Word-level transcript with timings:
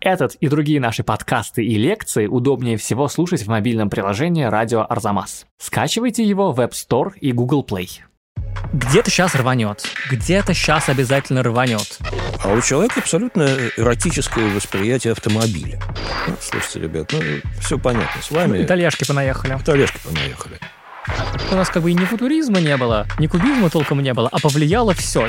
Этот 0.00 0.34
и 0.36 0.48
другие 0.48 0.80
наши 0.80 1.04
подкасты 1.04 1.62
и 1.62 1.76
лекции 1.76 2.26
удобнее 2.26 2.78
всего 2.78 3.06
слушать 3.08 3.42
в 3.42 3.48
мобильном 3.48 3.90
приложении 3.90 4.44
«Радио 4.44 4.86
Арзамас». 4.88 5.44
Скачивайте 5.58 6.24
его 6.24 6.52
в 6.52 6.60
App 6.60 6.70
Store 6.70 7.12
и 7.20 7.32
Google 7.32 7.66
Play. 7.68 8.00
Где-то 8.72 9.10
сейчас 9.10 9.34
рванет, 9.34 9.84
где-то 10.10 10.54
сейчас 10.54 10.88
обязательно 10.88 11.42
рванет. 11.42 11.98
А 12.42 12.52
у 12.54 12.62
человека 12.62 13.00
абсолютно 13.00 13.46
эротическое 13.76 14.48
восприятие 14.54 15.12
автомобиля. 15.12 15.78
Ну, 16.26 16.34
слушайте, 16.40 16.80
ребят, 16.80 17.12
ну, 17.12 17.20
все 17.60 17.78
понятно 17.78 18.22
с 18.22 18.30
вами. 18.30 18.62
Итальяшки 18.62 19.06
понаехали. 19.06 19.58
Итальяшки 19.60 19.98
понаехали. 20.02 20.58
У 21.50 21.54
нас 21.54 21.68
как 21.68 21.82
бы 21.82 21.90
и 21.90 21.94
ни 21.94 22.04
футуризма 22.06 22.60
не 22.60 22.76
было, 22.78 23.06
ни 23.18 23.26
кубизма 23.26 23.68
толком 23.68 24.02
не 24.02 24.14
было, 24.14 24.30
а 24.32 24.38
повлияло 24.38 24.94
все. 24.94 25.28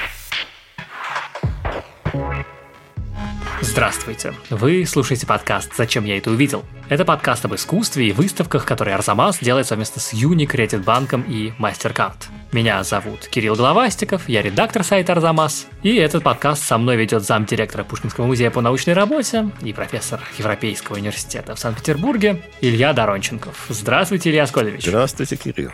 Здравствуйте! 3.62 4.34
Вы 4.50 4.86
слушаете 4.86 5.28
подкаст 5.28 5.71
«Зачем 5.78 6.04
я 6.05 6.18
это 6.18 6.32
увидел?». 6.32 6.65
Это 6.89 7.06
подкаст 7.06 7.46
об 7.46 7.56
искусстве 7.56 8.10
и 8.10 8.11
выставках, 8.11 8.65
которые 8.65 8.96
Арзамас 8.96 9.39
делает 9.39 9.68
совместно 9.68 10.02
с 10.02 10.14
Юни, 10.14 10.46
Кредит 10.46 10.83
Банком 10.83 11.21
и 11.21 11.54
MasterCard. 11.60 12.16
Меня 12.52 12.83
зовут 12.83 13.28
Кирилл 13.28 13.55
Головастиков, 13.55 14.28
я 14.28 14.42
редактор 14.42 14.83
сайта 14.83 15.14
Арзамас, 15.14 15.68
и 15.83 15.96
этот 15.96 16.24
подкаст 16.24 16.64
со 16.64 16.78
мной 16.78 16.97
ведет 16.97 17.24
замдиректора 17.24 17.83
Пушкинского 17.83 18.25
музея 18.25 18.50
по 18.50 18.61
научной 18.61 18.93
работе 18.93 19.52
и 19.61 19.71
профессор 19.74 20.19
Европейского 20.38 20.97
университета 20.97 21.55
в 21.55 21.60
Санкт-Петербурге 21.60 22.43
Илья 22.60 22.93
Доронченков. 22.93 23.68
Здравствуйте, 23.69 24.32
Илья 24.32 24.47
Скольевич. 24.47 24.86
Здравствуйте, 24.86 25.38
Кирилл. 25.38 25.71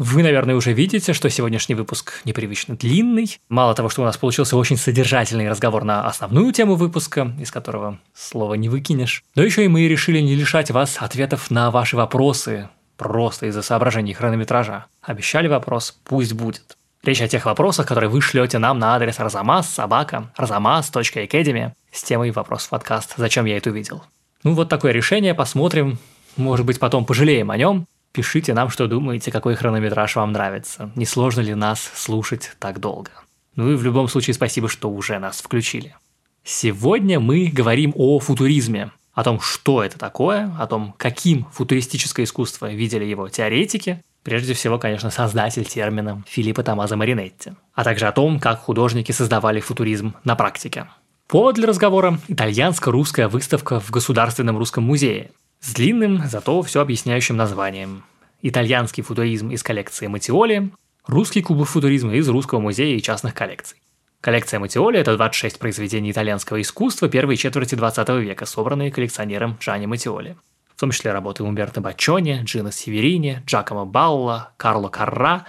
Вы, 0.00 0.22
наверное, 0.22 0.54
уже 0.54 0.72
видите, 0.72 1.12
что 1.12 1.28
сегодняшний 1.28 1.74
выпуск 1.74 2.22
непривычно 2.24 2.74
длинный. 2.74 3.38
Мало 3.50 3.74
того, 3.74 3.90
что 3.90 4.00
у 4.00 4.06
нас 4.06 4.16
получился 4.16 4.56
очень 4.56 4.78
содержательный 4.78 5.46
разговор 5.46 5.84
на 5.84 6.06
основную 6.06 6.50
тему 6.54 6.76
выпуска, 6.76 7.30
из 7.38 7.50
которого 7.50 7.98
слова 8.14 8.54
не 8.54 8.70
выкинешь, 8.70 9.22
но 9.34 9.42
еще 9.42 9.62
и 9.62 9.68
мы 9.68 9.86
решили 9.86 10.20
не 10.20 10.36
лишать 10.36 10.70
вас 10.70 10.96
ответов 11.00 11.50
на 11.50 11.70
ваши 11.70 11.98
вопросы, 11.98 12.70
просто 12.96 13.48
из-за 13.48 13.60
соображений 13.60 14.14
хронометража. 14.14 14.86
Обещали 15.02 15.48
вопрос, 15.48 15.94
пусть 16.04 16.32
будет. 16.32 16.78
Речь 17.02 17.20
о 17.20 17.28
тех 17.28 17.44
вопросах, 17.44 17.86
которые 17.86 18.08
вы 18.08 18.22
шлете 18.22 18.56
нам 18.56 18.78
на 18.78 18.94
адрес 18.94 19.18
разамас 19.18 19.68
собака 19.68 20.32
разамас.academy 20.34 21.72
с 21.92 22.02
темой 22.04 22.30
вопрос 22.30 22.64
в 22.64 22.70
подкаст 22.70 23.12
«Зачем 23.18 23.44
я 23.44 23.58
это 23.58 23.68
увидел?». 23.68 24.02
Ну 24.44 24.54
вот 24.54 24.70
такое 24.70 24.92
решение, 24.92 25.34
посмотрим. 25.34 25.98
Может 26.38 26.64
быть, 26.64 26.78
потом 26.78 27.04
пожалеем 27.04 27.50
о 27.50 27.58
нем. 27.58 27.86
Пишите 28.12 28.54
нам, 28.54 28.70
что 28.70 28.88
думаете, 28.88 29.30
какой 29.30 29.54
хронометраж 29.54 30.16
вам 30.16 30.32
нравится. 30.32 30.90
Не 30.96 31.06
сложно 31.06 31.42
ли 31.42 31.54
нас 31.54 31.80
слушать 31.94 32.56
так 32.58 32.80
долго? 32.80 33.10
Ну 33.54 33.70
и 33.70 33.76
в 33.76 33.84
любом 33.84 34.08
случае 34.08 34.34
спасибо, 34.34 34.68
что 34.68 34.90
уже 34.90 35.18
нас 35.18 35.40
включили. 35.40 35.94
Сегодня 36.42 37.20
мы 37.20 37.46
говорим 37.52 37.92
о 37.94 38.18
футуризме, 38.18 38.90
о 39.12 39.22
том, 39.22 39.40
что 39.40 39.84
это 39.84 39.98
такое, 39.98 40.52
о 40.58 40.66
том, 40.66 40.94
каким 40.96 41.46
футуристическое 41.52 42.24
искусство 42.24 42.72
видели 42.72 43.04
его 43.04 43.28
теоретики, 43.28 44.02
прежде 44.24 44.54
всего, 44.54 44.78
конечно, 44.78 45.10
создатель 45.10 45.64
термина 45.64 46.24
Филиппо 46.26 46.64
Томазо 46.64 46.96
Маринетти, 46.96 47.52
а 47.74 47.84
также 47.84 48.06
о 48.06 48.12
том, 48.12 48.40
как 48.40 48.60
художники 48.60 49.12
создавали 49.12 49.60
футуризм 49.60 50.14
на 50.24 50.34
практике. 50.34 50.86
Повод 51.28 51.54
для 51.54 51.68
разговора– 51.68 52.18
итальянско-русская 52.28 53.28
выставка 53.28 53.78
в 53.78 53.90
Государственном 53.90 54.58
русском 54.58 54.82
музее, 54.82 55.30
с 55.60 55.74
длинным, 55.74 56.22
зато 56.26 56.62
все 56.62 56.80
объясняющим 56.80 57.36
названием. 57.36 58.04
Итальянский 58.42 59.02
футуризм 59.02 59.50
из 59.50 59.62
коллекции 59.62 60.06
Матиоли, 60.06 60.70
русский 61.06 61.42
кубофутуризм 61.42 62.10
из 62.10 62.28
Русского 62.28 62.60
музея 62.60 62.96
и 62.96 63.02
частных 63.02 63.34
коллекций. 63.34 63.78
Коллекция 64.22 64.60
Матиоли– 64.60 64.98
это 65.00 65.16
26 65.16 65.58
произведений 65.58 66.10
итальянского 66.10 66.60
искусства 66.60 67.08
первой 67.08 67.36
четверти 67.36 67.74
20 67.74 68.08
века, 68.20 68.46
собранные 68.46 68.90
коллекционером 68.90 69.56
Джани 69.60 69.86
Матиоли. 69.86 70.36
В 70.74 70.80
том 70.80 70.90
числе 70.90 71.12
работы 71.12 71.42
Умберто 71.42 71.80
Баччони, 71.80 72.40
Джина 72.44 72.72
Северини, 72.72 73.42
Джакомо 73.46 73.84
Балла, 73.84 74.52
Карло 74.56 74.88
Карра 74.88 75.46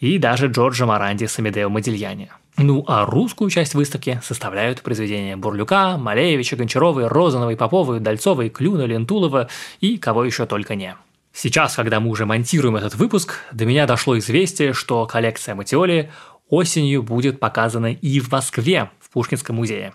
и 0.00 0.18
даже 0.18 0.48
Джорджо 0.48 0.84
Маранди 0.84 1.24
с 1.24 1.38
Амедео 1.38 1.70
Модильяни– 1.70 2.30
ну 2.56 2.84
а 2.86 3.04
русскую 3.04 3.50
часть 3.50 3.74
выставки 3.74 4.20
составляют 4.22 4.82
произведения 4.82 5.36
Бурлюка, 5.36 5.96
Малеевича, 5.96 6.56
Гончаровой, 6.56 7.08
Розановой, 7.08 7.56
Поповой, 7.56 8.00
Дальцовой, 8.00 8.48
Клюна, 8.48 8.82
Лентулова 8.82 9.48
и 9.80 9.98
кого 9.98 10.24
еще 10.24 10.46
только 10.46 10.76
не. 10.76 10.94
Сейчас, 11.32 11.74
когда 11.74 11.98
мы 11.98 12.10
уже 12.10 12.26
монтируем 12.26 12.76
этот 12.76 12.94
выпуск, 12.94 13.40
до 13.50 13.66
меня 13.66 13.86
дошло 13.86 14.16
известие, 14.18 14.72
что 14.72 15.04
коллекция 15.06 15.56
Матиоли 15.56 16.12
осенью 16.48 17.02
будет 17.02 17.40
показана 17.40 17.92
и 17.92 18.20
в 18.20 18.30
Москве, 18.30 18.90
в 19.00 19.10
Пушкинском 19.10 19.56
музее. 19.56 19.94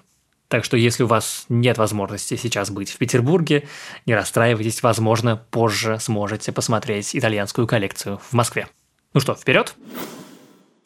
Так 0.49 0.65
что 0.65 0.75
если 0.75 1.03
у 1.03 1.07
вас 1.07 1.45
нет 1.47 1.77
возможности 1.77 2.35
сейчас 2.35 2.71
быть 2.71 2.91
в 2.91 2.97
Петербурге, 2.97 3.67
не 4.05 4.15
расстраивайтесь, 4.15 4.83
возможно, 4.83 5.37
позже 5.37 5.97
сможете 5.99 6.51
посмотреть 6.51 7.15
итальянскую 7.15 7.67
коллекцию 7.67 8.17
в 8.17 8.33
Москве. 8.33 8.67
Ну 9.13 9.21
что, 9.21 9.35
вперед! 9.35 9.75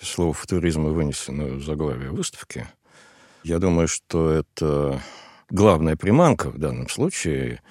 Слово 0.06 0.34
«футуризм» 0.34 0.84
вынесено 0.86 1.46
в 1.46 1.64
заглавие 1.64 2.12
выставки. 2.12 2.68
Я 3.44 3.60
думаю, 3.60 3.88
что 3.88 4.30
это 4.30 5.02
главная 5.50 5.96
приманка 5.96 6.50
в 6.50 6.58
данном 6.58 6.90
случае. 6.90 7.62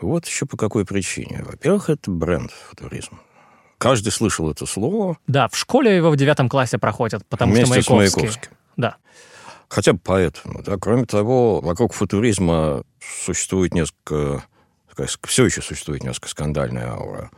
Вот 0.00 0.26
еще 0.26 0.46
по 0.46 0.56
какой 0.56 0.84
причине. 0.84 1.42
Во-первых, 1.44 1.90
это 1.90 2.10
бренд 2.10 2.50
«футуризм». 2.50 3.18
Каждый 3.78 4.10
слышал 4.10 4.50
это 4.50 4.64
слово. 4.64 5.16
Да, 5.26 5.48
в 5.48 5.56
школе 5.56 5.96
его 5.96 6.10
в 6.10 6.16
девятом 6.16 6.48
классе 6.48 6.78
проходят, 6.78 7.26
потому 7.26 7.52
Вместе 7.52 7.82
что 7.82 7.96
Маяковский. 7.96 8.20
с 8.20 8.22
Маяковским. 8.22 8.52
Да. 8.76 8.96
Хотя 9.68 9.92
бы 9.94 10.00
поэтому. 10.04 10.62
Да. 10.62 10.76
Кроме 10.76 11.04
того, 11.04 11.60
вокруг 11.60 11.92
футуризма 11.92 12.84
существует 13.00 13.74
несколько... 13.74 14.44
Все 15.24 15.46
еще 15.46 15.62
существует 15.62 16.04
несколько 16.04 16.28
скандальная 16.28 16.90
аура. 16.90 17.30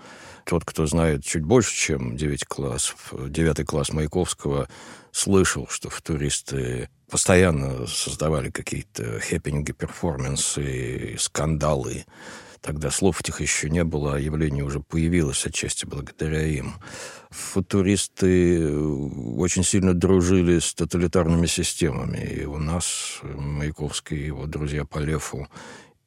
Тот, 0.44 0.64
кто 0.64 0.86
знает 0.86 1.24
чуть 1.24 1.42
больше, 1.42 1.74
чем 1.74 2.16
9 2.16 2.44
классов, 2.44 3.12
9 3.12 3.66
класс 3.66 3.92
Маяковского, 3.92 4.68
слышал, 5.10 5.66
что 5.68 5.88
футуристы 5.88 6.88
постоянно 7.10 7.86
создавали 7.86 8.50
какие-то 8.50 9.20
хэппинги, 9.20 9.72
перформансы, 9.72 11.16
скандалы. 11.18 12.04
Тогда 12.60 12.90
слов 12.90 13.20
этих 13.20 13.40
еще 13.40 13.68
не 13.68 13.84
было, 13.84 14.16
а 14.16 14.18
явление 14.18 14.64
уже 14.64 14.80
появилось 14.80 15.44
отчасти 15.46 15.84
благодаря 15.84 16.46
им. 16.46 16.76
Футуристы 17.30 18.74
очень 19.36 19.64
сильно 19.64 19.92
дружили 19.92 20.58
с 20.58 20.72
тоталитарными 20.72 21.46
системами. 21.46 22.18
И 22.18 22.44
у 22.44 22.58
нас 22.58 23.20
Маяковский 23.22 24.16
и 24.16 24.26
его 24.26 24.46
друзья 24.46 24.84
по 24.84 24.98
Лефу 24.98 25.46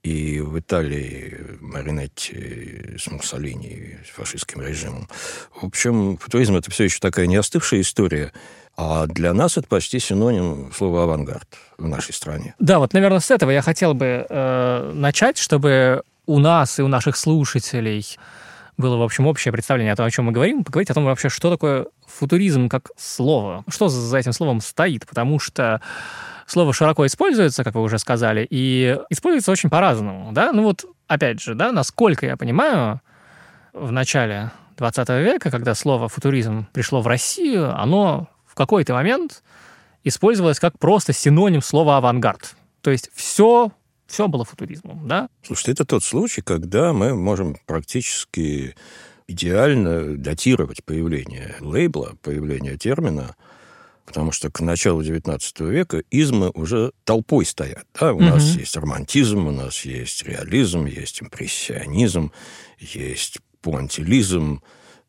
и 0.08 0.40
в 0.40 0.58
Италии 0.58 1.58
Маринетти 1.60 2.96
с 2.98 3.08
Муссолини, 3.08 3.98
с 4.06 4.16
фашистским 4.16 4.62
режимом. 4.62 5.10
В 5.54 5.66
общем, 5.66 6.18
футуризм– 6.18 6.56
это 6.58 6.72
все 6.72 6.86
еще 6.86 7.00
такая 7.00 7.28
не 7.28 7.36
остывшая 7.36 7.82
история, 7.82 8.32
а 8.78 9.06
для 9.08 9.34
нас 9.34 9.58
это 9.58 9.68
почти 9.68 10.00
синоним 10.00 10.72
слова 10.74 11.04
«авангард» 11.04 11.48
в 11.78 11.88
нашей 11.88 12.14
стране. 12.14 12.56
Да, 12.60 12.80
вот, 12.80 12.94
наверное, 12.94 13.20
с 13.20 13.32
этого 13.32 13.52
я 13.52 13.62
хотел 13.62 13.94
бы 13.94 14.26
э, 14.30 14.92
начать, 14.94 15.38
чтобы 15.38 16.04
у 16.26 16.40
нас 16.40 16.80
и 16.80 16.84
у 16.84 16.88
наших 16.88 17.18
слушателей 17.18 18.06
было, 18.78 18.96
в 18.96 19.02
общем, 19.02 19.28
общее 19.28 19.52
представление 19.52 19.94
о 19.94 19.96
том, 19.96 20.06
о 20.06 20.12
чем 20.12 20.26
мы 20.26 20.32
говорим, 20.32 20.64
поговорить 20.64 20.90
о 20.90 20.94
том 20.94 21.04
вообще, 21.04 21.30
что 21.30 21.50
такое 21.50 21.88
футуризм 22.06 22.70
как 22.70 22.92
слово, 22.96 23.66
что 23.68 23.90
за 23.90 24.18
этим 24.18 24.32
словом 24.32 24.62
стоит, 24.62 25.06
потому 25.06 25.40
что 25.40 25.82
слово 26.48 26.74
широко 26.74 27.06
используется, 27.06 27.64
как 27.64 27.76
вы 27.76 27.82
уже 27.82 28.00
сказали, 28.00 28.48
и 28.50 28.98
используется 29.10 29.52
очень 29.52 29.70
по-разному, 29.70 30.32
да? 30.32 30.52
Ну 30.52 30.64
вот, 30.64 30.86
опять 31.08 31.40
же, 31.40 31.54
да, 31.54 31.72
насколько 31.72 32.26
я 32.26 32.38
понимаю, 32.38 33.02
в 33.74 33.92
начале 33.92 34.52
20 34.78 35.10
века, 35.10 35.52
когда 35.52 35.76
слово 35.76 36.08
футуризм 36.08 36.68
пришло 36.74 37.02
в 37.02 37.08
Россию, 37.08 37.80
оно 37.80 38.28
в 38.48 38.56
какой-то 38.56 38.94
момент 38.94 39.44
использовалось 40.04 40.60
как 40.60 40.80
просто 40.80 41.14
синоним 41.14 41.62
слова 41.62 41.98
авангард. 41.98 42.56
То 42.82 42.90
есть 42.90 43.12
все 43.14 43.72
все 44.08 44.28
было 44.30 44.46
футуризмом, 44.46 45.08
да? 45.08 45.28
Слушайте, 45.44 45.74
это 45.74 45.86
тот 45.86 46.04
случай, 46.04 46.42
когда 46.42 46.94
мы 46.94 47.14
можем 47.14 47.58
практически 47.66 48.76
идеально 49.28 50.18
датировать 50.18 50.84
появление 50.86 51.56
лейбла, 51.60 52.16
появление 52.22 52.78
термина 52.78 53.36
потому 54.08 54.32
что 54.32 54.50
к 54.50 54.62
началу 54.62 55.02
XIX 55.02 55.70
века 55.70 56.02
измы 56.10 56.50
уже 56.54 56.94
толпой 57.04 57.46
стоят. 57.46 57.86
Да? 58.00 58.14
У 58.14 58.16
угу. 58.16 58.24
нас 58.24 58.56
есть 58.56 58.76
романтизм, 58.76 59.48
у 59.48 59.52
нас 59.52 59.82
есть 59.82 60.24
реализм, 60.24 60.86
есть 60.86 61.22
импрессионизм, 61.22 62.32
есть 62.80 63.40
пуантилизм, 63.62 64.62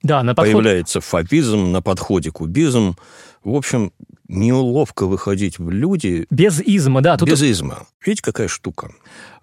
да, 0.03 0.23
на 0.23 0.35
подход... 0.35 0.55
появляется 0.55 1.01
фабизм, 1.01 1.73
на 1.73 1.83
подходе 1.83 2.31
кубизм. 2.31 2.97
В 3.43 3.55
общем, 3.55 3.93
неуловко 4.29 5.07
выходить 5.07 5.59
в 5.59 5.71
люди... 5.71 6.27
Без 6.31 6.61
изма, 6.61 7.01
да. 7.01 7.17
Тут... 7.17 7.29
Без 7.29 7.43
изма. 7.43 7.87
Видите, 8.05 8.23
какая 8.23 8.49
штука? 8.49 8.93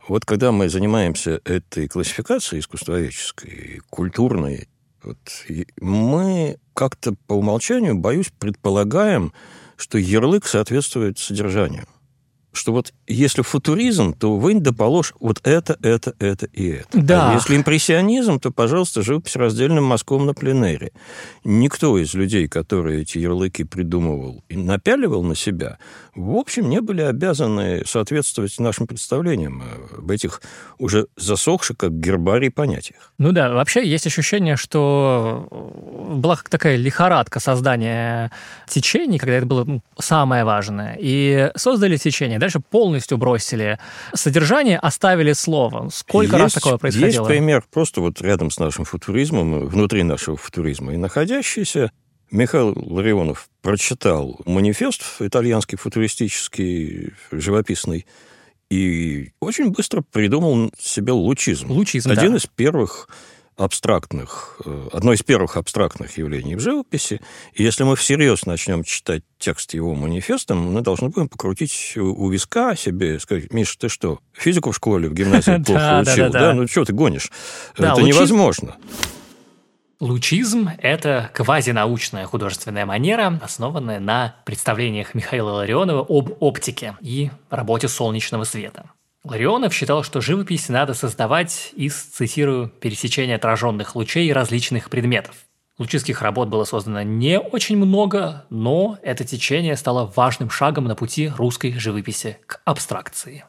Вот 0.08 0.24
когда 0.26 0.52
мы 0.52 0.70
занимаемся 0.70 1.42
этой 1.44 1.88
классификацией 1.88 2.60
искусствоведческой, 2.60 3.82
культурной, 3.90 4.68
вот, 5.06 5.18
мы 5.80 6.58
как-то 6.74 7.14
по 7.28 7.34
умолчанию, 7.34 7.96
боюсь, 7.96 8.32
предполагаем, 8.38 9.34
что 9.78 9.98
ярлык 9.98 10.46
соответствует 10.48 11.20
содержанию. 11.20 11.86
Что 12.56 12.72
вот 12.72 12.94
если 13.08 13.42
футуризм, 13.42 14.14
то 14.14 14.38
вынь 14.38 14.62
да 14.62 14.72
положь 14.72 15.14
вот 15.20 15.40
это, 15.44 15.78
это, 15.82 16.14
это 16.20 16.46
и 16.48 16.68
это. 16.68 17.00
Да. 17.00 17.32
А 17.32 17.34
если 17.34 17.56
импрессионизм, 17.56 18.40
то, 18.40 18.52
пожалуйста, 18.52 19.02
живопись 19.02 19.36
раздельным 19.36 19.84
мазком 19.84 20.26
на 20.26 20.34
пленэре. 20.34 20.92
Никто 21.44 21.98
из 21.98 22.14
людей, 22.14 22.48
которые 22.48 23.02
эти 23.02 23.18
ярлыки 23.18 23.64
придумывал 23.64 24.44
и 24.50 24.58
напяливал 24.58 25.24
на 25.24 25.36
себя, 25.36 25.78
в 26.16 26.32
общем, 26.36 26.70
не 26.70 26.82
были 26.82 27.02
обязаны 27.02 27.84
соответствовать 27.86 28.58
нашим 28.60 28.88
представлениям 28.88 29.64
об 29.98 30.10
этих 30.10 30.42
уже 30.78 31.08
засохших, 31.18 31.78
как 31.78 32.00
гербарий, 32.00 32.50
понятиях. 32.50 33.12
Ну 33.18 33.32
да, 33.32 33.52
вообще 33.52 33.86
есть 33.88 34.08
ощущение, 34.08 34.56
что 34.56 35.48
была 36.10 36.38
такая 36.50 36.78
лихорадка 36.78 37.40
создания 37.40 38.32
течений, 38.68 39.20
когда 39.20 39.36
это 39.36 39.46
было 39.46 39.64
ну, 39.66 39.82
самое 40.00 40.46
важное. 40.46 40.98
И 41.00 41.52
создали 41.56 41.98
течение, 41.98 42.40
дальше 42.46 42.60
полностью 42.60 43.18
бросили 43.18 43.80
содержание, 44.14 44.78
оставили 44.78 45.34
слово. 45.34 45.90
Сколько 45.92 46.38
есть, 46.38 46.44
раз 46.44 46.54
такое 46.54 46.78
происходило? 46.78 47.08
Есть 47.08 47.28
пример 47.28 47.64
просто 47.72 48.02
вот 48.02 48.22
рядом 48.22 48.52
с 48.52 48.60
нашим 48.60 48.86
футуризмом, 48.86 49.68
внутри 49.68 50.04
нашего 50.04 50.38
футуризма 50.38 50.94
и 50.94 50.98
находящийся. 50.98 51.92
Михаил 52.30 52.74
Ларионов 52.76 53.50
прочитал 53.62 54.40
манифест 54.46 55.02
итальянский 55.20 55.78
футуристический, 55.78 57.14
живописный, 57.32 58.06
и 58.70 59.32
очень 59.40 59.72
быстро 59.72 60.02
придумал 60.02 60.72
себе 60.80 61.14
лучизм. 61.14 61.72
Лучизм, 61.72 62.12
Один 62.12 62.32
да. 62.32 62.38
из 62.38 62.46
первых 62.46 63.10
абстрактных, 63.58 64.60
э, 64.66 64.90
одно 64.92 65.14
из 65.14 65.24
первых 65.24 65.58
абстрактных 65.58 66.18
явлений 66.18 66.56
в 66.56 66.60
живописи. 66.60 67.22
И 67.54 67.64
если 67.64 67.84
мы 67.84 67.96
всерьез 67.96 68.46
начнем 68.46 68.84
читать 68.84 69.24
текст 69.38 69.74
его 69.74 69.96
манифеста, 69.96 70.56
мы 70.56 70.82
должны 70.82 71.10
будем 71.10 71.30
покрутить 71.30 71.94
у 71.98 72.30
виска 72.30 72.76
себе, 72.76 73.20
сказать, 73.20 73.54
Миша, 73.54 73.78
ты 73.80 73.90
что, 73.90 74.20
физику 74.34 74.72
в 74.72 74.76
школе, 74.76 75.10
в 75.10 75.14
гимназии 75.14 75.64
плохо 75.66 76.02
учил? 76.02 76.30
Да, 76.32 76.54
ну 76.54 76.68
что 76.68 76.86
ты 76.86 76.94
гонишь? 76.94 77.32
Это 77.78 78.02
невозможно. 78.02 78.76
Лучизм– 80.02 80.70
это 80.80 81.32
квазинаучная 81.34 82.26
художественная 82.26 82.86
манера, 82.86 83.40
основанная 83.42 84.02
на 84.02 84.36
представлениях 84.44 85.14
Михаила 85.14 85.52
Ларионова 85.52 86.06
об 86.08 86.36
оптике 86.42 86.98
и 87.00 87.32
работе 87.50 87.88
солнечного 87.88 88.44
света. 88.44 88.92
Ларионов 89.26 89.74
считал, 89.74 90.04
что 90.04 90.22
живопись 90.22 90.70
надо 90.70 90.94
создавать 90.94 91.72
из, 91.76 91.96
цитирую, 91.96 92.70
пересечения 92.70 93.38
отраженных 93.38 93.96
лучей 93.96 94.32
различных 94.32 94.92
предметов. 94.92 95.36
Лучистских 95.80 96.22
работ 96.22 96.48
было 96.48 96.64
создано 96.64 97.02
не 97.02 97.40
очень 97.40 97.76
много, 97.76 98.46
но 98.52 99.00
это 99.02 99.24
течение 99.26 99.76
стало 99.78 100.06
важным 100.16 100.52
шагом 100.52 100.86
на 100.86 100.96
пути 100.96 101.32
русской 101.36 101.74
живописи 101.74 102.38
к 102.46 102.62
абстракции. 102.66 103.46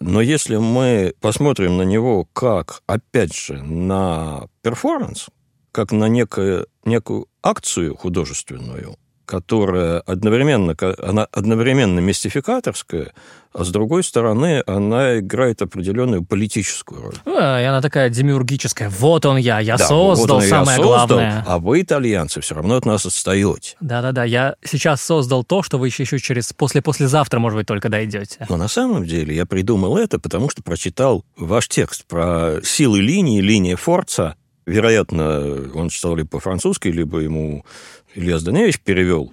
Но 0.00 0.22
если 0.22 0.56
мы 0.56 1.14
посмотрим 1.20 1.76
на 1.76 1.82
него 1.82 2.24
как, 2.32 2.82
опять 2.86 3.36
же, 3.36 3.62
на 3.62 4.48
перформанс, 4.62 5.26
как 5.70 5.92
на 5.92 6.08
некое, 6.08 6.64
некую 6.86 7.28
акцию 7.42 7.94
художественную, 7.94 8.96
которая 9.24 10.00
одновременно, 10.00 10.76
она 11.02 11.26
одновременно 11.32 12.00
мистификаторская, 12.00 13.12
а 13.54 13.62
с 13.62 13.68
другой 13.68 14.02
стороны, 14.02 14.64
она 14.66 15.20
играет 15.20 15.62
определенную 15.62 16.24
политическую 16.24 17.02
роль. 17.02 17.14
Ну, 17.24 17.38
и 17.38 17.62
она 17.62 17.80
такая 17.80 18.10
демиургическая. 18.10 18.90
Вот 18.90 19.24
он 19.26 19.36
я, 19.36 19.60
я 19.60 19.76
да, 19.76 19.86
создал 19.86 20.40
вот 20.40 20.44
самое 20.44 20.76
я 20.78 20.84
создал, 20.84 21.06
главное. 21.06 21.44
А 21.46 21.58
вы, 21.58 21.82
итальянцы, 21.82 22.40
все 22.40 22.56
равно 22.56 22.74
от 22.74 22.84
нас 22.84 23.06
отстаете. 23.06 23.76
Да-да-да, 23.80 24.24
я 24.24 24.56
сейчас 24.64 25.02
создал 25.02 25.44
то, 25.44 25.62
что 25.62 25.78
вы 25.78 25.86
еще, 25.86 26.02
еще 26.02 26.18
через 26.18 26.52
после-послезавтра, 26.52 27.38
может 27.38 27.56
быть, 27.56 27.68
только 27.68 27.88
дойдете. 27.88 28.44
Но 28.48 28.56
на 28.56 28.66
самом 28.66 29.04
деле 29.04 29.36
я 29.36 29.46
придумал 29.46 29.98
это, 29.98 30.18
потому 30.18 30.50
что 30.50 30.62
прочитал 30.62 31.24
ваш 31.36 31.68
текст 31.68 32.06
про 32.06 32.56
силы 32.64 33.00
линии, 33.00 33.40
линия 33.40 33.76
Форца. 33.76 34.34
Вероятно, 34.66 35.70
он 35.74 35.88
читал 35.90 36.16
либо 36.16 36.28
по-французски, 36.28 36.88
либо 36.88 37.18
ему 37.18 37.64
Илья 38.14 38.38
Зданевич 38.38 38.80
перевел. 38.80 39.32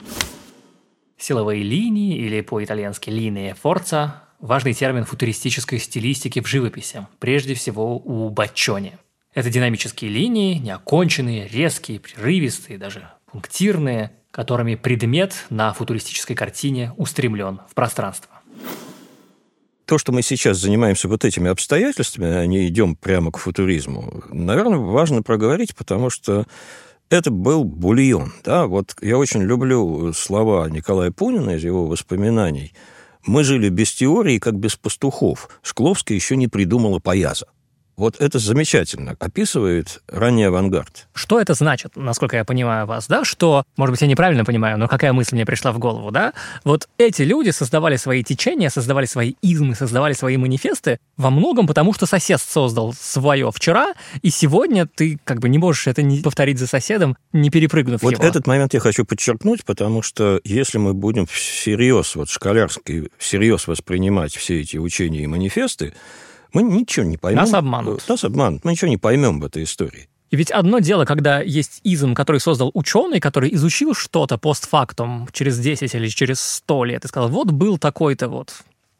Силовые 1.17 1.63
линии, 1.63 2.17
или 2.17 2.41
по-итальянски 2.41 3.09
линия 3.09 3.55
форца– 3.55 4.23
важный 4.39 4.73
термин 4.73 5.05
футуристической 5.05 5.79
стилистики 5.79 6.41
в 6.41 6.47
живописи, 6.47 7.07
прежде 7.19 7.53
всего 7.53 7.97
у 7.97 8.29
Баччони. 8.29 8.97
Это 9.33 9.49
динамические 9.49 10.11
линии, 10.11 10.55
неоконченные, 10.55 11.47
резкие, 11.47 11.99
прерывистые, 11.99 12.77
даже 12.77 13.07
пунктирные, 13.31 14.11
которыми 14.31 14.75
предмет 14.75 15.45
на 15.49 15.71
футуристической 15.73 16.35
картине 16.35 16.91
устремлен 16.97 17.61
в 17.69 17.75
пространство. 17.75 18.31
То, 19.91 19.97
что 19.97 20.13
мы 20.13 20.21
сейчас 20.21 20.57
занимаемся 20.57 21.09
вот 21.09 21.25
этими 21.25 21.49
обстоятельствами, 21.49 22.33
а 22.33 22.45
не 22.45 22.65
идем 22.69 22.95
прямо 22.95 23.29
к 23.29 23.37
футуризму, 23.37 24.23
наверное, 24.29 24.77
важно 24.77 25.21
проговорить, 25.21 25.75
потому 25.75 26.09
что 26.09 26.45
это 27.09 27.29
был 27.29 27.65
бульон. 27.65 28.31
Да? 28.45 28.67
Вот 28.67 28.95
я 29.01 29.17
очень 29.17 29.41
люблю 29.41 30.13
слова 30.13 30.69
Николая 30.69 31.11
Пунина 31.11 31.57
из 31.57 31.65
его 31.65 31.87
воспоминаний. 31.87 32.73
«Мы 33.25 33.43
жили 33.43 33.67
без 33.67 33.91
теории, 33.91 34.39
как 34.39 34.55
без 34.55 34.77
пастухов. 34.77 35.49
Шкловская 35.61 36.15
еще 36.15 36.37
не 36.37 36.47
придумала 36.47 36.99
пояза». 36.99 37.47
Вот 37.97 38.19
это 38.19 38.39
замечательно 38.39 39.15
описывает 39.19 40.01
ранний 40.07 40.43
авангард. 40.43 41.07
Что 41.13 41.39
это 41.39 41.53
значит, 41.53 41.95
насколько 41.95 42.37
я 42.37 42.45
понимаю 42.45 42.85
вас, 42.85 43.07
да? 43.07 43.23
Что, 43.23 43.63
может 43.77 43.93
быть, 43.93 44.01
я 44.01 44.07
неправильно 44.07 44.45
понимаю, 44.45 44.77
но 44.77 44.87
какая 44.87 45.13
мысль 45.13 45.35
мне 45.35 45.45
пришла 45.45 45.71
в 45.71 45.79
голову, 45.79 46.11
да? 46.11 46.33
Вот 46.63 46.87
эти 46.97 47.21
люди 47.21 47.49
создавали 47.49 47.97
свои 47.97 48.23
течения, 48.23 48.69
создавали 48.69 49.05
свои 49.05 49.33
измы, 49.41 49.75
создавали 49.75 50.13
свои 50.13 50.37
манифесты 50.37 50.99
во 51.17 51.29
многом 51.29 51.67
потому, 51.67 51.93
что 51.93 52.05
сосед 52.05 52.41
создал 52.41 52.93
свое 52.93 53.51
вчера, 53.51 53.93
и 54.21 54.29
сегодня 54.29 54.87
ты 54.87 55.19
как 55.23 55.39
бы 55.39 55.49
не 55.49 55.57
можешь 55.57 55.87
это 55.87 56.01
не 56.01 56.21
повторить 56.21 56.59
за 56.59 56.67
соседом, 56.67 57.17
не 57.33 57.49
перепрыгнув 57.49 58.01
вот 58.01 58.13
его. 58.13 58.23
этот 58.23 58.47
момент 58.47 58.73
я 58.73 58.79
хочу 58.79 59.05
подчеркнуть, 59.05 59.65
потому 59.65 60.01
что 60.01 60.39
если 60.43 60.77
мы 60.77 60.93
будем 60.93 61.25
всерьез, 61.25 62.15
вот 62.15 62.29
школярски 62.29 63.09
всерьез 63.17 63.67
воспринимать 63.67 64.35
все 64.35 64.61
эти 64.61 64.77
учения 64.77 65.23
и 65.23 65.27
манифесты, 65.27 65.93
мы 66.53 66.63
ничего 66.63 67.05
не 67.05 67.17
поймем. 67.17 67.41
Нас 67.41 67.53
обманут. 67.53 68.07
Нас 68.07 68.23
обманут. 68.23 68.63
Мы 68.63 68.71
ничего 68.71 68.89
не 68.89 68.97
поймем 68.97 69.39
в 69.39 69.45
этой 69.45 69.63
истории. 69.63 70.07
И 70.31 70.37
ведь 70.37 70.49
одно 70.49 70.79
дело, 70.79 71.03
когда 71.03 71.41
есть 71.41 71.81
изм, 71.83 72.13
который 72.13 72.39
создал 72.39 72.71
ученый, 72.73 73.19
который 73.19 73.53
изучил 73.53 73.93
что-то 73.93 74.37
постфактум 74.37 75.27
через 75.33 75.59
10 75.59 75.93
или 75.93 76.07
через 76.07 76.39
100 76.39 76.85
лет 76.85 77.05
и 77.05 77.07
сказал, 77.07 77.29
вот 77.29 77.51
был 77.51 77.77
такой-то 77.77 78.29
вот 78.29 78.53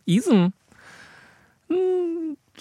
изм. 0.06 0.52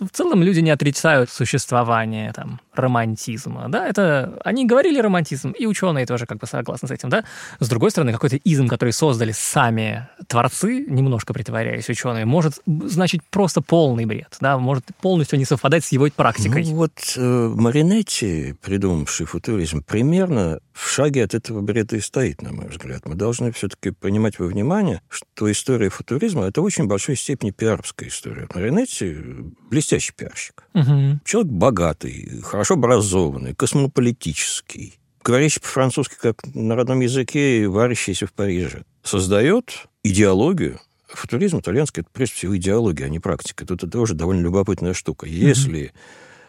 В 0.00 0.08
целом 0.10 0.42
люди 0.42 0.60
не 0.60 0.70
отрицают 0.70 1.30
существование 1.30 2.32
там, 2.32 2.60
романтизма. 2.74 3.66
Да? 3.68 3.86
Это, 3.86 4.38
они 4.44 4.66
говорили 4.66 4.98
романтизм, 4.98 5.50
и 5.50 5.66
ученые 5.66 6.06
тоже 6.06 6.26
как 6.26 6.38
бы 6.38 6.46
согласны 6.46 6.88
с 6.88 6.90
этим. 6.90 7.08
Да? 7.10 7.24
С 7.58 7.68
другой 7.68 7.90
стороны, 7.90 8.12
какой-то 8.12 8.36
изм, 8.36 8.66
который 8.66 8.92
создали 8.92 9.32
сами 9.32 10.08
творцы, 10.26 10.86
немножко 10.88 11.32
притворяясь 11.32 11.88
учеными, 11.88 12.24
может 12.24 12.60
значить 12.66 13.22
просто 13.30 13.60
полный 13.60 14.06
бред. 14.06 14.36
Да? 14.40 14.58
Может 14.58 14.84
полностью 15.00 15.38
не 15.38 15.44
совпадать 15.44 15.84
с 15.84 15.92
его 15.92 16.08
практикой. 16.14 16.64
Ну 16.64 16.74
вот 16.76 16.92
э, 17.16 17.52
Маринетти, 17.54 18.54
придумавший 18.62 19.26
футуризм, 19.26 19.82
примерно 19.82 20.60
в 20.80 20.88
шаге 20.88 21.24
от 21.24 21.34
этого 21.34 21.60
бреда 21.60 21.96
и 21.96 22.00
стоит, 22.00 22.40
на 22.40 22.52
мой 22.52 22.68
взгляд. 22.68 23.06
Мы 23.06 23.14
должны 23.14 23.52
все-таки 23.52 23.90
принимать 23.90 24.38
во 24.38 24.46
внимание, 24.46 25.02
что 25.08 25.50
история 25.52 25.90
футуризма– 25.90 26.44
это 26.46 26.62
в 26.62 26.64
очень 26.64 26.86
большой 26.86 27.16
степени 27.16 27.50
пиаровская 27.50 28.08
история. 28.08 28.48
Маринетти– 28.54 29.14
блестящий 29.70 30.12
пиарщик. 30.16 30.64
Угу. 30.74 31.20
Человек 31.24 31.52
богатый, 31.52 32.40
хорошо 32.42 32.74
образованный, 32.74 33.54
космополитический, 33.54 34.98
говорящий 35.22 35.60
по-французски 35.60 36.16
как 36.20 36.42
на 36.54 36.74
родном 36.76 37.00
языке 37.00 37.62
и 37.62 37.66
варящийся 37.66 38.26
в 38.26 38.32
Париже. 38.32 38.84
Создает 39.02 39.86
идеологию, 40.02 40.80
футуризм 41.08 41.58
итальянский– 41.58 42.00
это 42.02 42.10
прежде 42.10 42.36
всего 42.36 42.56
идеология, 42.56 43.04
а 43.04 43.10
не 43.10 43.18
практика. 43.18 43.66
Тут 43.66 43.84
это 43.84 43.92
тоже 43.92 44.14
довольно 44.14 44.40
любопытная 44.40 44.94
штука. 44.94 45.26
Если 45.26 45.92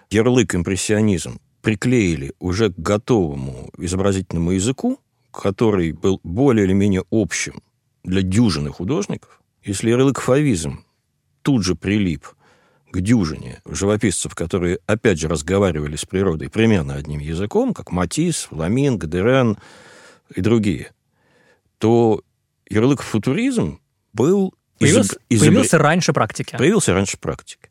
ярлык 0.10 0.56
импрессионизм 0.56 1.42
приклеили 1.62 2.34
уже 2.40 2.72
к 2.72 2.78
готовому 2.78 3.70
изобразительному 3.78 4.52
языку, 4.52 5.00
который 5.32 5.92
был 5.92 6.20
более 6.24 6.66
или 6.66 6.74
менее 6.74 7.04
общим 7.12 7.62
для 8.04 8.22
дюжины 8.22 8.70
художников, 8.70 9.42
если 9.64 9.92
ярлык 9.92 10.20
фавизм 10.20 10.84
тут 11.42 11.64
же 11.64 11.76
прилип 11.76 12.26
к 12.92 13.00
дюжине 13.00 13.62
живописцев, 13.66 14.36
которые, 14.36 14.80
опять 14.86 15.20
же, 15.20 15.28
разговаривали 15.28 15.96
с 15.96 16.06
природой 16.06 16.50
примерно 16.50 16.96
одним 16.96 17.20
языком, 17.20 17.74
как 17.74 17.92
Матис, 17.92 18.48
Фламинг, 18.50 19.06
Дерен 19.06 19.58
и 20.36 20.42
другие, 20.42 20.92
то 21.78 22.22
ярлык 22.70 23.02
футуризм 23.02 23.80
был... 24.14 24.54
Появился, 24.78 25.18
изоб... 25.30 25.48
появился 25.48 25.78
раньше 25.78 26.12
практики. 26.12 26.58
Появился 26.58 26.94
раньше 26.94 27.18
практики. 27.18 27.71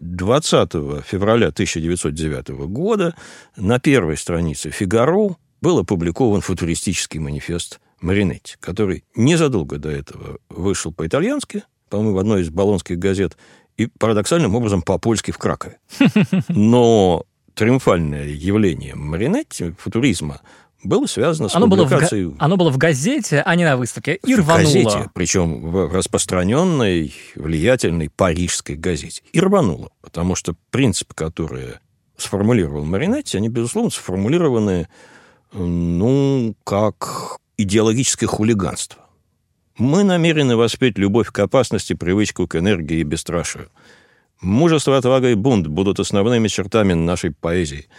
20 0.00 0.72
февраля 1.04 1.48
1909 1.48 2.48
года 2.68 3.14
на 3.56 3.78
первой 3.78 4.16
странице 4.16 4.70
«Фигаро» 4.70 5.36
был 5.60 5.78
опубликован 5.78 6.40
футуристический 6.40 7.20
манифест 7.20 7.80
Маринетти, 8.00 8.56
который 8.60 9.04
незадолго 9.14 9.78
до 9.78 9.90
этого 9.90 10.38
вышел 10.48 10.92
по-итальянски, 10.92 11.64
по-моему, 11.90 12.14
в 12.14 12.18
одной 12.18 12.42
из 12.42 12.50
болонских 12.50 12.98
газет, 12.98 13.36
и 13.76 13.86
парадоксальным 13.86 14.54
образом 14.54 14.82
по-польски 14.82 15.30
в 15.30 15.38
Кракове. 15.38 15.78
Но 16.48 17.24
триумфальное 17.54 18.26
явление 18.28 18.94
Маринетти, 18.94 19.74
футуризма, 19.78 20.40
было 20.82 21.06
связано 21.06 21.48
с 21.48 21.54
оно 21.54 21.68
публикацией... 21.68 22.26
Было 22.26 22.34
в, 22.34 22.42
оно 22.42 22.56
было 22.56 22.70
в 22.70 22.78
газете, 22.78 23.42
а 23.44 23.54
не 23.54 23.64
на 23.64 23.76
выставке, 23.76 24.14
и 24.14 24.34
в 24.34 24.38
рвануло. 24.38 24.64
газете, 24.64 25.10
причем 25.14 25.70
в 25.70 25.94
распространенной, 25.94 27.14
влиятельной 27.34 28.08
парижской 28.08 28.76
газете. 28.76 29.22
И 29.32 29.40
рвануло, 29.40 29.90
потому 30.00 30.34
что 30.34 30.54
принципы, 30.70 31.14
которые 31.14 31.80
сформулировал 32.16 32.84
Маринетти, 32.84 33.36
они, 33.36 33.48
безусловно, 33.48 33.90
сформулированы, 33.90 34.88
ну, 35.52 36.54
как 36.64 37.38
идеологическое 37.56 38.28
хулиганство. 38.28 39.02
Мы 39.76 40.04
намерены 40.04 40.56
воспеть 40.56 40.98
любовь 40.98 41.30
к 41.30 41.38
опасности, 41.38 41.94
привычку 41.94 42.46
к 42.46 42.56
энергии 42.56 42.98
и 42.98 43.04
бесстрашию. 43.04 43.68
Мужество, 44.40 44.96
отвага 44.96 45.30
и 45.30 45.34
бунт 45.34 45.66
будут 45.66 46.00
основными 46.00 46.48
чертами 46.48 46.94
нашей 46.94 47.32
поэзии– 47.32 47.86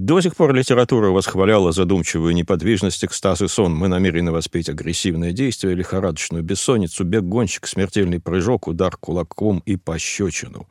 до 0.00 0.22
сих 0.22 0.34
пор 0.34 0.54
литература 0.54 1.10
восхваляла 1.10 1.72
задумчивую 1.72 2.34
неподвижность, 2.34 3.04
экстаз 3.04 3.42
и 3.42 3.48
сон. 3.48 3.74
Мы 3.74 3.88
намерены 3.88 4.32
воспеть 4.32 4.70
агрессивное 4.70 5.32
действие, 5.32 5.74
лихорадочную 5.74 6.42
бессонницу, 6.42 7.04
бег 7.04 7.24
гонщик, 7.24 7.66
смертельный 7.66 8.18
прыжок, 8.18 8.66
удар 8.66 8.96
кулаком 8.96 9.62
и 9.66 9.76
пощечину. 9.76 10.66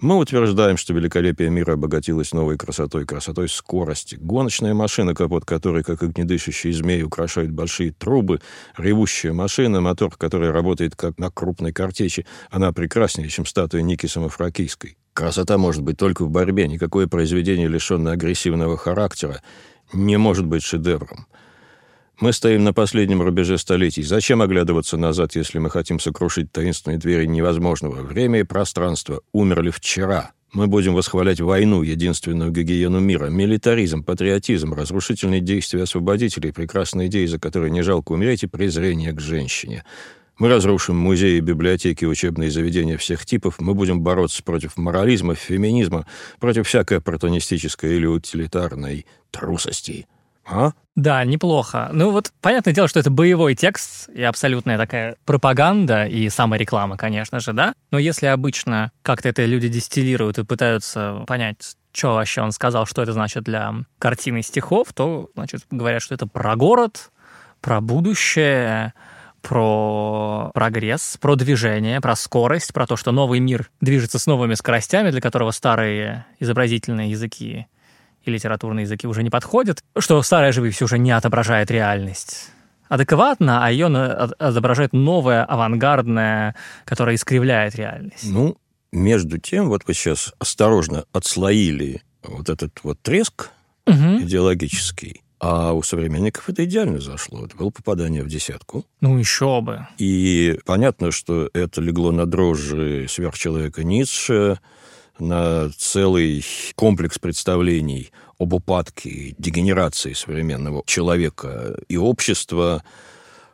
Мы 0.00 0.16
утверждаем, 0.16 0.78
что 0.78 0.94
великолепие 0.94 1.50
мира 1.50 1.74
обогатилось 1.74 2.32
новой 2.32 2.56
красотой, 2.56 3.04
красотой 3.04 3.50
скорости. 3.50 4.16
Гоночная 4.18 4.72
машина, 4.72 5.14
капот 5.14 5.44
которой, 5.44 5.82
как 5.82 6.02
огнедышащий 6.02 6.72
змей, 6.72 7.02
украшает 7.02 7.52
большие 7.52 7.92
трубы, 7.92 8.40
ревущая 8.78 9.34
машина, 9.34 9.82
мотор, 9.82 10.16
который 10.16 10.50
работает 10.50 10.96
как 10.96 11.18
на 11.18 11.30
крупной 11.30 11.74
картечи, 11.74 12.24
она 12.50 12.72
прекраснее, 12.72 13.28
чем 13.28 13.44
статуя 13.44 13.82
Ники 13.82 14.06
Самофракийской. 14.06 14.96
Красота 15.20 15.58
может 15.58 15.82
быть 15.82 15.98
только 15.98 16.24
в 16.24 16.30
борьбе. 16.30 16.66
Никакое 16.66 17.06
произведение, 17.06 17.68
лишенное 17.68 18.14
агрессивного 18.14 18.78
характера, 18.78 19.42
не 19.92 20.16
может 20.16 20.46
быть 20.46 20.62
шедевром. 20.62 21.26
Мы 22.20 22.32
стоим 22.32 22.64
на 22.64 22.72
последнем 22.72 23.20
рубеже 23.20 23.58
столетий. 23.58 24.02
Зачем 24.02 24.40
оглядываться 24.40 24.96
назад, 24.96 25.36
если 25.36 25.58
мы 25.58 25.68
хотим 25.68 26.00
сокрушить 26.00 26.50
таинственные 26.52 26.96
двери 26.96 27.26
невозможного? 27.26 28.00
Время 28.00 28.40
и 28.40 28.44
пространство 28.44 29.20
умерли 29.32 29.68
вчера. 29.68 30.30
Мы 30.54 30.68
будем 30.68 30.94
восхвалять 30.94 31.42
войну, 31.42 31.82
единственную 31.82 32.50
гигиену 32.50 33.00
мира, 33.00 33.26
милитаризм, 33.26 34.02
патриотизм, 34.02 34.72
разрушительные 34.72 35.42
действия 35.42 35.82
освободителей, 35.82 36.50
прекрасные 36.50 37.08
идеи, 37.08 37.26
за 37.26 37.38
которые 37.38 37.70
не 37.70 37.82
жалко 37.82 38.12
умереть, 38.12 38.44
и 38.44 38.46
презрение 38.46 39.12
к 39.12 39.20
женщине. 39.20 39.84
Мы 40.40 40.48
разрушим 40.48 40.96
музеи, 40.96 41.38
библиотеки, 41.40 42.06
учебные 42.06 42.50
заведения 42.50 42.96
всех 42.96 43.26
типов. 43.26 43.56
Мы 43.58 43.74
будем 43.74 44.00
бороться 44.00 44.42
против 44.42 44.78
морализма, 44.78 45.34
феминизма, 45.34 46.06
против 46.38 46.66
всякой 46.66 46.96
оппортунистической 46.96 47.94
или 47.94 48.06
утилитарной 48.06 49.04
трусости. 49.30 50.08
А? 50.46 50.72
Да, 50.96 51.22
неплохо. 51.26 51.90
Ну 51.92 52.10
вот, 52.10 52.32
понятное 52.40 52.72
дело, 52.72 52.88
что 52.88 52.98
это 53.00 53.10
боевой 53.10 53.54
текст 53.54 54.08
и 54.08 54.22
абсолютная 54.22 54.78
такая 54.78 55.16
пропаганда 55.26 56.06
и 56.06 56.30
самореклама, 56.30 56.96
конечно 56.96 57.38
же, 57.40 57.52
да? 57.52 57.74
Но 57.90 57.98
если 57.98 58.24
обычно 58.24 58.92
как-то 59.02 59.28
это 59.28 59.44
люди 59.44 59.68
дистиллируют 59.68 60.38
и 60.38 60.44
пытаются 60.44 61.22
понять, 61.26 61.76
что 61.92 62.14
вообще 62.14 62.40
он 62.40 62.52
сказал, 62.52 62.86
что 62.86 63.02
это 63.02 63.12
значит 63.12 63.44
для 63.44 63.74
картины 63.98 64.40
стихов, 64.40 64.94
то, 64.94 65.28
значит, 65.34 65.66
говорят, 65.70 66.00
что 66.00 66.14
это 66.14 66.26
про 66.26 66.56
город, 66.56 67.10
про 67.60 67.82
будущее, 67.82 68.94
про 69.42 70.50
прогресс, 70.54 71.16
про 71.20 71.36
движение, 71.36 72.00
про 72.00 72.16
скорость, 72.16 72.72
про 72.72 72.86
то, 72.86 72.96
что 72.96 73.12
новый 73.12 73.40
мир 73.40 73.70
движется 73.80 74.18
с 74.18 74.26
новыми 74.26 74.54
скоростями, 74.54 75.10
для 75.10 75.20
которого 75.20 75.50
старые 75.50 76.26
изобразительные 76.38 77.10
языки 77.10 77.66
и 78.22 78.30
литературные 78.30 78.82
языки 78.82 79.06
уже 79.06 79.22
не 79.22 79.30
подходят, 79.30 79.82
что 79.98 80.20
старая 80.22 80.52
живопись 80.52 80.82
уже 80.82 80.98
не 80.98 81.10
отображает 81.10 81.70
реальность 81.70 82.50
адекватно, 82.90 83.64
а 83.64 83.70
ее 83.70 83.86
отображает 83.86 84.92
новая, 84.92 85.44
авангардная, 85.44 86.56
которая 86.84 87.14
искривляет 87.14 87.76
реальность. 87.76 88.24
Ну, 88.24 88.58
между 88.92 89.38
тем, 89.38 89.68
вот 89.68 89.82
вы 89.86 89.94
сейчас 89.94 90.34
осторожно 90.40 91.04
отслоили 91.12 92.02
вот 92.24 92.50
этот 92.50 92.80
вот 92.82 93.00
треск 93.00 93.50
угу. 93.86 94.18
идеологический, 94.20 95.22
а 95.40 95.72
у 95.72 95.82
современников 95.82 96.48
это 96.50 96.64
идеально 96.64 97.00
зашло. 97.00 97.46
Это 97.46 97.56
было 97.56 97.70
попадание 97.70 98.22
в 98.22 98.28
десятку. 98.28 98.84
Ну, 99.00 99.18
еще 99.18 99.60
бы. 99.62 99.86
И 99.98 100.58
понятно, 100.66 101.10
что 101.10 101.48
это 101.54 101.80
легло 101.80 102.12
на 102.12 102.26
дрожжи 102.26 103.06
сверхчеловека 103.08 103.82
Ницше, 103.82 104.60
на 105.18 105.70
целый 105.76 106.44
комплекс 106.74 107.18
представлений 107.18 108.12
об 108.38 108.52
упадке, 108.52 109.34
дегенерации 109.38 110.12
современного 110.12 110.82
человека 110.86 111.76
и 111.88 111.96
общества, 111.96 112.82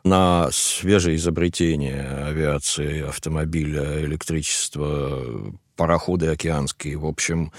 на 0.03 0.49
свежее 0.51 1.17
изобретение 1.17 2.01
авиации, 2.27 3.07
автомобиля, 3.07 4.01
электричества, 4.05 5.53
пароходы 5.75 6.27
океанские. 6.27 6.97
В 6.97 7.05
общем, 7.05 7.51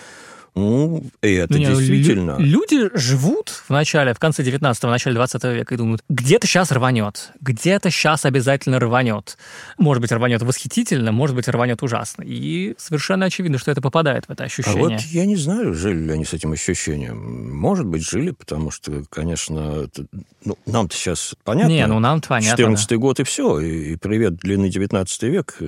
ну, 0.59 1.05
и 1.23 1.33
это 1.35 1.55
ну, 1.55 1.59
действительно... 1.61 2.37
Лю- 2.39 2.65
люди 2.69 2.91
живут 2.95 3.51
в 3.51 3.71
начале, 3.71 4.13
в 4.13 4.19
конце 4.19 4.43
19-го, 4.43 4.91
начале 4.91 5.15
20 5.15 5.45
века 5.45 5.75
и 5.75 5.77
думают, 5.77 6.03
где-то 6.09 6.47
сейчас 6.47 6.73
рванет, 6.73 7.31
где-то 7.41 7.91
сейчас 7.91 8.25
обязательно 8.25 8.79
рванет. 8.81 9.39
Может 9.79 10.01
быть, 10.01 10.13
рванет 10.13 10.43
восхитительно, 10.43 11.13
может 11.13 11.37
быть, 11.37 11.49
рванет 11.49 11.83
ужасно. 11.83 12.23
И 12.23 12.75
совершенно 12.79 13.27
очевидно, 13.27 13.59
что 13.59 13.71
это 13.71 13.81
попадает 13.81 14.27
в 14.27 14.31
это 14.31 14.45
ощущение. 14.45 14.81
А 14.81 14.89
вот 14.91 15.01
я 15.01 15.27
не 15.27 15.37
знаю, 15.37 15.75
жили 15.75 15.99
ли 15.99 16.13
они 16.13 16.25
с 16.25 16.33
этим 16.33 16.53
ощущением. 16.53 17.57
Может 17.57 17.87
быть, 17.87 18.03
жили, 18.03 18.33
потому 18.33 18.71
что, 18.71 19.05
конечно, 19.09 19.85
это, 19.85 20.07
ну, 20.45 20.59
нам-то 20.67 20.97
сейчас 20.97 21.35
понятно. 21.45 21.71
Не, 21.71 21.87
ну 21.87 22.01
нам-то 22.01 22.29
понятно. 22.29 22.57
14 22.57 22.89
да. 22.89 22.97
год 22.97 23.21
и 23.21 23.23
все. 23.23 23.61
И, 23.61 23.93
и 23.93 23.97
привет, 23.97 24.37
длинный 24.37 24.71
19 24.71 25.23
век. 25.25 25.59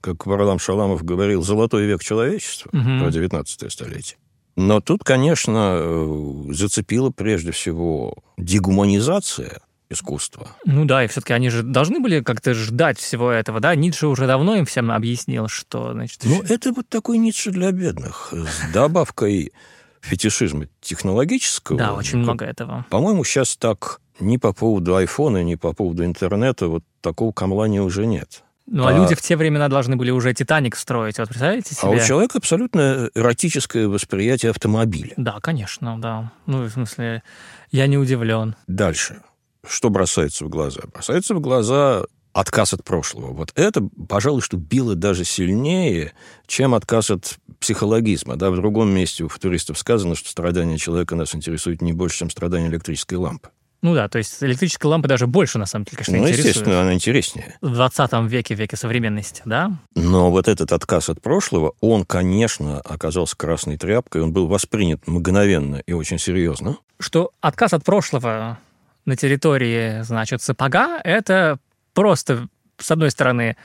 Как 0.00 0.26
Варлам 0.26 0.58
Шаламов 0.58 1.04
говорил, 1.04 1.42
золотой 1.42 1.86
век 1.86 2.02
человечества 2.02 2.70
угу. 2.72 3.00
про 3.00 3.10
19 3.10 3.72
столетие. 3.72 4.18
Но 4.58 4.80
тут, 4.80 5.04
конечно, 5.04 5.76
э, 5.78 6.42
зацепила 6.50 7.10
прежде 7.10 7.52
всего 7.52 8.16
дегуманизация 8.36 9.60
искусства. 9.88 10.48
Ну 10.64 10.84
да, 10.84 11.04
и 11.04 11.06
все-таки 11.06 11.32
они 11.32 11.48
же 11.48 11.62
должны 11.62 12.00
были 12.00 12.20
как-то 12.22 12.54
ждать 12.54 12.98
всего 12.98 13.30
этого, 13.30 13.60
да? 13.60 13.76
Ницше 13.76 14.08
уже 14.08 14.26
давно 14.26 14.56
им 14.56 14.66
всем 14.66 14.90
объяснил, 14.90 15.46
что, 15.46 15.92
значит... 15.92 16.22
Ну, 16.24 16.42
это 16.42 16.72
вот 16.72 16.88
такой 16.88 17.18
Ницше 17.18 17.52
для 17.52 17.70
бедных, 17.70 18.32
с 18.32 18.72
добавкой 18.72 19.52
фетишизма 20.00 20.66
технологического. 20.80 21.78
Да, 21.78 21.94
очень 21.94 22.18
много 22.18 22.44
этого. 22.44 22.84
По-моему, 22.90 23.22
сейчас 23.22 23.56
так 23.56 24.00
ни 24.18 24.38
по 24.38 24.52
поводу 24.52 24.96
айфона, 24.96 25.44
ни 25.44 25.54
по 25.54 25.72
поводу 25.72 26.04
интернета 26.04 26.66
вот 26.66 26.82
такого 27.00 27.30
камлания 27.30 27.80
уже 27.80 28.06
нет. 28.06 28.42
Ну, 28.70 28.84
а, 28.84 28.90
а 28.90 28.92
люди 28.92 29.14
в 29.14 29.22
те 29.22 29.36
времена 29.36 29.68
должны 29.68 29.96
были 29.96 30.10
уже 30.10 30.34
«Титаник» 30.34 30.76
строить. 30.76 31.18
Вот 31.18 31.28
представляете 31.28 31.74
себе? 31.74 31.88
А 31.88 31.90
у 31.90 32.00
человека 32.00 32.38
абсолютно 32.38 33.10
эротическое 33.14 33.88
восприятие 33.88 34.50
автомобиля. 34.50 35.14
Да, 35.16 35.38
конечно, 35.40 35.98
да. 35.98 36.32
Ну, 36.46 36.64
в 36.64 36.70
смысле, 36.70 37.22
я 37.70 37.86
не 37.86 37.96
удивлен. 37.96 38.56
Дальше. 38.66 39.22
Что 39.66 39.88
бросается 39.88 40.44
в 40.44 40.48
глаза? 40.48 40.82
Бросается 40.92 41.34
в 41.34 41.40
глаза 41.40 42.04
отказ 42.32 42.74
от 42.74 42.84
прошлого. 42.84 43.32
Вот 43.32 43.52
это, 43.54 43.82
пожалуй, 44.08 44.42
что 44.42 44.56
било 44.56 44.94
даже 44.94 45.24
сильнее, 45.24 46.12
чем 46.46 46.74
отказ 46.74 47.10
от 47.10 47.38
психологизма. 47.58 48.36
Да, 48.36 48.50
в 48.50 48.56
другом 48.56 48.90
месте 48.90 49.24
у 49.24 49.28
футуристов 49.28 49.78
сказано, 49.78 50.14
что 50.14 50.28
страдания 50.28 50.78
человека 50.78 51.16
нас 51.16 51.34
интересует 51.34 51.82
не 51.82 51.92
больше, 51.92 52.18
чем 52.18 52.30
страдания 52.30 52.68
электрической 52.68 53.18
лампы. 53.18 53.48
Ну 53.80 53.94
да, 53.94 54.08
то 54.08 54.18
есть 54.18 54.42
электрическая 54.42 54.90
лампа 54.90 55.06
даже 55.06 55.26
больше, 55.26 55.58
на 55.58 55.66
самом 55.66 55.84
деле, 55.84 55.98
конечно, 55.98 56.16
ну, 56.16 56.22
интересует. 56.22 56.46
естественно, 56.46 56.80
она 56.82 56.94
интереснее. 56.94 57.56
В 57.60 57.72
20 57.72 58.12
веке, 58.28 58.54
веке 58.54 58.76
современности, 58.76 59.42
да? 59.44 59.72
Но 59.94 60.30
вот 60.30 60.48
этот 60.48 60.72
отказ 60.72 61.08
от 61.08 61.22
прошлого, 61.22 61.74
он, 61.80 62.04
конечно, 62.04 62.80
оказался 62.80 63.36
красной 63.36 63.76
тряпкой, 63.76 64.22
он 64.22 64.32
был 64.32 64.48
воспринят 64.48 65.06
мгновенно 65.06 65.76
и 65.86 65.92
очень 65.92 66.18
серьезно. 66.18 66.78
Что 66.98 67.30
отказ 67.40 67.72
от 67.72 67.84
прошлого 67.84 68.58
на 69.04 69.16
территории, 69.16 70.02
значит, 70.02 70.42
сапога, 70.42 71.00
это 71.04 71.58
просто, 71.94 72.48
с 72.78 72.90
одной 72.90 73.12
стороны, 73.12 73.56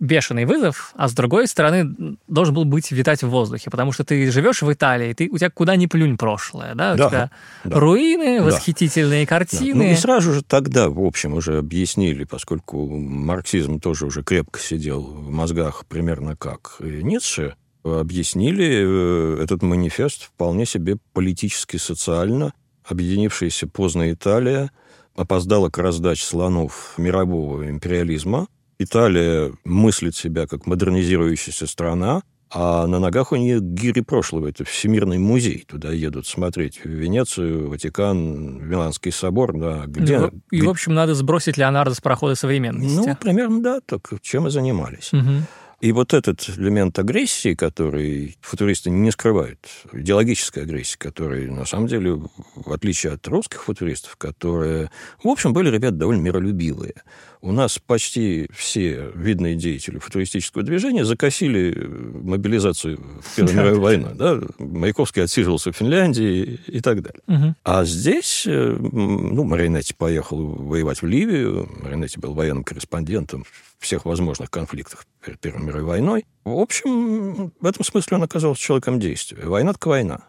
бешеный 0.00 0.46
вызов, 0.46 0.92
а 0.96 1.08
с 1.08 1.12
другой 1.12 1.46
стороны 1.46 2.16
должен 2.26 2.54
был 2.54 2.64
быть 2.64 2.90
витать 2.90 3.22
в 3.22 3.28
воздухе, 3.28 3.70
потому 3.70 3.92
что 3.92 4.02
ты 4.02 4.30
живешь 4.32 4.62
в 4.62 4.72
Италии, 4.72 5.12
ты, 5.12 5.28
у 5.30 5.36
тебя 5.36 5.50
куда 5.50 5.76
ни 5.76 5.86
плюнь 5.86 6.16
прошлое, 6.16 6.74
да, 6.74 6.94
у 6.94 6.96
да, 6.96 7.08
тебя 7.08 7.30
да. 7.64 7.78
руины, 7.78 8.42
восхитительные 8.42 9.26
да. 9.26 9.28
картины. 9.28 9.78
Да. 9.78 9.84
Ну 9.84 9.92
и 9.92 9.94
сразу 9.94 10.32
же 10.32 10.42
тогда, 10.42 10.88
в 10.88 11.00
общем, 11.00 11.34
уже 11.34 11.58
объяснили, 11.58 12.24
поскольку 12.24 12.88
марксизм 12.88 13.78
тоже 13.78 14.06
уже 14.06 14.22
крепко 14.22 14.58
сидел 14.58 15.02
в 15.02 15.30
мозгах 15.30 15.84
примерно 15.86 16.34
как 16.34 16.76
и 16.80 17.02
Ницше, 17.02 17.54
объяснили 17.84 19.38
э, 19.38 19.42
этот 19.42 19.62
манифест 19.62 20.24
вполне 20.24 20.66
себе 20.66 20.96
политически, 21.12 21.76
социально, 21.76 22.52
объединившаяся 22.84 23.66
поздно 23.66 24.12
Италия 24.12 24.70
опоздала 25.14 25.70
к 25.70 25.78
раздаче 25.78 26.24
слонов 26.24 26.94
мирового 26.96 27.68
империализма, 27.68 28.48
Италия 28.82 29.52
мыслит 29.62 30.16
себя 30.16 30.46
как 30.46 30.66
модернизирующаяся 30.66 31.66
страна, 31.66 32.22
а 32.50 32.86
на 32.86 32.98
ногах 32.98 33.30
у 33.32 33.36
нее 33.36 33.60
гири 33.60 34.00
прошлого. 34.00 34.48
Это 34.48 34.64
Всемирный 34.64 35.18
музей. 35.18 35.66
Туда 35.68 35.92
едут 35.92 36.26
смотреть 36.26 36.80
в 36.82 36.88
Венецию, 36.88 37.68
Ватикан, 37.68 38.66
Миланский 38.66 39.12
собор. 39.12 39.52
Да, 39.54 39.84
где, 39.86 40.18
ну, 40.18 40.30
и, 40.50 40.56
где... 40.56 40.66
в 40.66 40.70
общем, 40.70 40.94
надо 40.94 41.14
сбросить 41.14 41.58
Леонардо 41.58 41.94
с 41.94 42.00
парохода 42.00 42.34
современности. 42.34 43.06
Ну, 43.06 43.16
примерно, 43.16 43.62
да. 43.62 43.80
Так 43.84 44.08
чем 44.22 44.46
и 44.46 44.50
занимались. 44.50 45.12
Угу. 45.12 45.28
И 45.80 45.92
вот 45.92 46.12
этот 46.12 46.46
элемент 46.58 46.98
агрессии, 46.98 47.54
который 47.54 48.36
футуристы 48.42 48.90
не 48.90 49.10
скрывают, 49.10 49.58
идеологическая 49.92 50.64
агрессия, 50.64 50.98
которая, 50.98 51.50
на 51.50 51.64
самом 51.64 51.86
деле, 51.86 52.20
в 52.54 52.72
отличие 52.72 53.14
от 53.14 53.26
русских 53.26 53.64
футуристов, 53.64 54.16
которые, 54.16 54.90
в 55.24 55.28
общем, 55.28 55.54
были 55.54 55.70
ребята 55.70 55.96
довольно 55.96 56.20
миролюбивые. 56.20 56.94
У 57.40 57.52
нас 57.52 57.78
почти 57.78 58.50
все 58.52 59.10
видные 59.14 59.56
деятели 59.56 59.98
футуристического 59.98 60.62
движения 60.62 61.06
закосили 61.06 61.72
мобилизацию 61.72 63.00
в 63.22 63.36
Первую 63.36 63.56
мировую 63.56 63.80
войну. 63.80 64.08
Да? 64.14 64.38
Маяковский 64.58 65.22
отсиживался 65.22 65.72
в 65.72 65.76
Финляндии 65.76 66.60
и 66.66 66.80
так 66.82 67.00
далее. 67.00 67.56
А 67.64 67.86
здесь, 67.86 68.44
э, 68.46 68.76
ну, 68.78 69.44
Маринетти 69.44 69.94
поехал 69.94 70.36
воевать 70.36 71.00
в 71.00 71.06
Ливию, 71.06 71.70
Маринетти 71.82 72.20
был 72.20 72.34
военным 72.34 72.64
корреспондентом 72.64 73.46
всех 73.78 74.04
возможных 74.04 74.50
конфликтах 74.50 75.06
Первой 75.40 75.62
мировой 75.62 75.84
войной. 75.84 76.26
В 76.44 76.58
общем, 76.58 77.52
в 77.60 77.66
этом 77.66 77.84
смысле 77.84 78.16
он 78.16 78.22
оказался 78.22 78.60
человеком 78.60 78.98
действия. 78.98 79.44
Война 79.46 79.72
так 79.72 79.86
война. 79.86 80.20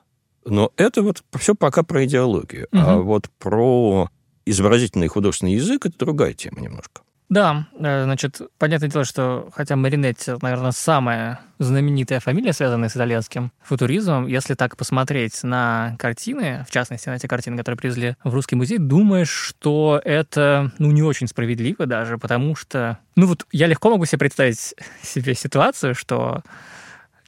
Но 0.46 0.72
это 0.76 1.02
вот 1.02 1.24
все 1.38 1.56
пока 1.56 1.84
про 1.84 2.06
идеологию. 2.06 2.68
Угу. 2.72 2.82
А 2.82 2.98
вот 2.98 3.30
про 3.40 4.10
изобразительный 4.46 5.08
художественный 5.08 5.54
язык– 5.54 5.86
это 5.88 5.98
другая 5.98 6.34
тема 6.34 6.60
немножко. 6.62 7.02
Да, 7.32 7.66
э, 7.80 8.04
значит, 8.04 8.42
понятное 8.58 8.90
дело, 8.90 9.06
что 9.06 9.50
хотя 9.56 9.78
Маринетти, 9.78 10.34
наверное, 10.42 10.72
самая 10.72 11.40
знаменитая 11.60 12.20
фамилия, 12.20 12.52
связанная 12.52 12.90
с 12.90 12.98
итальянским 12.98 13.54
футуризмом, 13.64 14.28
если 14.28 14.54
так 14.54 14.76
посмотреть 14.76 15.42
на 15.42 15.96
картины, 15.98 16.66
в 16.68 16.72
частности, 16.74 17.08
на 17.08 17.18
те 17.20 17.30
картины, 17.30 17.56
которые 17.56 17.78
привезли 17.78 18.18
в 18.26 18.34
Русский 18.34 18.58
музей, 18.58 18.80
думаешь, 18.80 19.30
что 19.30 20.02
это, 20.04 20.74
ну, 20.78 20.92
не 20.92 21.04
очень 21.04 21.28
справедливо 21.28 21.86
даже, 21.86 22.18
потому 22.18 22.54
что, 22.54 22.98
ну, 23.16 23.28
вот 23.28 23.46
я 23.54 23.68
легко 23.68 23.90
могу 23.90 24.04
себе 24.04 24.20
представить 24.20 24.76
себе 25.02 25.34
ситуацию, 25.34 25.96
что 25.96 26.44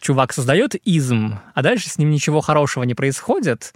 чувак 0.02 0.34
создает 0.34 0.76
изм, 0.84 1.40
а 1.54 1.62
дальше 1.62 1.90
с 1.90 1.98
ним 1.98 2.10
ничего 2.10 2.42
хорошего 2.42 2.84
не 2.84 2.94
происходит, 2.94 3.72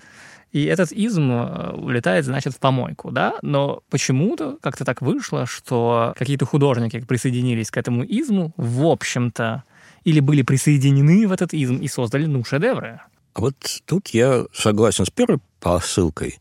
и 0.51 0.63
этот 0.65 0.91
изм 0.91 1.31
э, 1.31 1.73
улетает, 1.73 2.25
значит, 2.25 2.53
в 2.53 2.59
помойку, 2.59 3.11
да? 3.11 3.35
Но 3.41 3.81
почему-то 3.89 4.57
как-то 4.61 4.85
так 4.85 5.01
вышло, 5.01 5.45
что 5.45 6.13
какие-то 6.17 6.45
художники 6.45 6.99
присоединились 6.99 7.69
к 7.69 7.77
этому 7.77 8.03
изму, 8.03 8.53
в 8.57 8.85
общем-то, 8.85 9.63
или 10.03 10.19
были 10.19 10.41
присоединены 10.41 11.27
в 11.27 11.31
этот 11.31 11.53
изм 11.53 11.77
и 11.77 11.87
создали, 11.87 12.25
ну, 12.25 12.43
шедевры. 12.43 13.01
А 13.33 13.41
вот 13.41 13.55
тут 13.85 14.07
я 14.09 14.45
согласен 14.53 15.05
с 15.05 15.09
первой 15.09 15.39
посылкой, 15.59 16.39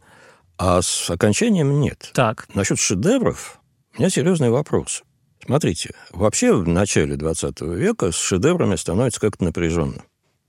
а 0.56 0.80
с 0.80 1.10
окончанием 1.10 1.80
нет. 1.80 2.10
Так. 2.14 2.46
Насчет 2.54 2.78
шедевров 2.78 3.60
у 3.96 4.00
меня 4.00 4.08
серьезный 4.08 4.50
вопрос. 4.50 5.02
Смотрите, 5.44 5.94
вообще 6.12 6.54
в 6.54 6.66
начале 6.66 7.16
20 7.16 7.60
века 7.62 8.12
с 8.12 8.16
шедеврами 8.16 8.76
становится 8.76 9.20
как-то 9.20 9.44
напряженно. 9.44 10.02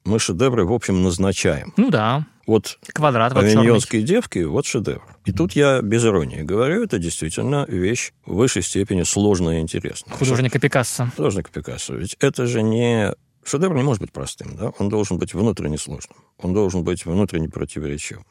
Мы 0.06 0.20
шедевры, 0.20 0.66
в 0.66 0.72
общем, 0.72 1.04
назначаем. 1.04 1.74
Ну 1.76 1.90
да. 1.90 2.26
Вот 2.48 2.80
Квадрат 2.94 3.36
авиньонские 3.36 4.02
девки, 4.04 4.40
вот 4.40 4.66
шедевр. 4.66 5.04
И 5.26 5.34
тут 5.34 5.52
я 5.52 5.82
без 5.82 6.06
иронии 6.06 6.42
говорю, 6.42 6.82
это 6.82 6.98
действительно 6.98 7.66
вещь 7.68 8.14
в 8.26 8.36
высшей 8.36 8.62
степени 8.62 9.04
сложная 9.04 9.58
и 9.58 9.62
интересная. 9.62 10.16
Художника 10.16 10.58
Пикассо. 10.58 11.12
Художника 11.18 11.52
Пикассо. 11.52 11.96
Ведь 11.96 12.16
это 12.22 12.48
же 12.48 12.64
не... 12.64 13.14
Шедевр 13.44 13.76
не 13.76 13.84
может 13.84 14.02
быть 14.02 14.14
простым, 14.14 14.56
да? 14.56 14.72
Он 14.80 14.88
должен 14.88 15.18
быть 15.18 15.34
внутренне 15.34 15.78
сложным. 15.78 16.18
Он 16.38 16.54
должен 16.54 16.84
быть 16.84 17.06
внутренне 17.06 17.50
противоречивым 17.50 18.26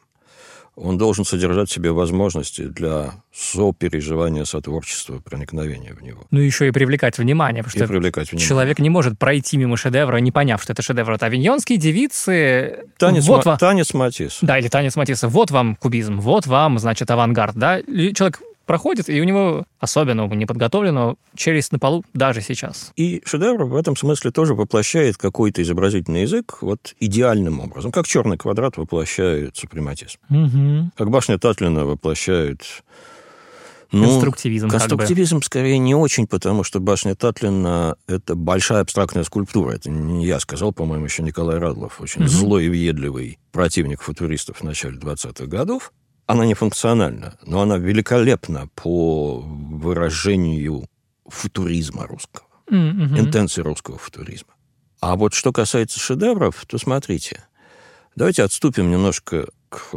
он 0.76 0.98
должен 0.98 1.24
содержать 1.24 1.70
в 1.70 1.72
себе 1.72 1.90
возможности 1.90 2.62
для 2.62 3.14
сопереживания, 3.34 4.44
сотворчества, 4.44 5.20
проникновения 5.24 5.94
в 5.94 6.02
него. 6.02 6.26
Ну, 6.30 6.38
еще 6.38 6.68
и 6.68 6.70
привлекать 6.70 7.16
внимание, 7.16 7.62
потому 7.62 7.82
и 7.82 7.84
что 7.84 7.92
привлекать 7.92 8.30
внимание. 8.30 8.46
человек 8.46 8.78
не 8.78 8.90
может 8.90 9.18
пройти 9.18 9.56
мимо 9.56 9.78
шедевра, 9.78 10.18
не 10.18 10.32
поняв, 10.32 10.62
что 10.62 10.74
это 10.74 10.82
шедевр. 10.82 11.12
Это 11.12 11.26
авиньонские 11.26 11.78
девицы... 11.78 12.84
Танец, 12.98 13.26
вот 13.26 13.46
ма- 13.46 13.52
вам... 13.52 13.58
танец 13.58 13.94
Матисса. 13.94 14.44
Да, 14.44 14.58
или 14.58 14.68
танец 14.68 14.96
Матисса. 14.96 15.28
Вот 15.28 15.50
вам 15.50 15.76
кубизм, 15.76 16.20
вот 16.20 16.46
вам, 16.46 16.78
значит, 16.78 17.10
авангард. 17.10 17.56
Да? 17.56 17.80
Человек 17.80 18.40
проходит, 18.66 19.08
и 19.08 19.20
у 19.20 19.24
него, 19.24 19.64
особенно 19.78 20.24
у 20.24 20.34
неподготовленного, 20.34 21.16
челюсть 21.34 21.72
на 21.72 21.78
полу 21.78 22.04
даже 22.12 22.42
сейчас. 22.42 22.92
И 22.96 23.22
шедевр 23.24 23.64
в 23.64 23.76
этом 23.76 23.96
смысле 23.96 24.32
тоже 24.32 24.54
воплощает 24.54 25.16
какой-то 25.16 25.62
изобразительный 25.62 26.22
язык 26.22 26.58
вот 26.60 26.94
идеальным 27.00 27.60
образом, 27.60 27.92
как 27.92 28.06
черный 28.06 28.36
квадрат 28.36 28.76
воплощает 28.76 29.56
супрематизм. 29.56 30.18
Угу. 30.28 30.90
Как 30.96 31.10
башня 31.10 31.38
Татлина 31.38 31.86
воплощает 31.86 32.62
ну, 33.92 34.04
конструктивизм. 34.04 34.68
Конструктивизм 34.68 35.36
как 35.36 35.42
бы. 35.42 35.46
скорее 35.46 35.78
не 35.78 35.94
очень, 35.94 36.26
потому 36.26 36.64
что 36.64 36.80
башня 36.80 37.14
Татлина– 37.14 37.96
это 38.08 38.34
большая 38.34 38.80
абстрактная 38.80 39.22
скульптура. 39.22 39.72
Это 39.72 39.90
не 39.90 40.26
я 40.26 40.40
сказал, 40.40 40.72
по-моему, 40.72 41.04
еще 41.04 41.22
Николай 41.22 41.58
Радлов, 41.58 42.00
очень 42.00 42.22
угу. 42.22 42.28
злой 42.28 42.66
и 42.66 42.68
въедливый 42.68 43.38
противник 43.52 44.02
футуристов 44.02 44.58
в 44.58 44.62
начале 44.64 44.98
20-х 44.98 45.46
годов 45.46 45.92
она 46.26 46.44
не 46.46 46.54
функциональна, 46.54 47.38
но 47.44 47.62
она 47.62 47.78
великолепна 47.78 48.68
по 48.74 49.38
выражению 49.40 50.86
футуризма 51.26 52.06
русского, 52.06 52.46
mm-hmm. 52.70 53.18
интенции 53.18 53.62
русского 53.62 53.98
футуризма. 53.98 54.54
А 55.00 55.16
вот 55.16 55.34
что 55.34 55.52
касается 55.52 56.00
шедевров, 56.00 56.64
то 56.66 56.78
смотрите, 56.78 57.44
давайте 58.16 58.42
отступим 58.42 58.90
немножко 58.90 59.48
к 59.68 59.94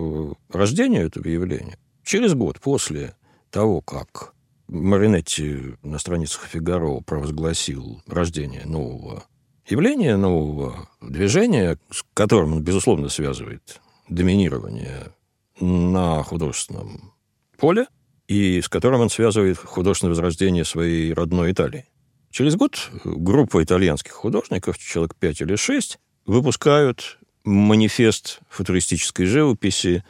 рождению 0.50 1.08
этого 1.08 1.28
явления. 1.28 1.78
Через 2.04 2.34
год 2.34 2.60
после 2.60 3.16
того, 3.50 3.82
как 3.82 4.34
Маринетти 4.68 5.76
на 5.82 5.98
страницах 5.98 6.44
Фигаро 6.44 7.00
провозгласил 7.00 8.04
рождение 8.08 8.66
нового 8.66 9.24
явления, 9.68 10.16
нового 10.16 10.90
движения, 11.02 11.78
с 11.92 12.04
которым 12.14 12.54
он, 12.54 12.64
безусловно, 12.64 13.10
связывает 13.10 13.82
доминирование 14.10 15.12
на 15.60 16.24
художественном 16.24 17.14
поле, 17.58 17.88
и 18.28 18.62
с 18.62 18.70
которым 18.70 19.02
он 19.02 19.10
связывает 19.10 19.58
художественное 19.58 20.12
возрождение 20.12 20.64
своей 20.64 21.14
родной 21.14 21.52
Италии. 21.52 21.86
Через 22.32 22.56
год 22.56 22.90
группа 23.04 23.64
итальянских 23.64 24.12
художников, 24.12 24.78
человек 24.78 25.16
пять 25.16 25.42
или 25.42 25.56
шесть, 25.56 26.00
выпускают 26.26 27.18
манифест 27.44 28.40
футуристической 28.50 29.26
живописи 29.26 30.04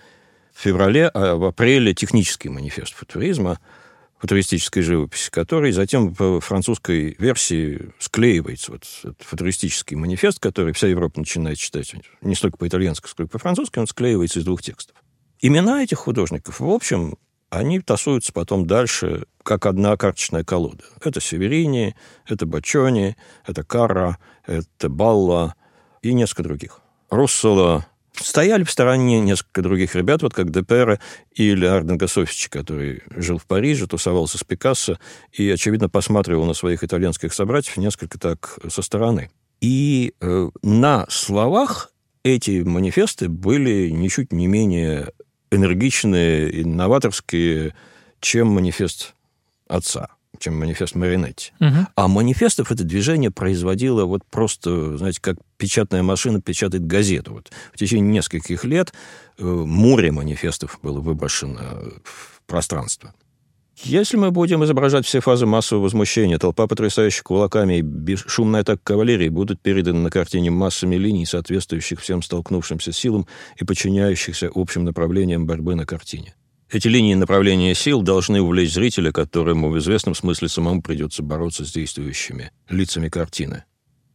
в 0.54 0.62
феврале, 0.62 1.08
а 1.08 1.36
в 1.36 1.46
апреле 1.46 1.94
технический 1.94 2.50
манифест 2.50 2.94
футуризма, 2.94 3.60
футуристической 4.20 4.84
живописи, 4.84 5.32
который 5.32 5.72
затем 5.72 6.14
в 6.14 6.42
французской 6.42 7.16
версии 7.20 7.94
склеивается. 8.00 8.74
Вот 8.74 8.84
этот 9.04 9.22
футуристический 9.22 9.96
манифест, 9.96 10.40
который 10.40 10.74
вся 10.74 10.88
Европа 10.88 11.20
начинает 11.20 11.58
читать 11.58 11.96
не 12.22 12.36
столько 12.36 12.58
по-итальянски, 12.58 13.08
сколько 13.08 13.32
по-французски, 13.32 13.80
он 13.80 13.88
склеивается 13.88 14.40
из 14.40 14.44
двух 14.44 14.62
текстов. 14.62 14.99
Имена 15.42 15.84
этих 15.84 16.00
художников, 16.00 16.60
в 16.60 16.70
общем, 16.70 17.16
они 17.50 17.80
тасуются 17.80 18.34
потом 18.34 18.68
дальше, 18.68 19.26
как 19.44 19.66
одна 19.66 19.96
карточная 19.98 20.44
колода. 20.44 20.84
Это 21.04 21.22
Северини, 21.22 21.96
это 22.28 22.46
Бачони, 22.46 23.16
это 23.48 23.64
Карра, 23.64 24.18
это 24.46 24.90
Балла 24.90 25.56
и 26.02 26.14
несколько 26.14 26.44
других. 26.44 26.82
Руссола. 27.10 27.88
Стояли 28.14 28.64
в 28.64 28.72
стороне 28.72 29.22
несколько 29.22 29.62
других 29.62 29.96
ребят, 29.96 30.22
вот 30.22 30.34
как 30.34 30.52
Депера 30.52 31.00
или 31.34 31.66
Арден 31.66 31.98
Гасофич, 31.98 32.50
который 32.50 33.02
жил 33.16 33.38
в 33.38 33.46
Париже, 33.46 33.88
тусовался 33.88 34.38
с 34.38 34.44
Пикассо 34.44 35.00
и, 35.32 35.50
очевидно, 35.50 35.88
посматривал 35.88 36.46
на 36.46 36.54
своих 36.54 36.84
итальянских 36.84 37.34
собратьев 37.34 37.78
несколько 37.78 38.20
так 38.20 38.60
со 38.68 38.82
стороны. 38.82 39.32
И 39.62 40.14
э, 40.20 40.50
на 40.62 41.06
словах 41.10 41.94
эти 42.24 42.62
манифесты 42.62 43.30
были 43.30 43.90
ничуть 43.90 44.34
не 44.34 44.48
менее 44.48 45.14
энергичные, 45.52 46.62
инноваторские, 46.62 47.76
чем 48.20 48.50
манифест 48.50 49.14
отца 49.68 50.10
чем 50.38 50.58
манифест 50.58 50.96
Маринетти. 50.96 51.52
Угу. 51.60 51.88
А 51.96 52.08
манифестов 52.08 52.72
это 52.72 52.84
движение 52.84 53.32
производило 53.32 54.06
вот 54.06 54.24
просто, 54.30 54.98
знаете, 54.98 55.20
как 55.22 55.38
печатная 55.58 56.04
машина 56.04 56.42
печатает 56.42 56.86
газету. 56.86 57.34
Вот 57.34 57.52
в 57.74 57.78
течение 57.78 58.10
нескольких 58.12 58.64
лет 58.64 58.94
э, 59.38 59.44
море 59.44 60.12
манифестов 60.12 60.80
было 60.82 61.00
выброшено 61.02 61.60
в 62.04 62.42
пространство. 62.46 63.14
Если 63.84 64.18
мы 64.18 64.32
будем 64.32 64.64
изображать 64.66 65.06
все 65.06 65.22
фазы 65.22 65.46
массового 65.46 65.84
возмущения, 65.84 66.38
толпа, 66.38 66.68
потрясающих 66.68 67.24
кулаками 67.24 67.78
и 67.78 67.82
бесшумная 67.82 68.62
атака 68.62 68.82
кавалерии 68.84 69.30
будут 69.30 69.62
переданы 69.62 70.00
на 70.00 70.10
картине 70.10 70.52
массами 70.52 70.96
линий, 70.98 71.26
соответствующих 71.26 72.02
всем 72.02 72.22
столкнувшимся 72.22 72.92
силам 72.92 73.26
и 73.56 73.64
подчиняющихся 73.64 74.52
общим 74.54 74.84
направлениям 74.84 75.46
борьбы 75.46 75.76
на 75.76 75.86
картине. 75.86 76.36
Эти 76.70 76.88
линии 76.88 77.16
направления 77.16 77.74
сил 77.74 78.02
должны 78.02 78.42
увлечь 78.42 78.74
зрителя, 78.74 79.12
которому 79.12 79.70
в 79.70 79.80
известном 79.80 80.14
смысле 80.14 80.50
самому 80.50 80.82
придется 80.82 81.24
бороться 81.24 81.66
с 81.66 81.72
действующими 81.72 82.52
лицами 82.70 83.10
картины. 83.10 83.64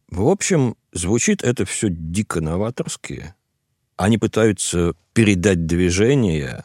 В 0.09 0.27
общем, 0.27 0.75
звучит 0.93 1.43
это 1.43 1.65
все 1.65 1.87
дико 1.89 2.39
новаторски. 2.39 3.33
Они 3.97 4.17
пытаются 4.17 4.93
передать 5.13 5.65
движение, 5.65 6.63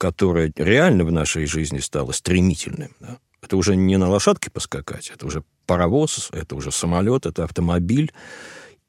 которое 0.00 0.50
реально 0.56 1.04
в 1.04 1.12
нашей 1.12 1.44
жизни 1.44 1.78
стало 1.78 2.12
стремительным. 2.12 2.96
Да? 3.00 3.18
Это 3.42 3.58
уже 3.58 3.76
не 3.76 3.98
на 3.98 4.08
лошадке 4.08 4.50
поскакать, 4.50 5.12
это 5.14 5.26
уже 5.26 5.44
паровоз, 5.66 6.30
это 6.32 6.56
уже 6.56 6.72
самолет, 6.72 7.26
это 7.26 7.44
автомобиль. 7.44 8.10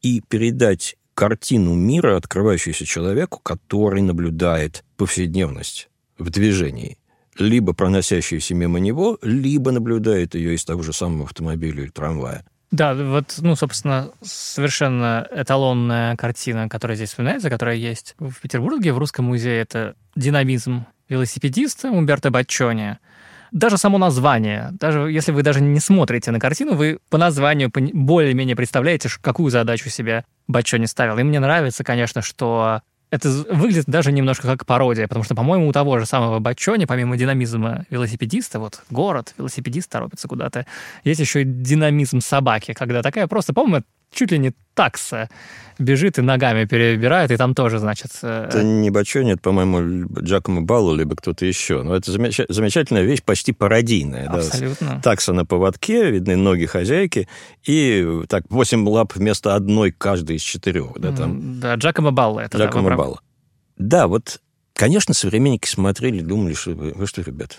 И 0.01 0.21
передать 0.21 0.95
картину 1.13 1.73
мира, 1.73 2.15
открывающуюся 2.15 2.85
человеку, 2.85 3.41
который 3.43 4.01
наблюдает 4.01 4.85
повседневность 4.95 5.89
в 6.17 6.29
движении, 6.29 6.97
либо 7.37 7.73
проносящуюся 7.73 8.55
мимо 8.55 8.79
него, 8.79 9.19
либо 9.21 9.71
наблюдает 9.71 10.33
ее 10.33 10.55
из 10.55 10.63
того 10.63 10.81
же 10.81 10.93
самого 10.93 11.25
автомобиля 11.25 11.83
или 11.83 11.89
трамвая. 11.89 12.45
Да, 12.71 12.93
вот, 12.93 13.35
ну, 13.39 13.57
собственно, 13.57 14.11
совершенно 14.21 15.27
эталонная 15.29 16.15
картина, 16.15 16.69
которая 16.69 16.95
здесь 16.95 17.09
вспоминается, 17.09 17.49
которая 17.49 17.75
есть 17.75 18.15
в 18.17 18.39
Петербурге, 18.41 18.93
в 18.93 18.97
Русском 18.97 19.25
музее, 19.25 19.59
это 19.59 19.95
«Динамизм 20.15 20.85
велосипедиста» 21.11 21.91
Умберто 21.91 22.31
Баччони. 22.31 22.97
Даже 23.51 23.77
само 23.77 23.97
название, 23.97 24.69
даже 24.79 25.11
если 25.11 25.33
вы 25.33 25.43
даже 25.43 25.61
не 25.61 25.81
смотрите 25.81 26.31
на 26.31 26.39
картину, 26.39 26.73
вы 26.73 26.99
по 27.09 27.17
названию 27.17 27.69
более-менее 27.73 28.55
представляете, 28.55 29.09
какую 29.21 29.51
задачу 29.51 29.89
себе 29.89 30.23
Баччони 30.47 30.85
ставил. 30.85 31.17
И 31.19 31.23
мне 31.23 31.39
нравится, 31.39 31.83
конечно, 31.83 32.21
что 32.21 32.81
это 33.11 33.29
выглядит 33.29 33.85
даже 33.87 34.13
немножко 34.13 34.47
как 34.47 34.65
пародия, 34.65 35.05
потому 35.07 35.25
что, 35.25 35.35
по-моему, 35.35 35.67
у 35.67 35.73
того 35.73 35.99
же 35.99 36.05
самого 36.05 36.39
Бачони, 36.39 36.85
помимо 36.85 37.17
динамизма 37.17 37.85
велосипедиста, 37.89 38.59
вот 38.59 38.81
город, 38.89 39.33
велосипедист 39.37 39.91
торопится 39.91 40.29
куда-то, 40.29 40.65
есть 41.03 41.19
еще 41.19 41.41
и 41.41 41.45
динамизм 41.45 42.21
собаки, 42.21 42.73
когда 42.73 43.01
такая 43.01 43.27
просто, 43.27 43.53
по-моему, 43.53 43.83
чуть 44.11 44.31
ли 44.31 44.37
не 44.37 44.53
такса 44.73 45.29
бежит 45.79 46.19
и 46.19 46.21
ногами 46.21 46.65
перебирает, 46.65 47.31
и 47.31 47.37
там 47.37 47.55
тоже, 47.55 47.79
значит... 47.79 48.11
Э, 48.21 48.45
это 48.47 48.63
не 48.63 48.89
Бачони, 48.89 49.33
это, 49.33 49.41
по-моему, 49.41 50.07
Джакомо 50.21 50.61
Балло, 50.61 50.95
либо 50.95 51.15
кто-то 51.15 51.45
еще. 51.45 51.81
Но 51.81 51.95
это 51.95 52.11
замеч... 52.11 52.39
замечательная 52.49 53.03
вещь, 53.03 53.23
почти 53.23 53.51
пародийная. 53.51 54.27
Абсолютно. 54.27 54.95
Да. 54.95 55.01
Такса 55.01 55.33
на 55.33 55.45
поводке, 55.45 56.11
видны 56.11 56.35
ноги 56.35 56.65
хозяйки, 56.65 57.27
и 57.65 58.21
так 58.29 58.43
восемь 58.49 58.87
лап 58.87 59.15
вместо 59.15 59.55
одной 59.55 59.91
каждой 59.91 60.35
из 60.37 60.41
четырех. 60.41 60.99
Да, 60.99 61.11
там. 61.11 61.59
да 61.59 61.75
Джакомо 61.75 62.11
Балло 62.11 62.39
это. 62.39 62.57
Джакомо 62.57 62.89
да, 62.89 62.95
Балло. 62.95 63.21
Да, 63.77 64.07
вот, 64.07 64.39
конечно, 64.73 65.13
современники 65.13 65.67
смотрели, 65.67 66.21
думали, 66.21 66.53
что 66.53 66.71
вы, 66.71 66.91
вы 66.93 67.07
что, 67.07 67.21
ребята, 67.23 67.55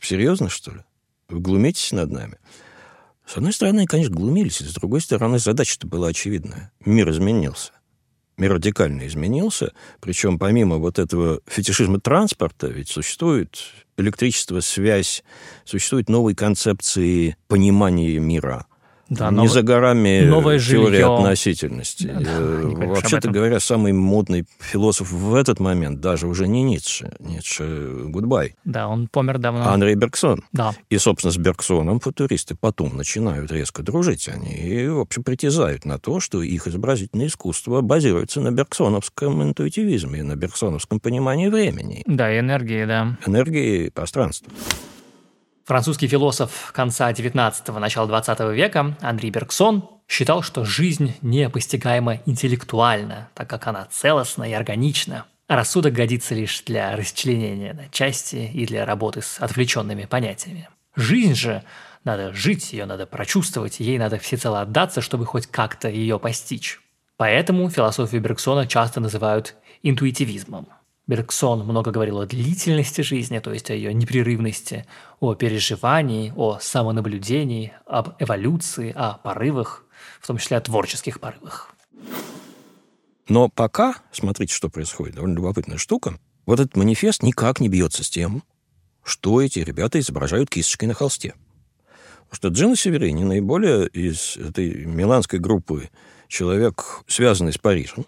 серьезно, 0.00 0.50
что 0.50 0.72
ли? 0.72 0.80
Вы 1.30 1.40
глумитесь 1.40 1.92
над 1.92 2.10
нами? 2.10 2.36
С 3.26 3.36
одной 3.36 3.52
стороны, 3.52 3.86
конечно, 3.86 4.14
глумились, 4.14 4.58
с 4.58 4.74
другой 4.74 5.00
стороны, 5.00 5.38
задача-то 5.38 5.86
была 5.86 6.08
очевидная. 6.08 6.72
Мир 6.84 7.10
изменился. 7.10 7.72
Мир 8.36 8.54
радикально 8.54 9.06
изменился, 9.06 9.72
причем 10.00 10.38
помимо 10.38 10.76
вот 10.76 10.98
этого 10.98 11.40
фетишизма 11.46 12.00
транспорта, 12.00 12.66
ведь 12.66 12.88
существует 12.88 13.58
электричество, 13.96 14.60
связь, 14.60 15.22
существуют 15.64 16.08
новые 16.08 16.34
концепции 16.34 17.36
понимания 17.46 18.18
мира– 18.18 18.66
да, 19.08 19.30
не 19.30 19.36
нов... 19.36 19.50
за 19.50 19.62
горами 19.62 20.24
Новое 20.24 20.58
теория 20.58 21.00
жилье. 21.00 21.14
относительности. 21.14 22.06
Да, 22.06 22.20
да, 22.20 22.86
Вообще-то 22.86 23.30
говоря, 23.30 23.60
самый 23.60 23.92
модный 23.92 24.46
философ 24.58 25.10
в 25.10 25.34
этот 25.34 25.60
момент 25.60 26.00
даже 26.00 26.26
уже 26.26 26.48
не 26.48 26.62
Ницше. 26.62 27.12
Ницше 27.20 28.04
гудбай. 28.06 28.54
Да, 28.64 28.88
он 28.88 29.08
помер 29.08 29.38
давно. 29.38 29.68
Андрей 29.68 29.94
Бергсон. 29.94 30.44
Да. 30.52 30.72
И, 30.88 30.98
собственно, 30.98 31.32
с 31.32 31.36
Бергсоном 31.36 32.00
футуристы 32.00 32.54
потом 32.54 32.96
начинают 32.96 33.52
резко 33.52 33.82
дружить. 33.82 34.28
Они, 34.28 34.54
и, 34.54 34.88
в 34.88 35.00
общем, 35.00 35.24
притязают 35.24 35.84
на 35.84 35.98
то, 35.98 36.20
что 36.20 36.42
их 36.42 36.66
изобразительное 36.66 37.26
искусство 37.26 37.80
базируется 37.80 38.40
на 38.40 38.50
бергсоновском 38.50 39.42
интуитивизме, 39.42 40.22
на 40.22 40.36
бергсоновском 40.36 41.00
понимании 41.00 41.48
времени. 41.48 42.02
Да, 42.06 42.32
и 42.32 42.38
энергии, 42.38 42.84
да. 42.84 43.18
Энергии 43.26 43.90
пространства. 43.90 44.50
Французский 45.64 46.08
философ 46.08 46.72
конца 46.72 47.12
XIX– 47.12 47.78
начала 47.78 48.08
XX 48.08 48.52
века 48.52 48.96
Андрей 49.00 49.30
Бергсон 49.30 49.88
считал, 50.08 50.42
что 50.42 50.64
жизнь 50.64 51.14
непостигаема 51.22 52.20
интеллектуально, 52.26 53.28
так 53.34 53.48
как 53.48 53.68
она 53.68 53.84
целостна 53.84 54.50
и 54.50 54.52
органична, 54.52 55.24
а 55.46 55.54
рассудок 55.54 55.92
годится 55.92 56.34
лишь 56.34 56.62
для 56.62 56.96
расчленения 56.96 57.74
на 57.74 57.88
части 57.90 58.50
и 58.52 58.66
для 58.66 58.84
работы 58.84 59.22
с 59.22 59.38
отвлеченными 59.38 60.04
понятиями. 60.06 60.68
Жизнь 60.96 61.36
же 61.36 61.62
надо 62.02 62.32
жить, 62.32 62.72
ее 62.72 62.84
надо 62.84 63.06
прочувствовать, 63.06 63.78
ей 63.78 63.98
надо 63.98 64.18
всецело 64.18 64.62
отдаться, 64.62 65.00
чтобы 65.00 65.26
хоть 65.26 65.46
как-то 65.46 65.88
ее 65.88 66.18
постичь. 66.18 66.80
Поэтому 67.16 67.70
философию 67.70 68.20
Бергсона 68.20 68.66
часто 68.66 68.98
называют 68.98 69.54
интуитивизмом– 69.84 70.66
Бергсон 71.08 71.64
много 71.64 71.90
говорил 71.90 72.20
о 72.20 72.26
длительности 72.26 73.00
жизни, 73.00 73.40
то 73.40 73.52
есть 73.52 73.70
о 73.70 73.74
ее 73.74 73.92
непрерывности, 73.92 74.86
о 75.18 75.34
переживании, 75.34 76.32
о 76.36 76.58
самонаблюдении, 76.60 77.72
об 77.86 78.14
эволюции, 78.20 78.92
о 78.94 79.14
порывах, 79.14 79.84
в 80.20 80.26
том 80.26 80.38
числе 80.38 80.58
о 80.58 80.60
творческих 80.60 81.18
порывах. 81.18 81.74
Но 83.28 83.48
пока, 83.48 83.96
смотрите, 84.12 84.54
что 84.54 84.68
происходит, 84.68 85.16
довольно 85.16 85.34
любопытная 85.34 85.78
штука, 85.78 86.18
вот 86.46 86.60
этот 86.60 86.76
манифест 86.76 87.22
никак 87.22 87.60
не 87.60 87.68
бьется 87.68 88.04
с 88.04 88.10
тем, 88.10 88.44
что 89.02 89.40
эти 89.40 89.58
ребята 89.58 89.98
изображают 89.98 90.50
кисточкой 90.50 90.88
на 90.88 90.94
холсте. 90.94 91.34
Потому 92.30 92.36
что 92.36 92.48
Джина 92.48 92.76
Северини, 92.76 93.24
наиболее 93.24 93.88
из 93.88 94.36
этой 94.36 94.86
миланской 94.86 95.38
группы 95.38 95.90
человек, 96.28 97.02
связанный 97.06 97.52
с 97.52 97.58
Парижем, 97.58 98.06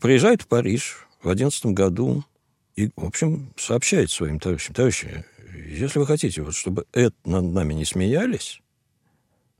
приезжает 0.00 0.42
в 0.42 0.46
Париж 0.46 1.06
в 1.20 1.24
2011 1.24 1.66
году 1.66 2.24
и, 2.76 2.90
в 2.94 3.04
общем, 3.04 3.52
сообщает 3.56 4.10
своим 4.10 4.38
товарищам, 4.38 4.74
товарищи, 4.74 5.24
если 5.66 5.98
вы 5.98 6.06
хотите, 6.06 6.42
вот, 6.42 6.54
чтобы 6.54 6.86
это 6.92 7.16
над 7.24 7.44
нами 7.44 7.72
не 7.74 7.86
смеялись, 7.86 8.60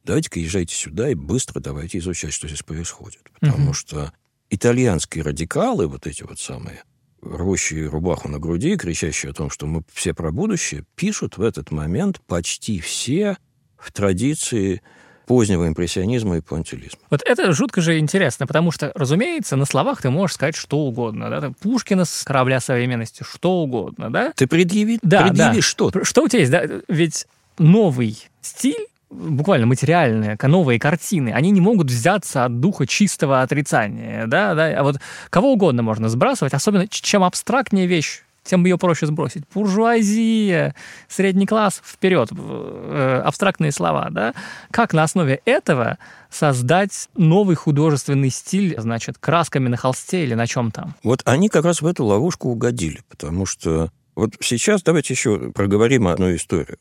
давайте-ка 0.04 0.38
езжайте 0.38 0.74
сюда 0.74 1.08
и 1.08 1.14
быстро 1.14 1.60
давайте 1.60 1.98
изучать, 1.98 2.32
что 2.32 2.46
здесь 2.46 2.62
происходит. 2.62 3.22
Потому 3.40 3.66
угу. 3.66 3.72
что 3.72 4.12
итальянские 4.50 5.24
радикалы, 5.24 5.86
вот 5.86 6.06
эти 6.06 6.22
вот 6.22 6.38
самые, 6.38 6.84
рвущие 7.22 7.88
рубаху 7.88 8.28
на 8.28 8.38
груди, 8.38 8.76
кричащие 8.76 9.30
о 9.30 9.34
том, 9.34 9.50
что 9.50 9.66
мы 9.66 9.82
все 9.92 10.12
про 10.14 10.30
будущее, 10.30 10.84
пишут 10.94 11.38
в 11.38 11.42
этот 11.42 11.70
момент 11.70 12.20
почти 12.26 12.80
все 12.80 13.38
в 13.78 13.92
традиции 13.92 14.82
позднего 15.26 15.66
импрессионизма 15.66 16.38
и 16.38 16.40
пуантилизма. 16.40 17.00
Вот 17.10 17.22
это 17.24 17.52
жутко 17.52 17.80
же 17.80 17.98
интересно, 17.98 18.46
потому 18.46 18.70
что, 18.70 18.92
разумеется, 18.94 19.56
на 19.56 19.64
словах 19.66 20.00
ты 20.02 20.10
можешь 20.10 20.34
сказать 20.34 20.56
что 20.56 20.78
угодно. 20.78 21.28
Да? 21.28 21.52
Пушкина 21.60 22.04
с 22.04 22.22
корабля 22.24 22.60
современности, 22.60 23.24
что 23.28 23.62
угодно. 23.62 24.10
Да? 24.10 24.32
Ты 24.36 24.46
предъяви, 24.46 24.98
да, 25.02 25.24
предъяви 25.24 25.56
да. 25.56 25.62
что 25.62 25.90
Что 26.02 26.22
у 26.22 26.28
тебя 26.28 26.40
есть? 26.40 26.52
Да? 26.52 26.62
Ведь 26.88 27.26
новый 27.58 28.28
стиль 28.40 28.86
буквально 29.10 29.66
материальные, 29.66 30.36
новые 30.42 30.78
картины, 30.78 31.30
они 31.30 31.50
не 31.50 31.60
могут 31.60 31.88
взяться 31.88 32.44
от 32.44 32.60
духа 32.60 32.86
чистого 32.86 33.42
отрицания, 33.42 34.26
да, 34.26 34.54
да, 34.54 34.78
а 34.78 34.82
вот 34.82 34.96
кого 35.30 35.52
угодно 35.52 35.82
можно 35.82 36.08
сбрасывать, 36.08 36.54
особенно 36.54 36.88
чем 36.88 37.22
абстрактнее 37.22 37.86
вещь, 37.86 38.22
тем 38.46 38.64
ее 38.64 38.78
проще 38.78 39.06
сбросить. 39.06 39.44
Буржуазия, 39.52 40.74
средний 41.08 41.46
класс, 41.46 41.82
вперед, 41.84 42.30
э, 42.32 43.22
абстрактные 43.24 43.72
слова, 43.72 44.08
да? 44.10 44.34
Как 44.70 44.92
на 44.94 45.02
основе 45.02 45.40
этого 45.44 45.98
создать 46.30 47.08
новый 47.16 47.56
художественный 47.56 48.30
стиль, 48.30 48.74
значит, 48.78 49.18
красками 49.18 49.68
на 49.68 49.76
холсте 49.76 50.24
или 50.24 50.34
на 50.34 50.46
чем 50.46 50.70
там? 50.70 50.94
Вот 51.02 51.22
они 51.24 51.48
как 51.48 51.64
раз 51.64 51.82
в 51.82 51.86
эту 51.86 52.04
ловушку 52.04 52.48
угодили, 52.48 53.00
потому 53.08 53.46
что 53.46 53.90
вот 54.14 54.34
сейчас 54.40 54.82
давайте 54.82 55.12
еще 55.12 55.50
проговорим 55.52 56.08
одну 56.08 56.34
историю. 56.34 56.78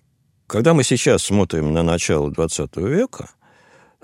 Когда 0.48 0.74
мы 0.74 0.84
сейчас 0.84 1.24
смотрим 1.24 1.74
на 1.74 1.84
начало 1.84 2.32
20 2.32 2.78
века, 2.78 3.30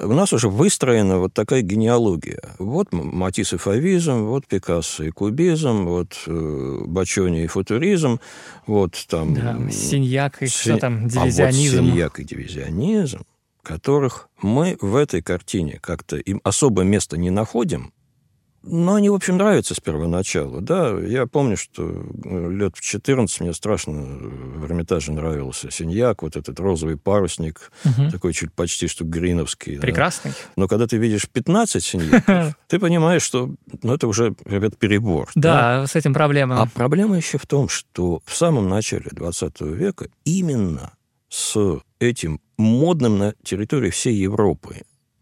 у 0.01 0.13
нас 0.13 0.33
уже 0.33 0.49
выстроена 0.49 1.19
вот 1.19 1.33
такая 1.33 1.61
генеалогия. 1.61 2.41
Вот 2.59 2.91
Матисс 2.91 3.53
и 3.53 3.57
фавизм, 3.57 4.25
вот 4.25 4.47
Пикассо 4.47 5.03
и 5.03 5.11
кубизм, 5.11 5.85
вот 5.85 6.17
э, 6.27 6.81
Бачони 6.85 7.43
и 7.43 7.47
футуризм, 7.47 8.19
вот 8.67 9.05
там... 9.07 9.33
Да, 9.33 9.57
Синьяк 9.71 10.41
и 10.41 10.47
Син... 10.47 10.73
что 10.73 10.77
там, 10.77 11.07
дивизионизм. 11.07 11.79
А 11.79 11.81
вот 11.81 11.89
Синьяк 11.89 12.19
и 12.19 12.23
дивизионизм, 12.23 13.25
которых 13.63 14.29
мы 14.41 14.77
в 14.81 14.95
этой 14.95 15.21
картине 15.21 15.79
как-то 15.81 16.17
им 16.17 16.41
особо 16.43 16.83
места 16.83 17.17
не 17.17 17.29
находим, 17.29 17.93
Ну, 18.63 18.93
они, 18.93 19.09
в 19.09 19.15
общем, 19.15 19.37
нравятся 19.37 19.73
с 19.73 19.79
первоначала, 19.79 20.61
да. 20.61 20.97
Я 20.99 21.25
помню, 21.25 21.57
что 21.57 22.05
э, 22.23 22.51
лет 22.51 22.75
в 22.75 22.81
14 22.81 23.41
мне 23.41 23.53
страшно 23.53 23.93
в 23.93 24.65
Эрмитаже 24.65 25.11
нравился 25.11 25.71
синьяк, 25.71 26.21
вот 26.21 26.35
этот 26.35 26.59
розовый 26.59 26.97
парусник, 26.97 27.71
угу. 27.83 28.11
такой 28.11 28.33
чуть 28.33 28.53
почти 28.53 28.87
что 28.87 29.03
гриновский. 29.03 29.79
Прекрасный. 29.79 30.31
Да. 30.31 30.37
Но 30.55 30.67
когда 30.67 30.85
ты 30.85 30.97
видишь 30.97 31.27
15 31.27 31.83
синьяков, 31.83 32.55
ты 32.67 32.79
понимаешь, 32.79 33.23
что 33.23 33.49
ну, 33.81 33.95
это 33.95 34.07
уже, 34.07 34.35
ребят, 34.45 34.77
перебор. 34.77 35.29
Да, 35.33 35.87
с 35.87 35.95
этим 35.95 36.13
проблема. 36.13 36.61
А 36.61 36.67
проблема 36.67 37.17
еще 37.17 37.39
в 37.39 37.47
том, 37.47 37.67
что 37.67 38.21
в 38.25 38.35
самом 38.35 38.69
начале 38.69 39.09
20 39.11 39.61
века 39.61 40.07
именно 40.23 40.93
с 41.29 41.79
этим 41.99 42.39
модным 42.57 43.17
на 43.17 43.33
территории 43.43 43.89
всей 43.89 44.15
Европы 44.15 44.81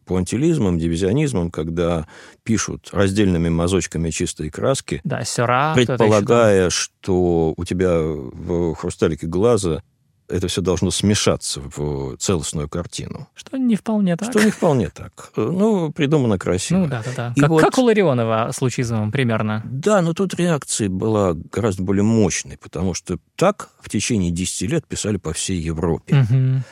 пуантилизмом, 0.09 0.79
дивизионизмом, 0.79 1.51
когда 1.51 2.07
пишут 2.43 2.89
раздельными 2.91 3.49
мазочками 3.49 4.09
чистой 4.09 4.49
краски, 4.49 5.01
да, 5.03 5.23
сера, 5.23 5.73
предполагая, 5.75 6.71
что 6.71 7.53
у 7.55 7.63
тебя 7.63 7.99
в 8.01 8.73
хрусталике 8.73 9.27
глаза 9.27 9.83
это 10.27 10.47
все 10.47 10.61
должно 10.61 10.91
смешаться 10.91 11.61
в 11.75 12.17
целостную 12.17 12.69
картину. 12.69 13.27
Что 13.35 13.57
не 13.57 13.75
вполне 13.75 14.15
так. 14.15 14.29
Что 14.29 14.43
не 14.43 14.51
вполне 14.51 14.89
так. 14.89 15.31
Ну, 15.35 15.91
придумано 15.91 16.37
красиво. 16.37 16.79
Ну, 16.79 16.87
да, 16.87 17.03
да, 17.03 17.11
да. 17.15 17.33
как, 17.35 17.49
вот, 17.49 17.61
как 17.61 17.77
у 17.77 17.83
Ларионова 17.83 18.51
с 18.51 18.61
Лучизовым 18.61 19.11
примерно. 19.11 19.63
Да, 19.65 20.01
но 20.01 20.13
тут 20.13 20.35
реакция 20.35 20.89
была 20.89 21.33
гораздо 21.33 21.83
более 21.83 22.03
мощной, 22.03 22.57
потому 22.57 22.93
что 22.93 23.17
так 23.35 23.69
в 23.79 23.89
течение 23.89 24.31
10 24.31 24.69
лет 24.69 24.87
писали 24.87 25.17
по 25.17 25.33
всей 25.33 25.59
Европе. 25.59 26.25
Угу. 26.29 26.63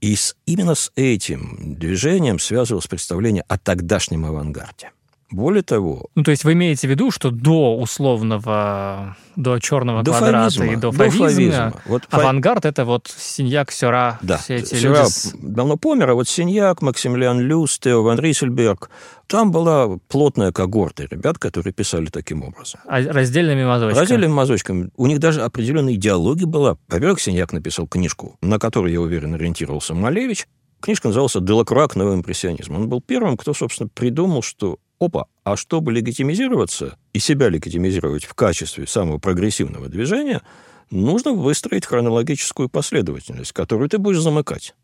И 0.00 0.14
с, 0.14 0.36
именно 0.46 0.74
с 0.74 0.92
этим 0.94 1.76
движением 1.78 2.38
связывалось 2.38 2.86
представление 2.86 3.44
о 3.48 3.58
тогдашнем 3.58 4.26
авангарде. 4.26 4.92
Более 5.30 5.62
того... 5.62 6.06
Ну, 6.14 6.22
то 6.22 6.30
есть 6.30 6.44
вы 6.44 6.52
имеете 6.52 6.86
в 6.86 6.90
виду, 6.90 7.10
что 7.10 7.30
до 7.30 7.76
условного, 7.76 9.16
до 9.34 9.58
черного 9.58 10.04
до 10.04 10.12
квадрата 10.12 10.54
фавизма, 10.54 10.72
и 10.72 10.76
до 10.76 10.92
фавизма, 10.92 11.72
вот 11.86 12.02
авангард 12.10 12.62
фа... 12.62 12.68
это 12.68 12.84
вот 12.84 13.12
Синьяк, 13.16 13.72
Сера, 13.72 14.20
да, 14.22 14.38
все 14.38 14.56
эти 14.56 14.76
Сера 14.76 15.02
люди... 15.02 15.52
давно 15.52 15.76
помер, 15.76 16.10
а 16.10 16.14
вот 16.14 16.28
Синьяк, 16.28 16.80
Максимилиан 16.80 17.40
Люс, 17.40 17.76
Тео 17.80 18.04
ван 18.04 18.20
Риссельберг, 18.20 18.88
там 19.26 19.50
была 19.50 19.98
плотная 20.08 20.52
когорта 20.52 21.08
ребят, 21.10 21.38
которые 21.38 21.72
писали 21.72 22.06
таким 22.06 22.44
образом. 22.44 22.78
А 22.86 23.02
раздельными 23.02 23.64
мазочками? 23.64 24.00
Раздельными 24.00 24.32
мазочками. 24.32 24.90
У 24.96 25.08
них 25.08 25.18
даже 25.18 25.42
определенная 25.42 25.94
идеология 25.94 26.46
была. 26.46 26.78
Во-первых, 26.86 27.20
Синьяк 27.20 27.52
написал 27.52 27.88
книжку, 27.88 28.36
на 28.40 28.60
которую, 28.60 28.92
я 28.92 29.00
уверен, 29.00 29.34
ориентировался 29.34 29.94
Малевич. 29.94 30.46
Книжка 30.80 31.08
называлась 31.08 31.34
«Делакруа 31.34 31.88
к 31.88 31.96
новому 31.96 32.18
импрессионизму». 32.18 32.76
Он 32.76 32.88
был 32.88 33.00
первым, 33.00 33.36
кто, 33.36 33.54
собственно, 33.54 33.88
придумал, 33.88 34.42
что 34.42 34.78
опа, 34.98 35.26
а 35.44 35.56
чтобы 35.56 35.92
легитимизироваться 35.92 36.98
и 37.12 37.18
себя 37.18 37.48
легитимизировать 37.48 38.24
в 38.24 38.34
качестве 38.34 38.86
самого 38.86 39.18
прогрессивного 39.18 39.88
движения, 39.88 40.42
нужно 40.90 41.32
выстроить 41.32 41.86
хронологическую 41.86 42.68
последовательность, 42.68 43.52
которую 43.52 43.88
ты 43.88 43.98
будешь 43.98 44.20
замыкать. 44.20 44.74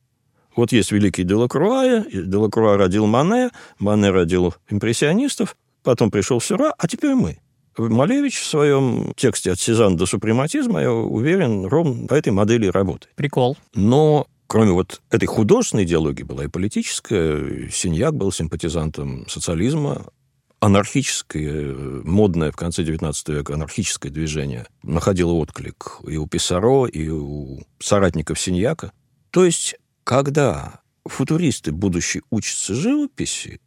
Вот 0.54 0.72
есть 0.72 0.92
великий 0.92 1.24
Делакруа, 1.24 2.04
Делакруа 2.12 2.76
родил 2.76 3.06
Мане, 3.06 3.50
Мане 3.78 4.10
родил 4.10 4.54
импрессионистов, 4.68 5.56
потом 5.82 6.10
пришел 6.10 6.40
Сюра, 6.40 6.74
а 6.76 6.88
теперь 6.88 7.14
мы. 7.14 7.38
Малевич 7.78 8.38
в 8.38 8.46
своем 8.46 9.14
тексте 9.16 9.52
«От 9.52 9.58
Сезанна 9.58 9.96
до 9.96 10.04
супрематизма», 10.04 10.82
я 10.82 10.92
уверен, 10.92 11.64
ровно 11.64 12.06
по 12.06 12.14
этой 12.14 12.30
модели 12.30 12.66
работает. 12.66 13.14
Прикол. 13.14 13.56
Но 13.74 14.26
кроме 14.52 14.72
вот 14.72 15.00
этой 15.08 15.24
художественной 15.24 15.84
идеологии 15.84 16.24
была 16.24 16.44
и 16.44 16.48
политическая. 16.48 17.70
Синьяк 17.70 18.14
был 18.14 18.30
симпатизантом 18.30 19.26
социализма, 19.26 20.08
анархическое, 20.60 21.74
модное 22.04 22.52
в 22.52 22.56
конце 22.56 22.82
XIX 22.82 23.14
века 23.28 23.54
анархическое 23.54 24.12
движение 24.12 24.66
находило 24.82 25.32
отклик 25.32 26.00
и 26.06 26.18
у 26.18 26.26
Писаро, 26.26 26.84
и 26.84 27.08
у 27.08 27.62
соратников 27.78 28.38
Синьяка. 28.38 28.92
То 29.30 29.46
есть, 29.46 29.76
когда 30.04 30.82
футуристы, 31.06 31.72
будущие, 31.72 32.22
учатся 32.28 32.74
живописи, 32.74 33.58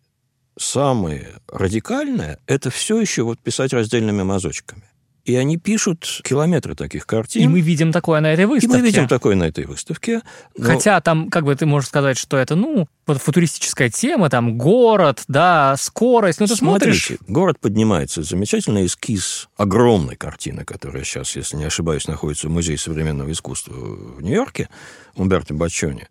самое 0.56 1.40
радикальное– 1.48 2.38
это 2.46 2.70
все 2.70 3.02
еще 3.02 3.24
вот 3.24 3.40
писать 3.40 3.74
раздельными 3.74 4.22
мазочками. 4.22 4.84
И 5.26 5.36
они 5.36 5.58
пишут 5.58 6.22
километры 6.24 6.76
таких 6.76 7.08
картин. 7.08 7.42
И 7.42 7.48
мы 7.48 7.60
видим 7.60 7.92
такое 7.92 8.22
на 8.22 8.32
этой 8.32 8.46
выставке. 8.46 8.78
И 8.78 8.80
мы 8.80 8.86
видим 8.86 9.08
такое 9.08 9.36
на 9.36 9.46
этой 9.46 9.66
выставке. 9.66 10.22
Но... 10.56 10.66
Хотя 10.66 11.02
там, 11.02 11.32
как 11.32 11.46
бы 11.46 11.56
ты 11.56 11.66
можешь 11.66 11.90
сказать, 11.90 12.18
что 12.18 12.38
это, 12.38 12.56
ну, 12.56 12.88
вот 13.08 13.20
футуристическая 13.20 13.90
тема, 13.90 14.30
там 14.30 14.56
город, 14.56 15.24
да, 15.28 15.76
скорость. 15.78 16.40
Ну, 16.40 16.46
ты 16.46 16.56
Смотрите, 16.56 17.00
смотришь... 17.00 17.20
город 17.28 17.60
поднимается. 17.60 18.22
Замечательный 18.22 18.86
эскиз 18.86 19.50
огромной 19.58 20.16
картины, 20.16 20.64
которая 20.64 21.04
сейчас, 21.04 21.36
если 21.36 21.58
не 21.58 21.66
ошибаюсь, 21.66 22.08
находится 22.08 22.48
в 22.48 22.52
Музее 22.52 22.78
современного 22.78 23.32
искусства 23.32 23.74
в 23.74 24.22
Нью-Йорке, 24.22 24.70
Умберто 25.16 25.56
Баччони. 25.56 26.08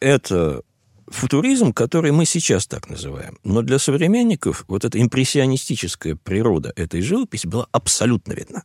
Это 0.00 0.60
футуризм, 1.10 1.72
который 1.72 2.12
мы 2.12 2.24
сейчас 2.24 2.66
так 2.66 2.88
называем. 2.88 3.38
Но 3.44 3.62
для 3.62 3.78
современников 3.78 4.64
вот 4.68 4.84
эта 4.84 5.00
импрессионистическая 5.00 6.16
природа 6.16 6.72
этой 6.76 7.00
живописи 7.00 7.46
была 7.46 7.66
абсолютно 7.72 8.32
видна. 8.32 8.64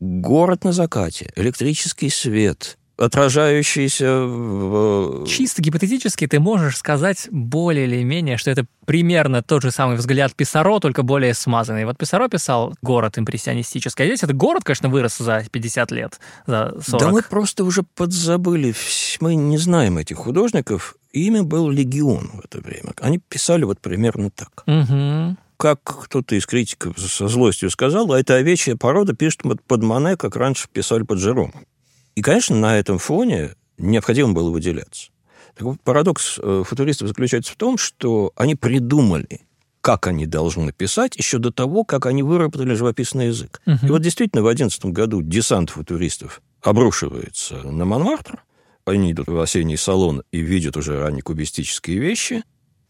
Город 0.00 0.64
на 0.64 0.72
закате, 0.72 1.32
электрический 1.36 2.10
свет, 2.10 2.78
отражающийся 2.96 4.24
в... 4.24 5.26
Чисто 5.26 5.62
гипотетически 5.62 6.26
ты 6.26 6.40
можешь 6.40 6.76
сказать 6.76 7.28
более 7.30 7.86
или 7.86 8.02
менее, 8.02 8.36
что 8.36 8.50
это 8.50 8.66
примерно 8.86 9.42
тот 9.42 9.62
же 9.62 9.70
самый 9.70 9.96
взгляд 9.96 10.34
Писаро, 10.34 10.78
только 10.80 11.02
более 11.02 11.34
смазанный. 11.34 11.84
Вот 11.84 11.98
Писаро 11.98 12.28
писал 12.28 12.74
город 12.82 13.18
импрессионистический, 13.18 14.04
а 14.04 14.06
здесь 14.06 14.22
этот 14.22 14.36
город, 14.36 14.64
конечно, 14.64 14.88
вырос 14.88 15.18
за 15.18 15.44
50 15.50 15.90
лет, 15.92 16.20
за 16.46 16.74
40. 16.86 17.00
Да 17.00 17.10
мы 17.10 17.22
просто 17.22 17.64
уже 17.64 17.82
подзабыли, 17.82 18.74
мы 19.20 19.34
не 19.34 19.58
знаем 19.58 19.98
этих 19.98 20.16
художников. 20.16 20.96
Имя 21.12 21.42
был 21.42 21.68
«Легион» 21.68 22.30
в 22.34 22.40
это 22.44 22.60
время. 22.60 22.92
Они 23.00 23.18
писали 23.18 23.64
вот 23.64 23.80
примерно 23.80 24.30
так. 24.30 24.64
Угу 24.66 25.36
как 25.62 25.80
кто-то 25.84 26.34
из 26.34 26.44
критиков 26.44 26.98
со 26.98 27.28
злостью 27.28 27.70
сказал, 27.70 28.10
а 28.12 28.18
эта 28.18 28.34
овечья 28.34 28.74
порода 28.74 29.14
пишет 29.14 29.42
под 29.68 29.82
Мане, 29.84 30.16
как 30.16 30.34
раньше 30.34 30.66
писали 30.68 31.04
под 31.04 31.20
Жеромом. 31.20 31.66
И, 32.14 32.22
конечно, 32.22 32.56
на 32.56 32.78
этом 32.78 32.98
фоне 32.98 33.54
необходимо 33.78 34.32
было 34.32 34.50
выделяться. 34.50 35.10
Так 35.54 35.62
вот, 35.62 35.80
парадокс 35.82 36.38
э, 36.38 36.62
футуристов 36.66 37.08
заключается 37.08 37.52
в 37.52 37.56
том, 37.56 37.76
что 37.76 38.32
они 38.36 38.54
придумали, 38.54 39.42
как 39.80 40.06
они 40.06 40.26
должны 40.26 40.72
писать, 40.72 41.16
еще 41.16 41.38
до 41.38 41.50
того, 41.50 41.84
как 41.84 42.06
они 42.06 42.22
выработали 42.22 42.74
живописный 42.74 43.26
язык. 43.26 43.60
Угу. 43.66 43.86
И 43.86 43.90
вот 43.90 44.02
действительно 44.02 44.42
в 44.42 44.46
2011 44.46 44.86
году 44.86 45.22
десант 45.22 45.70
футуристов 45.70 46.40
обрушивается 46.62 47.56
на 47.62 47.84
Монмартр, 47.84 48.42
они 48.84 49.12
идут 49.12 49.28
в 49.28 49.38
осенний 49.40 49.76
салон 49.76 50.22
и 50.32 50.40
видят 50.40 50.76
уже 50.76 51.00
раннекубистические 51.00 51.98
вещи, 51.98 52.42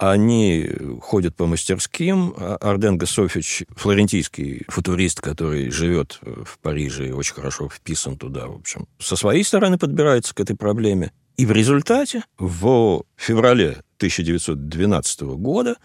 они 0.02 0.68
ходят 1.00 1.36
по 1.36 1.46
мастерским. 1.46 2.34
Арден 2.36 2.98
Гасофич, 2.98 3.62
флорентийский 3.76 4.64
футурист, 4.66 5.20
который 5.20 5.70
живет 5.70 6.18
в 6.22 6.58
Париже 6.58 7.08
и 7.08 7.12
очень 7.12 7.34
хорошо 7.34 7.68
вписан 7.68 8.18
туда, 8.18 8.48
в 8.48 8.56
общем, 8.56 8.88
со 8.98 9.14
своей 9.14 9.44
стороны 9.44 9.78
подбирается 9.78 10.34
к 10.34 10.40
этой 10.40 10.56
проблеме. 10.56 11.12
И 11.36 11.46
в 11.46 11.52
результате 11.52 12.24
в 12.36 13.04
феврале 13.16 13.82
1912 13.98 15.20
года 15.20 15.76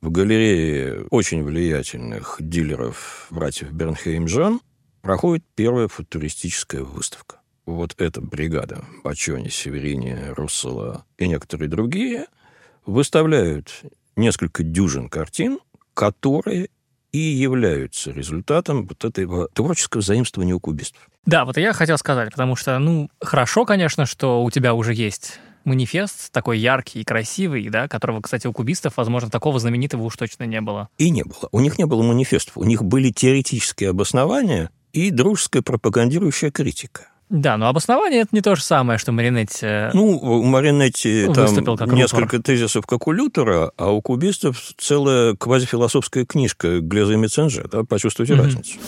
в 0.00 0.10
галерее 0.10 1.06
очень 1.10 1.44
влиятельных 1.44 2.38
дилеров 2.40 3.28
братьев 3.30 3.70
Бернхейм-Жан 3.70 4.60
проходит 5.00 5.44
первая 5.54 5.86
футуристическая 5.86 6.82
выставка. 6.82 7.40
Вот 7.66 7.94
эта 7.98 8.20
бригада 8.20 8.84
Бачони, 9.04 9.48
Северини, 9.48 10.32
Руссела 10.34 11.04
и 11.18 11.28
некоторые 11.28 11.68
другие– 11.68 12.26
выставляют 12.90 13.82
несколько 14.16 14.62
дюжин 14.62 15.08
картин, 15.08 15.58
которые 15.94 16.68
и 17.12 17.18
являются 17.18 18.12
результатом 18.12 18.86
вот 18.86 19.04
этого 19.04 19.48
творческого 19.48 20.02
заимствования 20.02 20.54
у 20.54 20.60
кубистов. 20.60 21.08
Да, 21.26 21.44
вот 21.44 21.56
я 21.56 21.72
хотел 21.72 21.98
сказать, 21.98 22.30
потому 22.30 22.56
что, 22.56 22.78
ну, 22.78 23.10
хорошо, 23.20 23.64
конечно, 23.64 24.06
что 24.06 24.42
у 24.42 24.50
тебя 24.50 24.74
уже 24.74 24.94
есть 24.94 25.40
манифест 25.64 26.32
такой 26.32 26.58
яркий 26.58 27.00
и 27.00 27.04
красивый, 27.04 27.68
да, 27.68 27.88
которого, 27.88 28.20
кстати, 28.20 28.46
у 28.46 28.52
кубистов, 28.52 28.96
возможно, 28.96 29.28
такого 29.30 29.58
знаменитого 29.58 30.02
уж 30.04 30.16
точно 30.16 30.44
не 30.44 30.60
было. 30.60 30.88
И 30.98 31.10
не 31.10 31.22
было. 31.22 31.48
У 31.52 31.60
них 31.60 31.78
не 31.78 31.84
было 31.84 32.02
манифестов. 32.02 32.56
У 32.56 32.64
них 32.64 32.82
были 32.82 33.10
теоретические 33.10 33.90
обоснования 33.90 34.70
и 34.92 35.10
дружеская 35.10 35.62
пропагандирующая 35.62 36.50
критика. 36.50 37.09
Да, 37.30 37.56
но 37.56 37.68
обоснование 37.68 38.22
это 38.22 38.30
не 38.32 38.42
то 38.42 38.56
же 38.56 38.62
самое, 38.62 38.98
что 38.98 39.12
Маринетти 39.12 39.64
э, 39.64 39.90
Ну, 39.94 40.18
у 40.18 40.42
Маринетти 40.42 41.26
там 41.32 41.76
как 41.76 41.92
несколько 41.92 42.36
рупор. 42.36 42.42
тезисов, 42.42 42.86
как 42.86 43.06
у 43.06 43.12
Лютера, 43.12 43.70
а 43.76 43.92
у 43.92 44.02
кубистов 44.02 44.60
целая 44.76 45.36
квазифилософская 45.36 46.26
книжка 46.26 46.80
Глеза 46.80 47.12
и 47.12 47.16
Меценже, 47.16 47.68
да, 47.70 47.84
почувствуйте 47.84 48.34
угу. 48.34 48.42
разницу. 48.42 48.78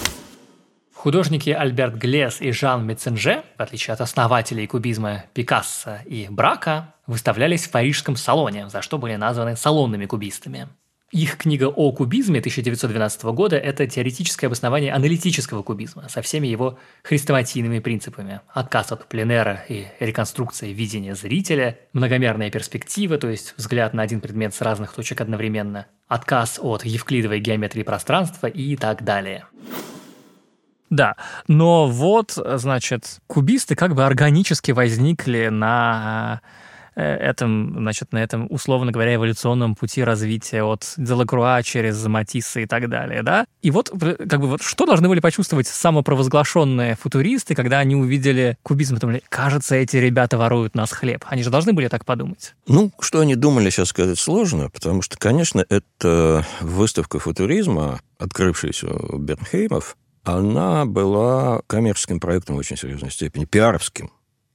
Художники 0.93 1.51
Альберт 1.51 1.95
Глес 1.95 2.41
и 2.41 2.51
Жан 2.51 2.85
Меценже, 2.85 3.45
в 3.59 3.63
отличие 3.63 3.95
от 3.95 4.01
основателей 4.01 4.67
кубизма 4.67 5.25
Пикассо 5.35 5.99
и 6.05 6.27
Брака, 6.29 6.95
выставлялись 7.07 7.67
в 7.67 7.71
парижском 7.71 8.17
салоне, 8.17 8.69
за 8.69 8.83
что 8.83 8.99
были 8.99 9.15
названы 9.15 9.57
салонными 9.57 10.07
кубистами. 10.07 10.69
Их 11.13 11.37
книга 11.37 11.67
о 11.67 11.93
кубизме 11.93 12.39
1912 12.39 13.25
года– 13.25 13.57
это 13.59 13.87
теоретическое 13.87 14.47
обоснование 14.47 14.95
аналитического 14.95 15.63
кубизма 15.63 16.09
со 16.09 16.23
всеми 16.23 16.47
его 16.47 16.79
хрестоматийными 17.03 17.81
принципами. 17.81 18.41
Отказ 18.49 18.93
от 18.93 19.07
пленера 19.07 19.63
и 19.69 19.85
реконструкция 20.01 20.73
видения 20.73 21.15
зрителя, 21.15 21.79
многомерная 21.93 22.51
перспектива, 22.51 23.19
то 23.19 23.29
есть 23.29 23.53
взгляд 23.59 23.93
на 23.93 24.03
один 24.03 24.23
предмет 24.23 24.55
с 24.55 24.63
разных 24.63 24.95
точек 24.95 25.21
одновременно, 25.21 25.87
отказ 26.09 26.59
от 26.59 26.87
евклидовой 26.87 27.41
геометрии 27.41 27.83
пространства 27.83 28.47
и 28.47 28.75
так 28.77 29.05
далее. 29.05 29.45
Да, 30.89 31.17
но 31.47 31.89
вот, 31.89 32.39
значит, 32.39 33.19
кубисты 33.27 33.75
как 33.75 33.95
бы 33.95 34.07
органически 34.07 34.71
возникли 34.71 35.49
на 35.49 36.41
этом, 36.95 37.75
значит, 37.79 38.13
на 38.13 38.23
этом, 38.23 38.47
условно 38.51 38.93
говоря, 38.93 39.15
эволюционном 39.15 39.75
пути 39.75 40.03
развития 40.03 40.63
от 40.63 40.95
Делакруа 40.97 41.63
через 41.63 42.05
Матисса 42.07 42.61
и 42.61 42.67
так 42.67 42.89
далее, 42.89 43.23
да? 43.23 43.47
И 43.63 43.71
вот, 43.71 43.91
как 43.91 44.41
бы, 44.41 44.49
вот 44.49 44.63
что 44.63 44.87
должны 44.87 45.09
были 45.09 45.21
почувствовать 45.21 45.67
самопровозглашенные 45.67 46.97
футуристы, 46.97 47.55
когда 47.55 47.79
они 47.79 47.97
увидели 47.97 48.57
кубизм, 48.63 48.97
думали, 48.97 49.23
кажется, 49.29 49.77
эти 49.77 49.97
ребята 49.97 50.39
воруют 50.39 50.75
нас 50.75 50.93
хлеб. 50.93 51.25
Они 51.29 51.43
же 51.43 51.51
должны 51.51 51.73
были 51.73 51.89
так 51.89 52.05
подумать. 52.05 52.55
Ну, 52.67 52.93
что 53.01 53.21
они 53.21 53.35
думали, 53.35 53.71
сейчас 53.71 53.89
сказать 53.89 54.19
сложно, 54.19 54.71
потому 54.71 55.03
что, 55.03 55.17
конечно, 55.17 55.65
это 55.69 56.47
выставка 56.61 57.19
футуризма, 57.19 58.01
открывшаяся 58.19 58.89
у 58.89 59.19
Бернхеймов, 59.19 59.97
она 60.25 60.85
была 60.87 61.63
коммерческим 61.67 62.21
проектом 62.21 62.57
в 62.57 62.59
очень 62.59 62.77
серьезной 62.77 63.11
степени, 63.11 63.45
пиаровским 63.45 64.13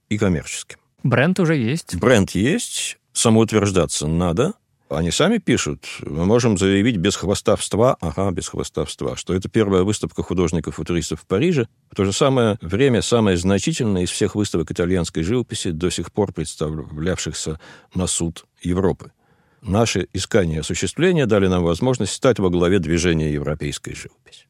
и 0.08 0.16
коммерческим. 0.16 0.78
Бренд 1.08 1.40
уже 1.40 1.56
есть. 1.56 1.96
Бренд 1.96 2.32
есть, 2.32 2.98
самоутверждаться 3.12 4.06
надо. 4.06 4.54
Они 4.90 5.10
сами 5.10 5.38
пишут, 5.38 5.86
мы 6.00 6.24
можем 6.24 6.56
заявить 6.56 6.96
без 6.96 7.14
хвостовства, 7.16 7.96
ага, 8.00 8.30
без 8.30 8.48
хвостовства, 8.48 9.16
что 9.16 9.34
это 9.34 9.48
первая 9.50 9.82
выставка 9.82 10.22
художников-футуристов 10.22 11.20
в 11.20 11.26
Париже. 11.26 11.68
В 11.90 11.94
то 11.94 12.04
же 12.06 12.12
самое 12.12 12.58
время 12.62 13.02
самая 13.02 13.36
значительная 13.36 14.04
из 14.04 14.10
всех 14.10 14.34
выставок 14.34 14.70
итальянской 14.70 15.22
живописи, 15.22 15.72
до 15.72 15.90
сих 15.90 16.10
пор 16.10 16.32
представлявшихся 16.32 17.60
на 17.94 18.06
суд 18.06 18.46
Европы. 18.62 19.12
Наши 19.60 20.08
искания 20.14 20.60
осуществления 20.60 21.26
дали 21.26 21.48
нам 21.48 21.64
возможность 21.64 22.12
стать 22.12 22.38
во 22.38 22.48
главе 22.48 22.78
движения 22.78 23.32
европейской 23.32 23.94
живописи. 23.94 24.47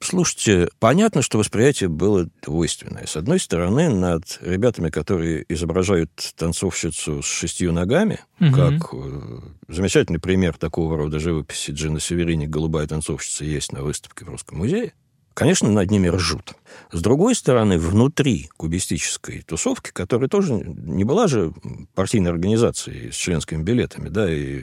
Слушайте, 0.00 0.68
понятно, 0.80 1.22
что 1.22 1.38
восприятие 1.38 1.88
было 1.88 2.28
двойственное. 2.42 3.06
С 3.06 3.16
одной 3.16 3.40
стороны, 3.40 3.88
над 3.88 4.38
ребятами, 4.42 4.90
которые 4.90 5.46
изображают 5.48 6.10
танцовщицу 6.36 7.22
с 7.22 7.26
шестью 7.26 7.72
ногами, 7.72 8.20
угу. 8.38 8.52
как 8.52 8.92
э, 8.92 9.40
замечательный 9.68 10.18
пример 10.18 10.58
такого 10.58 10.96
рода 10.96 11.18
живописи 11.18 11.70
Джина 11.70 12.00
Северини 12.00 12.46
«Голубая 12.46 12.86
танцовщица» 12.86 13.44
есть 13.44 13.72
на 13.72 13.82
выставке 13.82 14.26
в 14.26 14.28
Русском 14.28 14.58
музее, 14.58 14.92
конечно, 15.34 15.70
над 15.70 15.90
ними 15.90 16.08
ржут. 16.08 16.54
С 16.92 17.02
другой 17.02 17.34
стороны, 17.34 17.78
внутри 17.78 18.48
кубистической 18.56 19.42
тусовки, 19.42 19.90
которая 19.90 20.28
тоже 20.28 20.54
не 20.54 21.04
была 21.04 21.26
же 21.26 21.52
партийной 21.94 22.30
организацией 22.30 23.10
с 23.10 23.14
членскими 23.14 23.62
билетами, 23.62 24.08
да, 24.08 24.32
и 24.32 24.62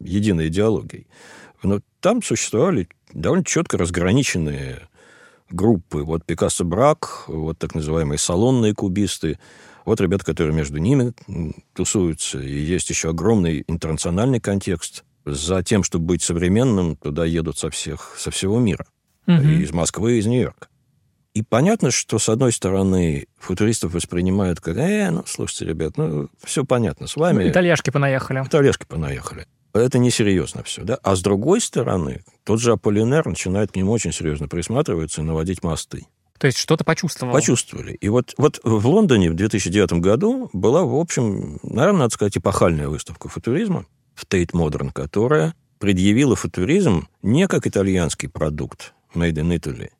единой 0.00 0.48
идеологией, 0.48 1.06
но 1.62 1.80
там 2.00 2.22
существовали 2.22 2.88
довольно 3.12 3.44
четко 3.44 3.78
разграниченные 3.78 4.88
группы. 5.50 6.02
Вот 6.02 6.24
Пикассо 6.24 6.64
Брак, 6.64 7.24
вот 7.26 7.58
так 7.58 7.74
называемые 7.74 8.18
салонные 8.18 8.74
кубисты, 8.74 9.38
вот 9.84 10.00
ребята, 10.00 10.24
которые 10.24 10.54
между 10.54 10.78
ними 10.78 11.12
тусуются. 11.74 12.40
И 12.40 12.58
есть 12.58 12.90
еще 12.90 13.10
огромный 13.10 13.64
интернациональный 13.68 14.40
контекст. 14.40 15.04
За 15.24 15.62
тем, 15.62 15.82
чтобы 15.82 16.06
быть 16.06 16.22
современным, 16.22 16.96
туда 16.96 17.24
едут 17.24 17.58
со, 17.58 17.70
всех, 17.70 18.14
со 18.16 18.30
всего 18.30 18.60
мира. 18.60 18.86
Угу. 19.26 19.36
И 19.36 19.62
из 19.62 19.72
Москвы, 19.72 20.14
и 20.14 20.18
из 20.18 20.26
Нью-Йорка. 20.26 20.68
И 21.34 21.42
понятно, 21.42 21.90
что, 21.90 22.18
с 22.18 22.28
одной 22.28 22.52
стороны, 22.52 23.26
футуристов 23.36 23.92
воспринимают 23.92 24.60
как, 24.60 24.76
э, 24.76 25.10
ну, 25.10 25.24
слушайте, 25.26 25.66
ребят, 25.66 25.96
ну, 25.96 26.28
все 26.44 26.64
понятно 26.64 27.08
с 27.08 27.16
вами. 27.16 27.50
Итальяшки 27.50 27.90
понаехали. 27.90 28.42
Итальяшки 28.46 28.86
понаехали 28.86 29.46
это 29.78 29.98
несерьезно 29.98 30.62
все. 30.62 30.82
Да? 30.82 30.98
А 31.02 31.16
с 31.16 31.22
другой 31.22 31.60
стороны, 31.60 32.24
тот 32.44 32.60
же 32.60 32.72
Аполлинер 32.72 33.26
начинает 33.26 33.72
к 33.72 33.76
нему 33.76 33.92
очень 33.92 34.12
серьезно 34.12 34.48
присматриваться 34.48 35.22
и 35.22 35.24
наводить 35.24 35.62
мосты. 35.62 36.06
То 36.38 36.46
есть 36.46 36.58
что-то 36.58 36.84
почувствовал. 36.84 37.32
Почувствовали. 37.32 37.92
И 37.94 38.08
вот, 38.08 38.34
вот 38.36 38.60
в 38.62 38.86
Лондоне 38.86 39.30
в 39.30 39.34
2009 39.34 39.94
году 39.94 40.50
была, 40.52 40.82
в 40.82 40.94
общем, 40.94 41.58
наверное, 41.62 42.00
надо 42.00 42.14
сказать, 42.14 42.36
эпохальная 42.36 42.88
выставка 42.88 43.28
футуризма 43.28 43.86
в 44.14 44.26
Тейт 44.26 44.52
Модерн, 44.52 44.90
которая 44.90 45.54
предъявила 45.78 46.36
футуризм 46.36 47.08
не 47.22 47.48
как 47.48 47.66
итальянский 47.66 48.28
продукт 48.28 48.94
made 49.14 49.34
in 49.34 49.56
Italy, 49.56 49.90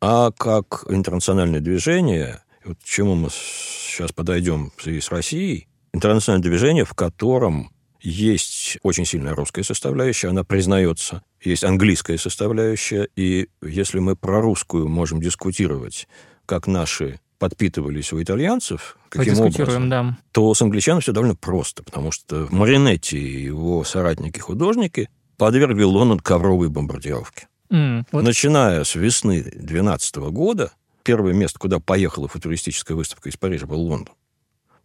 а 0.00 0.30
как 0.32 0.84
интернациональное 0.88 1.60
движение, 1.60 2.42
вот 2.64 2.78
к 2.78 2.84
чему 2.84 3.14
мы 3.14 3.28
сейчас 3.30 4.12
подойдем 4.12 4.72
в 4.76 4.82
связи 4.82 5.00
с 5.00 5.10
Россией, 5.10 5.68
интернациональное 5.92 6.48
движение, 6.48 6.84
в 6.84 6.94
котором 6.94 7.70
есть 8.02 8.78
очень 8.82 9.04
сильная 9.04 9.34
русская 9.34 9.62
составляющая, 9.62 10.28
она 10.28 10.44
признается. 10.44 11.22
Есть 11.40 11.64
английская 11.64 12.18
составляющая, 12.18 13.08
и 13.16 13.48
если 13.62 13.98
мы 13.98 14.16
про 14.16 14.40
русскую 14.40 14.88
можем 14.88 15.20
дискутировать, 15.20 16.08
как 16.46 16.66
наши 16.66 17.20
подпитывались 17.38 18.12
у 18.12 18.22
итальянцев, 18.22 18.96
каким 19.08 19.40
образом, 19.40 19.90
да. 19.90 20.18
то 20.30 20.54
с 20.54 20.62
англичанами 20.62 21.00
все 21.00 21.12
довольно 21.12 21.34
просто, 21.34 21.82
потому 21.82 22.12
что 22.12 22.46
Маринетти 22.50 23.18
и 23.18 23.42
его 23.44 23.82
соратники-художники 23.82 25.08
подвергли 25.38 25.82
Лондон 25.82 26.20
ковровой 26.20 26.68
бомбардировке. 26.68 27.48
Mm, 27.70 28.04
вот. 28.12 28.22
Начиная 28.22 28.84
с 28.84 28.94
весны 28.94 29.42
2012 29.42 30.16
года, 30.30 30.72
первое 31.02 31.32
место, 31.32 31.58
куда 31.58 31.80
поехала 31.80 32.28
футуристическая 32.28 32.96
выставка 32.96 33.28
из 33.28 33.36
Парижа, 33.36 33.66
был 33.66 33.80
Лондон. 33.80 34.14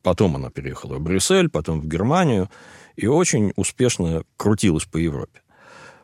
Потом 0.03 0.35
она 0.35 0.49
переехала 0.49 0.95
в 0.95 1.01
Брюссель, 1.01 1.49
потом 1.49 1.81
в 1.81 1.87
Германию 1.87 2.49
и 2.95 3.07
очень 3.07 3.53
успешно 3.55 4.23
крутилась 4.37 4.85
по 4.85 4.97
Европе. 4.97 5.41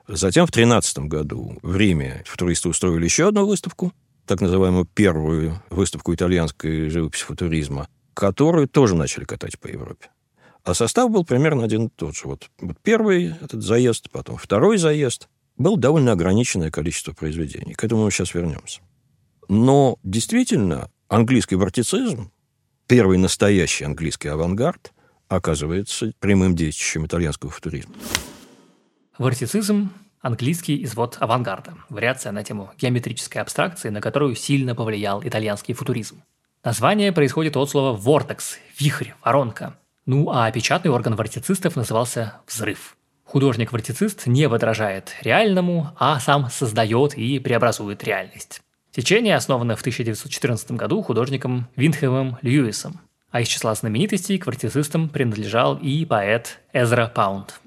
Затем 0.07 0.45
в 0.45 0.51
2013 0.51 0.99
году 0.99 1.57
в 1.61 1.75
Риме 1.77 2.23
футуристы 2.25 2.69
устроили 2.69 3.05
еще 3.05 3.29
одну 3.29 3.45
выставку, 3.45 3.93
так 4.25 4.41
называемую 4.41 4.85
первую 4.85 5.61
выставку 5.69 6.13
итальянской 6.13 6.89
живописи 6.89 7.23
футуризма, 7.23 7.87
которую 8.13 8.67
тоже 8.67 8.95
начали 8.95 9.23
катать 9.23 9.59
по 9.59 9.67
Европе. 9.67 10.09
А 10.63 10.73
состав 10.73 11.09
был 11.09 11.25
примерно 11.25 11.63
один 11.63 11.87
и 11.87 11.89
тот 11.89 12.15
же. 12.15 12.23
Вот, 12.25 12.49
вот 12.59 12.77
первый 12.81 13.35
этот 13.41 13.63
заезд, 13.63 14.09
потом 14.11 14.37
второй 14.37 14.77
заезд. 14.77 15.27
Было 15.57 15.77
довольно 15.77 16.13
ограниченное 16.13 16.71
количество 16.71 17.13
произведений. 17.13 17.73
К 17.73 17.83
этому 17.83 18.05
мы 18.05 18.11
сейчас 18.11 18.33
вернемся. 18.33 18.81
Но 19.49 19.99
действительно, 20.03 20.89
английский 21.09 21.55
вартицизм, 21.55 22.31
первый 22.87 23.17
настоящий 23.17 23.85
английский 23.85 24.29
авангард, 24.29 24.93
оказывается 25.27 26.11
прямым 26.19 26.55
детищем 26.55 27.05
итальянского 27.05 27.51
футуризма. 27.51 27.93
Вортицизм– 29.17 29.91
английский 30.21 30.83
извод 30.83 31.17
авангарда, 31.19 31.75
вариация 31.89 32.31
на 32.31 32.43
тему 32.43 32.71
геометрической 32.77 33.41
абстракции, 33.41 33.89
на 33.89 34.01
которую 34.01 34.35
сильно 34.35 34.75
повлиял 34.75 35.23
итальянский 35.23 35.73
футуризм. 35.73 36.23
Название 36.63 37.11
происходит 37.11 37.57
от 37.57 37.69
слова 37.69 37.97
«vortex»– 37.97 38.57
вихрь, 38.79 39.11
воронка. 39.23 39.75
Ну 40.05 40.29
а 40.31 40.49
печатный 40.51 40.91
орган 40.91 41.15
вортицистов 41.15 41.75
назывался 41.75 42.41
«взрыв». 42.47 42.95
Художник-вортицист 43.25 44.27
не 44.27 44.47
подражает 44.47 45.15
реальному, 45.21 45.89
а 45.97 46.19
сам 46.19 46.49
создает 46.49 47.15
и 47.17 47.39
преобразует 47.39 48.03
реальность. 48.03 48.61
Течение 48.93 49.35
основано 49.35 49.75
в 49.75 49.79
1914 49.79 50.73
году 50.73 51.01
художником 51.01 51.67
Винхемом 51.75 52.37
Льюисом, 52.43 53.01
а 53.31 53.41
из 53.41 53.47
числа 53.47 53.73
знаменитостей 53.73 54.37
квартизистам 54.37 55.09
принадлежал 55.09 55.77
и 55.77 56.05
поэт 56.05 56.59
Эзра 56.73 57.07
Паунд. 57.07 57.59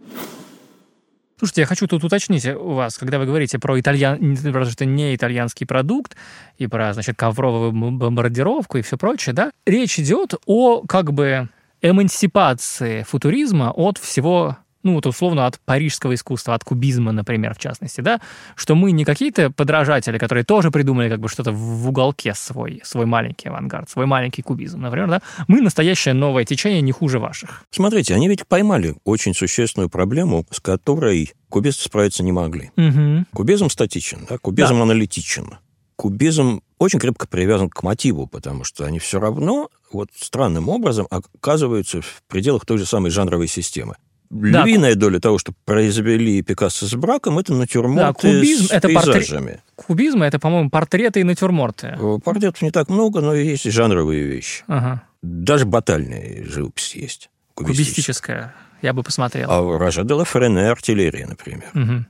Слушайте, 1.37 1.63
я 1.63 1.67
хочу 1.67 1.89
тут 1.89 2.05
уточнить 2.05 2.47
у 2.47 2.75
вас, 2.75 2.97
когда 2.97 3.19
вы 3.19 3.27
говорите 3.27 3.59
про 3.59 3.79
итальян, 3.81 4.37
про 4.53 4.65
что 4.67 4.85
не 4.85 5.17
итальянский 5.17 5.67
продукт 5.67 6.17
и 6.59 6.69
про, 6.69 6.95
значит, 6.95 7.17
ковровую 7.17 7.73
бомбардировку 7.73 8.79
и 8.79 8.83
все 8.83 8.97
прочее, 8.97 9.35
да, 9.35 9.51
речь 9.67 9.99
идет 9.99 10.35
о 10.47 10.83
как 10.83 11.13
бы 11.13 11.49
эмансипации 11.83 13.03
футуризма 13.03 13.73
от 13.73 13.99
всего 13.99 14.59
ну, 14.87 14.95
вот 14.95 15.05
условно 15.05 15.47
от 15.47 15.59
парижского 15.61 16.15
искусства, 16.15 16.55
от 16.55 16.63
кубизма, 16.63 17.11
например, 17.11 17.55
в 17.55 17.59
частности, 17.59 18.01
да, 18.01 18.21
что 18.55 18.77
мы 18.77 18.93
не 18.93 19.05
какие-то 19.05 19.51
подражатели, 19.51 20.17
которые 20.17 20.45
тоже 20.45 20.71
придумали 20.71 21.09
как 21.09 21.19
бы 21.19 21.29
что-то 21.29 21.51
в 21.51 21.89
уголке 21.89 22.35
свой, 22.35 22.81
свой 22.85 23.05
маленький 23.05 23.49
авангард, 23.49 23.91
свой 23.91 24.07
маленький 24.07 24.43
кубизм, 24.43 24.81
например, 24.81 25.09
да, 25.09 25.23
мы 25.49 25.61
настоящее 25.61 26.15
новое 26.15 26.45
течение 26.45 26.83
не 26.83 26.93
хуже 26.93 27.19
ваших. 27.19 27.65
Смотрите, 27.71 28.15
они 28.15 28.29
ведь 28.29 28.47
поймали 28.47 28.95
очень 29.05 29.35
существенную 29.35 29.91
проблему, 29.91 30.47
с 30.53 30.61
которой 30.61 31.33
кубисты 31.49 31.83
справиться 31.83 32.23
не 32.23 32.31
могли. 32.31 32.71
Угу. 32.77 33.27
Кубизм 33.35 33.69
статичен, 33.69 34.21
да, 34.29 34.39
кубизм 34.39 34.77
да. 34.77 34.83
аналитичен. 34.83 35.59
Кубизм 35.97 36.61
очень 36.79 37.01
крепко 37.01 37.27
привязан 37.27 37.71
к 37.71 37.83
мотиву, 37.83 38.29
потому 38.29 38.63
что 38.63 38.85
они 38.85 39.01
все 39.01 39.19
равно 39.19 39.69
вот 39.91 40.11
странным 40.15 40.69
образом 40.69 41.09
оказываются 41.11 42.03
в 42.03 42.23
пределах 42.29 42.67
той 42.67 42.79
же 42.79 42.87
самой 42.87 43.11
жанровой 43.11 43.49
системы. 43.49 43.97
Львиная 44.31 44.95
доля 44.95 45.21
того, 45.21 45.39
что 45.39 45.53
произвели 45.65 46.43
Пикассо 46.43 46.87
с 46.87 46.95
браком, 46.95 47.39
это 47.39 47.55
натюрморты 47.55 48.07
Да, 48.07 48.13
кубизм 48.13 48.67
с 48.67 48.71
это 48.71 48.89
пейзажами. 48.89 49.61
Кубизм— 49.77 50.23
это, 50.25 50.39
по-моему, 50.39 50.71
портреты 50.71 51.21
и 51.21 51.25
натюрморты. 51.25 51.97
Э, 51.99 52.19
Портретов 52.23 52.63
не 52.63 52.71
так 52.71 52.89
много, 52.89 53.21
но 53.21 53.35
есть 53.35 53.71
жанровые 53.71 54.23
вещи. 54.25 54.65
Ага. 54.67 55.03
Даже 55.23 55.65
батальная 55.67 56.45
живопись 56.45 56.95
есть. 56.95 57.31
кубистическая. 57.55 57.95
Кубистическая. 57.95 58.55
Я 58.83 58.93
бы 58.93 59.03
посмотрел. 59.03 59.51
А 59.51 59.79
Рожа 59.79 60.05
де 60.05 60.25
Френе 60.25 60.71
артиллерия, 60.71 61.27
например. 61.27 61.65
Мгм. 61.73 62.07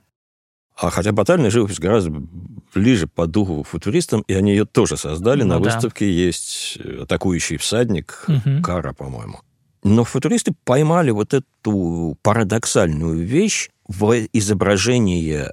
А 0.79 0.91
хотя 0.91 1.12
батальная 1.12 1.51
живопись 1.51 1.79
гораздо 1.79 2.11
ближе 2.75 3.07
по 3.07 3.27
духу 3.27 3.62
футуристам, 3.62 4.23
и 4.29 4.35
они 4.35 4.51
ее 4.51 4.67
тоже 4.67 4.97
создали. 4.99 5.43
Ну 5.43 5.55
На 5.55 5.61
да. 5.61 5.71
выставке 5.71 6.12
есть 6.12 6.77
э, 6.79 7.03
атакующий 7.03 7.57
всадник, 7.57 8.25
Мгм. 8.29 8.62
Кара, 8.62 8.93
по-моему. 8.93 9.41
Но 9.87 10.03
футуристы 10.03 10.53
поймали 10.64 11.12
вот 11.12 11.32
эту 11.32 12.18
парадоксальную 12.22 13.24
вещь 13.24 13.70
в 13.87 14.14
изображении 14.32 15.45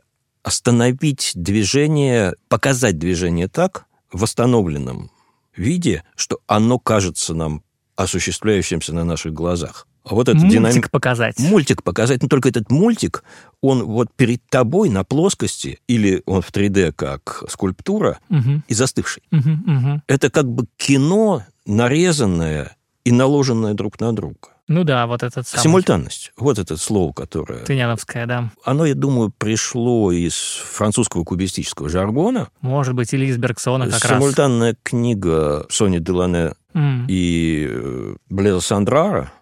остановить 0.41 1.33
движение, 1.35 2.33
показать 2.49 2.97
движение 2.97 3.47
так, 3.47 3.85
в 4.11 4.21
восстановленном 4.21 5.11
виде, 5.55 6.03
что 6.15 6.39
оно 6.47 6.79
кажется 6.79 7.35
нам 7.35 7.61
осуществляющимся 7.95 8.91
на 8.95 9.03
наших 9.03 9.33
глазах. 9.33 9.87
А 10.03 10.15
вот 10.15 10.27
этот 10.27 10.41
Мультик 10.41 10.51
динамик 10.59 10.89
показать. 10.89 11.37
мультик 11.37 11.83
показать, 11.83 12.23
но 12.23 12.27
только 12.27 12.49
этот 12.49 12.71
мультик, 12.71 13.23
он 13.61 13.83
вот 13.83 14.11
перед 14.15 14.43
тобой 14.49 14.89
на 14.89 15.03
плоскости, 15.03 15.77
или 15.87 16.23
он 16.25 16.41
в 16.41 16.49
3D 16.51 16.91
как 16.93 17.43
скульптура, 17.49 18.17
Мгм. 18.29 18.63
и 18.67 18.73
застывший. 18.73 19.21
Мгм. 19.29 19.63
Мгм. 19.67 20.03
Это 20.07 20.31
как 20.31 20.49
бы 20.49 20.65
кино, 20.77 21.45
нарезанное 21.67 22.75
и 23.03 23.11
наложенное 23.11 23.73
друг 23.73 23.99
на 23.99 24.13
друга. 24.15 24.37
Ну 24.69 24.85
да, 24.85 25.05
вот 25.07 25.23
этот 25.23 25.45
самый. 25.45 25.61
Симультанность. 25.61 26.31
Вот 26.37 26.57
это 26.57 26.77
слово, 26.77 27.11
которое... 27.11 27.65
Тыняновская, 27.65 28.25
да. 28.25 28.51
Оно, 28.63 28.85
я 28.85 28.95
думаю, 28.95 29.31
пришло 29.37 30.11
из 30.11 30.33
французского 30.35 31.25
кубистического 31.25 31.89
жаргона. 31.89 32.47
Может 32.61 32.93
быть, 32.93 33.13
или 33.13 33.25
из 33.25 33.37
Бергсона 33.37 33.89
как 33.89 34.05
раз. 34.05 34.19
Симультанная 34.19 34.77
книга 34.81 35.65
Сони 35.69 35.99
Делане 35.99 36.53
М. 36.73 37.05
и 37.09 37.67
э, 37.69 38.15
Блеза 38.29 38.61
Сандрара 38.61 39.33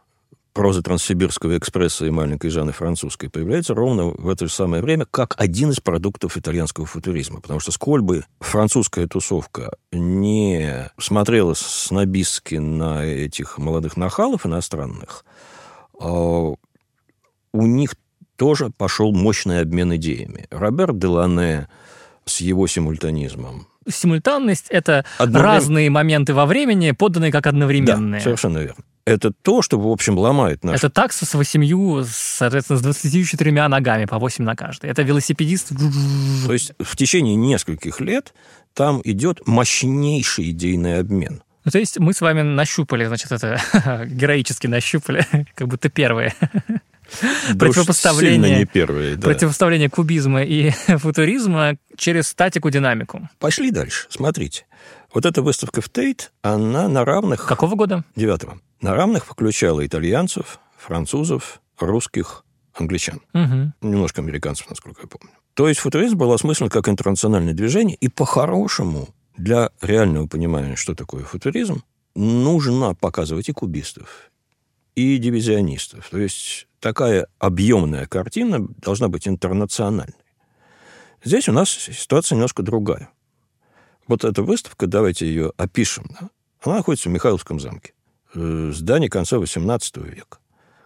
проза 0.53 0.81
Транссибирского 0.81 1.57
экспресса 1.57 2.05
и 2.05 2.09
маленькой 2.09 2.49
Жанны 2.49 2.71
Французской 2.71 3.29
появляется 3.29 3.73
ровно 3.73 4.05
в 4.07 4.29
это 4.29 4.47
же 4.47 4.53
самое 4.53 4.81
время 4.83 5.05
как 5.09 5.35
один 5.37 5.71
из 5.71 5.79
продуктов 5.79 6.37
итальянского 6.37 6.85
футуризма. 6.85 7.41
Потому 7.41 7.59
что 7.59 7.71
сколь 7.71 8.01
бы 8.01 8.25
французская 8.39 9.07
тусовка 9.07 9.73
не 9.91 10.89
смотрела 10.97 11.53
снобистски 11.53 12.55
на 12.55 13.05
этих 13.05 13.57
молодых 13.57 13.97
нахалов 13.97 14.45
иностранных, 14.45 15.25
а, 15.99 16.53
у 17.53 17.65
них 17.65 17.95
тоже 18.35 18.71
пошел 18.75 19.11
мощный 19.13 19.61
обмен 19.61 19.95
идеями. 19.95 20.47
Роберт 20.51 20.97
Делане 20.97 21.67
с 22.25 22.41
его 22.41 22.67
симультанизмом. 22.67 23.67
Симультанность— 23.87 24.67
это 24.69 25.05
Одновременно- 25.17 25.41
разные 25.55 25.89
моменты 25.89 26.33
во 26.33 26.45
времени, 26.45 26.91
поданные 26.91 27.31
как 27.31 27.47
одновременные. 27.47 28.19
Да, 28.19 28.23
совершенно 28.23 28.59
верно. 28.59 28.83
Это 29.05 29.31
то, 29.31 29.61
что, 29.61 29.79
в 29.79 29.87
общем, 29.87 30.17
ломает 30.17 30.63
наш 30.63 30.77
Это 30.77 30.89
такса 30.89 31.25
с 31.25 31.33
восемью, 31.33 32.05
соответственно, 32.07 32.79
с 32.79 32.81
24 32.83 33.67
ногами, 33.67 34.05
по 34.05 34.19
8 34.19 34.43
на 34.43 34.55
каждой. 34.55 34.89
Это 34.89 35.01
велосипедист. 35.01 35.69
То 36.45 36.53
есть 36.53 36.73
в 36.79 36.95
течение 36.95 37.35
нескольких 37.35 37.99
лет 37.99 38.33
там 38.73 39.01
идет 39.03 39.47
мощнейший 39.47 40.51
идейный 40.51 40.99
обмен. 40.99 41.41
Ну, 41.63 41.71
то 41.71 41.79
есть 41.79 41.99
мы 41.99 42.13
с 42.13 42.21
вами 42.21 42.41
нащупали, 42.41 43.05
значит, 43.05 43.31
это 43.31 43.59
героически 44.07 44.67
нащупали, 44.67 45.25
как 45.55 45.67
будто 45.67 45.89
первые. 45.89 46.33
Да 47.49 47.65
Противопоставление- 47.65 48.59
не 48.59 48.65
первые, 48.65 49.15
да. 49.15 49.27
Противоставление 49.27 49.89
кубизма 49.89 50.43
и 50.43 50.69
футуризма 50.87 51.75
через 51.97 52.29
статику-динамику. 52.29 53.29
Пошли 53.39 53.71
дальше. 53.71 54.07
Смотрите. 54.09 54.65
Вот 55.13 55.25
эта 55.25 55.41
выставка 55.41 55.81
в 55.81 55.89
Тейт, 55.89 56.31
она 56.41 56.87
на 56.87 57.03
равных... 57.03 57.45
Какого 57.45 57.75
года? 57.75 58.05
Девятого. 58.15 58.59
На 58.81 58.95
равных 58.95 59.25
включала 59.25 59.85
итальянцев, 59.85 60.59
французов, 60.75 61.61
русских, 61.79 62.43
англичан. 62.73 63.21
Мгм. 63.33 63.73
Немножко 63.81 64.21
американцев, 64.21 64.69
насколько 64.69 65.01
я 65.03 65.07
помню. 65.07 65.33
То 65.53 65.67
есть 65.67 65.79
футуризм 65.81 66.17
был 66.17 66.31
осмыслен 66.31 66.69
как 66.69 66.89
интернациональное 66.89 67.53
движение, 67.53 67.95
и 67.95 68.07
по-хорошему 68.07 69.09
для 69.37 69.69
реального 69.81 70.27
понимания, 70.27 70.75
что 70.75 70.95
такое 70.95 71.23
футуризм, 71.23 71.83
нужно 72.15 72.95
показывать 72.95 73.49
и 73.49 73.53
кубистов, 73.53 74.31
и 74.95 75.17
дивизионистов. 75.17 76.09
То 76.09 76.17
есть 76.17 76.67
такая 76.79 77.27
объемная 77.37 78.07
картина 78.07 78.67
должна 78.81 79.09
быть 79.09 79.27
интернациональной. 79.27 80.15
Здесь 81.23 81.47
у 81.47 81.51
нас 81.51 81.69
ситуация 81.69 82.35
немножко 82.35 82.63
другая. 82.63 83.09
Вот 84.07 84.23
эта 84.23 84.41
выставка, 84.41 84.87
давайте 84.87 85.27
ее 85.27 85.53
опишем. 85.57 86.05
да, 86.19 86.29
Она 86.63 86.77
находится 86.77 87.09
в 87.09 87.11
Михайловском 87.11 87.59
замке. 87.59 87.93
Э, 88.33 88.71
Здание 88.73 89.09
конца 89.09 89.37
XVIII 89.37 90.09
века, 90.09 90.37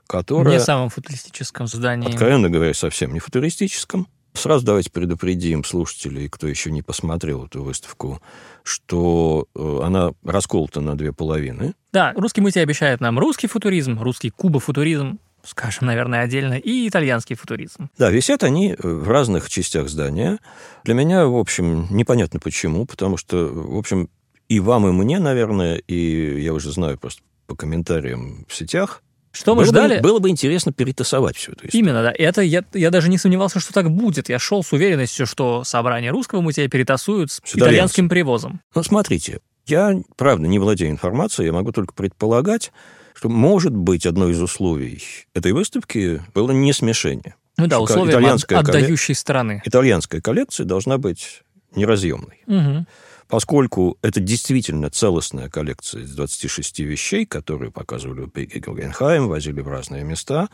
которое... 0.08 0.52
Не 0.52 0.60
самом 0.60 0.90
футуристическом 0.90 1.68
здании. 1.68 2.10
Откровенно 2.10 2.50
говоря, 2.50 2.74
совсем 2.74 3.14
не 3.14 3.20
футуристическом. 3.20 4.08
Сразу 4.34 4.66
давайте 4.66 4.92
предупредим 4.92 5.64
слушателей, 5.64 6.28
кто 6.28 6.48
еще 6.48 6.70
не 6.70 6.82
посмотрел 6.82 7.46
эту 7.46 7.64
выставку, 7.64 8.22
что 8.64 9.48
э, 9.56 9.80
она 9.82 10.12
расколота 10.24 10.82
на 10.82 10.98
две 10.98 11.14
половины. 11.14 11.74
Да, 11.94 12.14
русский 12.18 12.42
музей 12.42 12.62
обещает 12.62 13.00
нам 13.00 13.18
русский 13.18 13.48
футуризм, 13.48 14.02
русский 14.02 14.32
кубофутуризм, 14.32 15.20
скажем, 15.44 15.88
наверное, 15.88 16.22
отдельно, 16.22 16.56
и 16.56 16.88
итальянский 16.88 17.38
футуризм. 17.38 17.90
Да, 17.98 18.10
висят 18.10 18.44
они 18.44 18.74
э, 18.74 18.76
в 18.82 19.08
разных 19.08 19.50
частях 19.50 19.88
здания. 19.88 20.40
Для 20.84 20.96
меня, 20.96 21.28
в 21.28 21.38
общем, 21.38 21.88
непонятно 21.90 22.42
почему, 22.42 22.86
потому 22.86 23.16
что, 23.16 23.48
в 23.48 23.78
общем, 23.78 24.10
и 24.50 24.60
вам, 24.60 24.88
и 24.88 24.92
мне, 24.92 25.20
наверное, 25.20 25.78
и 25.78 26.42
я 26.42 26.54
уже 26.54 26.72
знаю 26.72 27.00
просто 27.00 27.22
по 27.48 27.56
комментариям 27.56 28.46
в 28.48 28.56
сетях, 28.56 29.02
Что 29.32 29.54
мы 29.56 29.62
было, 29.64 29.72
ждали? 29.72 29.96
бы, 29.98 30.02
было 30.04 30.20
бы 30.20 30.30
интересно 30.30 30.72
перетасовать 30.72 31.36
всю 31.38 31.52
эту 31.54 31.68
историю. 31.68 31.84
Именно, 31.86 32.04
да. 32.04 32.14
Это 32.18 32.42
я, 32.42 32.64
я 32.74 32.90
даже 32.92 33.10
не 33.10 33.18
сомневался, 33.18 33.60
что 33.60 33.74
так 33.74 33.90
будет. 33.92 34.30
Я 34.30 34.40
шел 34.40 34.64
с 34.64 34.72
уверенностью, 34.74 35.26
что 35.28 35.64
собрание 35.64 36.12
русского 36.12 36.42
музея 36.42 36.68
перетасуют 36.68 37.32
с, 37.32 37.42
С 37.44 37.56
итальянским 37.56 38.10
привозом. 38.10 38.62
Ну, 38.74 38.84
смотрите, 38.84 39.40
я, 39.68 39.96
правда, 40.16 40.48
не 40.48 40.60
владею 40.60 40.92
информацией, 40.92 41.48
я 41.48 41.54
могу 41.54 41.72
только 41.72 41.94
предполагать, 41.94 42.72
что, 43.14 43.30
может 43.30 43.76
быть, 43.76 44.06
одно 44.06 44.30
из 44.30 44.42
условий 44.42 45.02
этой 45.34 45.52
выставки 45.54 46.22
было 46.34 46.52
не 46.52 46.72
смешение. 46.74 47.36
Ну 47.58 47.68
да, 47.68 47.80
условия 47.80 48.12
итальянская 48.12 48.60
от- 48.60 48.68
отдающей 48.68 49.16
стороны. 49.16 49.62
Итальянская 49.66 50.20
коллекция 50.22 50.66
должна 50.66 50.98
быть 50.98 51.42
неразъемной. 51.76 52.44
Мгм. 52.48 52.88
Поскольку 53.28 53.98
это 54.02 54.20
действительно 54.20 54.90
целостная 54.90 55.50
коллекция 55.50 56.04
из 56.04 56.16
26 56.16 56.80
вещей, 56.80 57.26
которые 57.26 57.72
показывали 57.72 58.22
в 58.22 58.32
Беге 58.32 58.60
Гугенхайм, 58.60 59.28
возили 59.28 59.62
в 59.62 59.68
разные 59.68 60.04
места, 60.04 60.50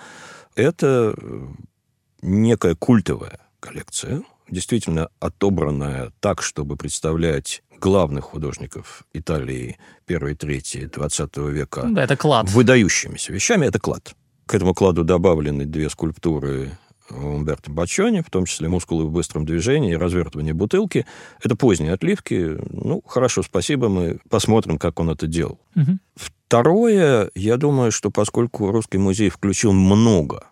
это 0.56 1.14
э, 1.18 1.48
некая 2.22 2.76
культовая 2.76 3.40
коллекция, 3.60 4.24
действительно 4.50 5.10
отобранная 5.20 6.12
так, 6.20 6.42
чтобы 6.42 6.78
представлять 6.78 7.62
главных 7.80 8.26
художников 8.26 9.04
Италии 9.14 9.78
первой 10.06 10.36
трети 10.36 10.86
20 10.86 11.38
века 11.38 11.88
Да, 11.90 12.04
это 12.04 12.16
клад. 12.16 12.50
выдающимися 12.50 13.34
вещами. 13.34 13.66
Это 13.66 13.80
клад. 13.80 14.16
К 14.46 14.56
этому 14.56 14.74
кладу 14.74 15.04
добавлены 15.04 15.66
две 15.66 15.90
скульптуры 15.90 16.72
Умберто 17.14 17.72
Бачони, 17.72 18.22
в 18.22 18.30
том 18.30 18.46
числе 18.46 18.68
мускулы 18.70 19.06
в 19.06 19.12
быстром 19.12 19.46
движении 19.46 19.92
и 19.94 19.96
развертывание 19.96 20.54
бутылки. 20.54 21.06
Это 21.44 21.56
поздние 21.56 21.94
отливки. 21.94 22.58
Ну, 22.70 23.04
хорошо, 23.06 23.44
спасибо, 23.44 23.90
мы 23.90 24.20
посмотрим, 24.30 24.78
как 24.78 25.00
он 25.00 25.10
это 25.10 25.28
делал. 25.28 25.60
Мгм. 25.76 26.00
Второе, 26.16 27.32
я 27.36 27.58
думаю, 27.58 27.92
что 27.92 28.12
поскольку 28.12 28.72
Русский 28.72 28.98
музей 28.98 29.30
включил 29.30 29.72
много 29.72 30.48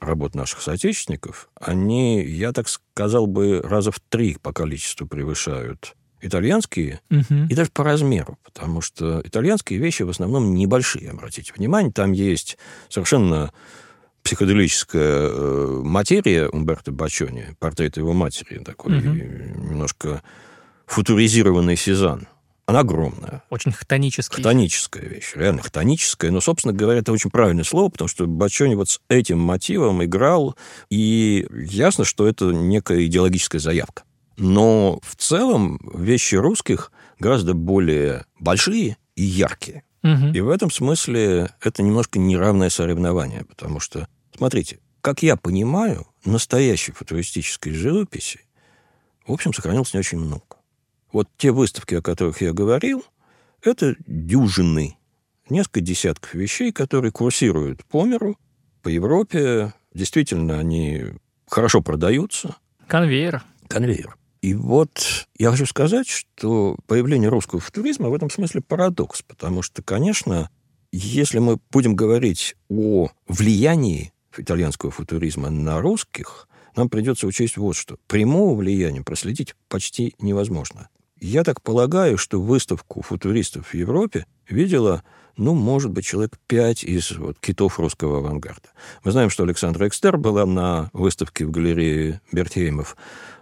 работ 0.00 0.34
наших 0.34 0.60
соотечественников, 0.60 1.48
они, 1.60 2.22
я 2.22 2.52
так 2.52 2.68
сказал 2.68 3.26
бы, 3.26 3.60
раза 3.62 3.90
в 3.90 4.00
три 4.00 4.36
по 4.40 4.52
количеству 4.52 5.06
превышают 5.06 5.94
итальянские 6.20 7.00
Мгм. 7.10 7.46
и 7.46 7.54
даже 7.54 7.70
по 7.70 7.84
размеру, 7.84 8.38
потому 8.42 8.80
что 8.80 9.20
итальянские 9.24 9.78
вещи 9.78 10.02
в 10.02 10.10
основном 10.10 10.54
небольшие, 10.54 11.10
обратите 11.10 11.52
внимание. 11.56 11.92
Там 11.92 12.12
есть 12.12 12.58
совершенно 12.88 13.52
психоделическая 14.26 15.28
э, 15.28 15.80
материя 15.84 16.48
Умберто 16.48 16.90
Бачони, 16.90 17.54
портрет 17.60 17.96
его 17.96 18.12
матери, 18.12 18.58
такой 18.58 18.98
э, 18.98 19.00
немножко 19.00 20.20
футуризированный 20.86 21.76
Сезанн. 21.76 22.26
Она 22.66 22.80
огромная. 22.80 23.44
Очень 23.50 23.70
хтонический. 23.70 24.42
Хтоническая 24.42 25.04
вещь, 25.04 25.34
реально 25.36 25.62
хтоническая. 25.62 26.32
Но, 26.32 26.40
собственно 26.40 26.74
говоря, 26.74 26.98
это 26.98 27.12
очень 27.12 27.30
правильное 27.30 27.62
слово, 27.62 27.88
потому 27.88 28.08
что 28.08 28.26
Бачони 28.26 28.74
вот 28.74 28.88
с 28.88 29.00
этим 29.08 29.38
мотивом 29.38 30.02
играл, 30.02 30.56
и 30.90 31.46
ясно, 31.52 32.04
что 32.04 32.26
это 32.26 32.46
некая 32.46 33.06
идеологическая 33.06 33.60
заявка. 33.60 34.02
Но 34.36 34.98
в 35.04 35.14
целом 35.14 35.78
вещи 35.94 36.34
русских 36.34 36.90
гораздо 37.20 37.54
более 37.54 38.24
большие 38.40 38.96
и 39.14 39.22
яркие. 39.22 39.84
Мгм. 40.02 40.32
И 40.32 40.40
в 40.40 40.50
этом 40.50 40.70
смысле 40.70 41.50
это 41.60 41.82
немножко 41.84 42.18
неравное 42.18 42.70
соревнование, 42.70 43.44
потому 43.44 43.80
что 43.80 44.08
Смотрите, 44.36 44.80
как 45.00 45.22
я 45.22 45.36
понимаю, 45.36 46.06
настоящей 46.24 46.92
футуристической 46.92 47.72
живописи, 47.72 48.40
в 49.26 49.32
общем, 49.32 49.52
сохранилось 49.52 49.94
не 49.94 50.00
очень 50.00 50.18
много. 50.18 50.44
Вот 51.12 51.28
те 51.36 51.52
выставки, 51.52 51.94
о 51.94 52.02
которых 52.02 52.40
я 52.42 52.52
говорил, 52.52 53.04
это 53.62 53.96
дюжины, 54.06 54.96
несколько 55.48 55.80
десятков 55.80 56.34
вещей, 56.34 56.72
которые 56.72 57.12
курсируют 57.12 57.84
по 57.86 58.04
миру, 58.04 58.38
по 58.82 58.88
Европе. 58.88 59.72
Действительно, 59.94 60.58
они 60.58 61.04
хорошо 61.48 61.80
продаются. 61.80 62.56
Конвейер. 62.86 63.42
Конвейер. 63.68 64.16
И 64.42 64.54
вот 64.54 65.26
я 65.38 65.50
хочу 65.50 65.66
сказать, 65.66 66.08
что 66.08 66.76
появление 66.86 67.30
русского 67.30 67.60
футуризма 67.60 68.10
в 68.10 68.14
этом 68.14 68.30
смысле 68.30 68.60
парадокс, 68.60 69.22
потому 69.22 69.62
что, 69.62 69.82
конечно, 69.82 70.50
если 70.92 71.38
мы 71.38 71.58
будем 71.70 71.96
говорить 71.96 72.54
о 72.68 73.08
влиянии 73.26 74.12
итальянского 74.38 74.90
футуризма 74.90 75.50
на 75.50 75.80
русских, 75.80 76.48
нам 76.76 76.88
придется 76.88 77.26
учесть 77.26 77.56
вот 77.56 77.74
что. 77.74 77.96
Прямого 78.06 78.54
влияния 78.54 79.02
проследить 79.02 79.54
почти 79.68 80.14
невозможно. 80.20 80.88
Я 81.18 81.44
так 81.44 81.62
полагаю, 81.62 82.18
что 82.18 82.40
выставку 82.40 83.00
футуристов 83.00 83.68
в 83.68 83.74
Европе 83.74 84.26
видела, 84.48 85.02
ну, 85.38 85.54
может 85.54 85.90
быть, 85.90 86.04
человек 86.04 86.38
пять 86.46 86.84
из 86.84 87.12
вот, 87.12 87.38
китов 87.40 87.80
русского 87.80 88.18
авангарда. 88.18 88.68
Мы 89.02 89.12
знаем, 89.12 89.30
что 89.30 89.44
Александра 89.44 89.88
Экстер 89.88 90.18
была 90.18 90.44
на 90.44 90.90
выставке 90.92 91.46
в 91.46 91.50
галерее 91.50 92.20
Бертеймов. 92.32 92.96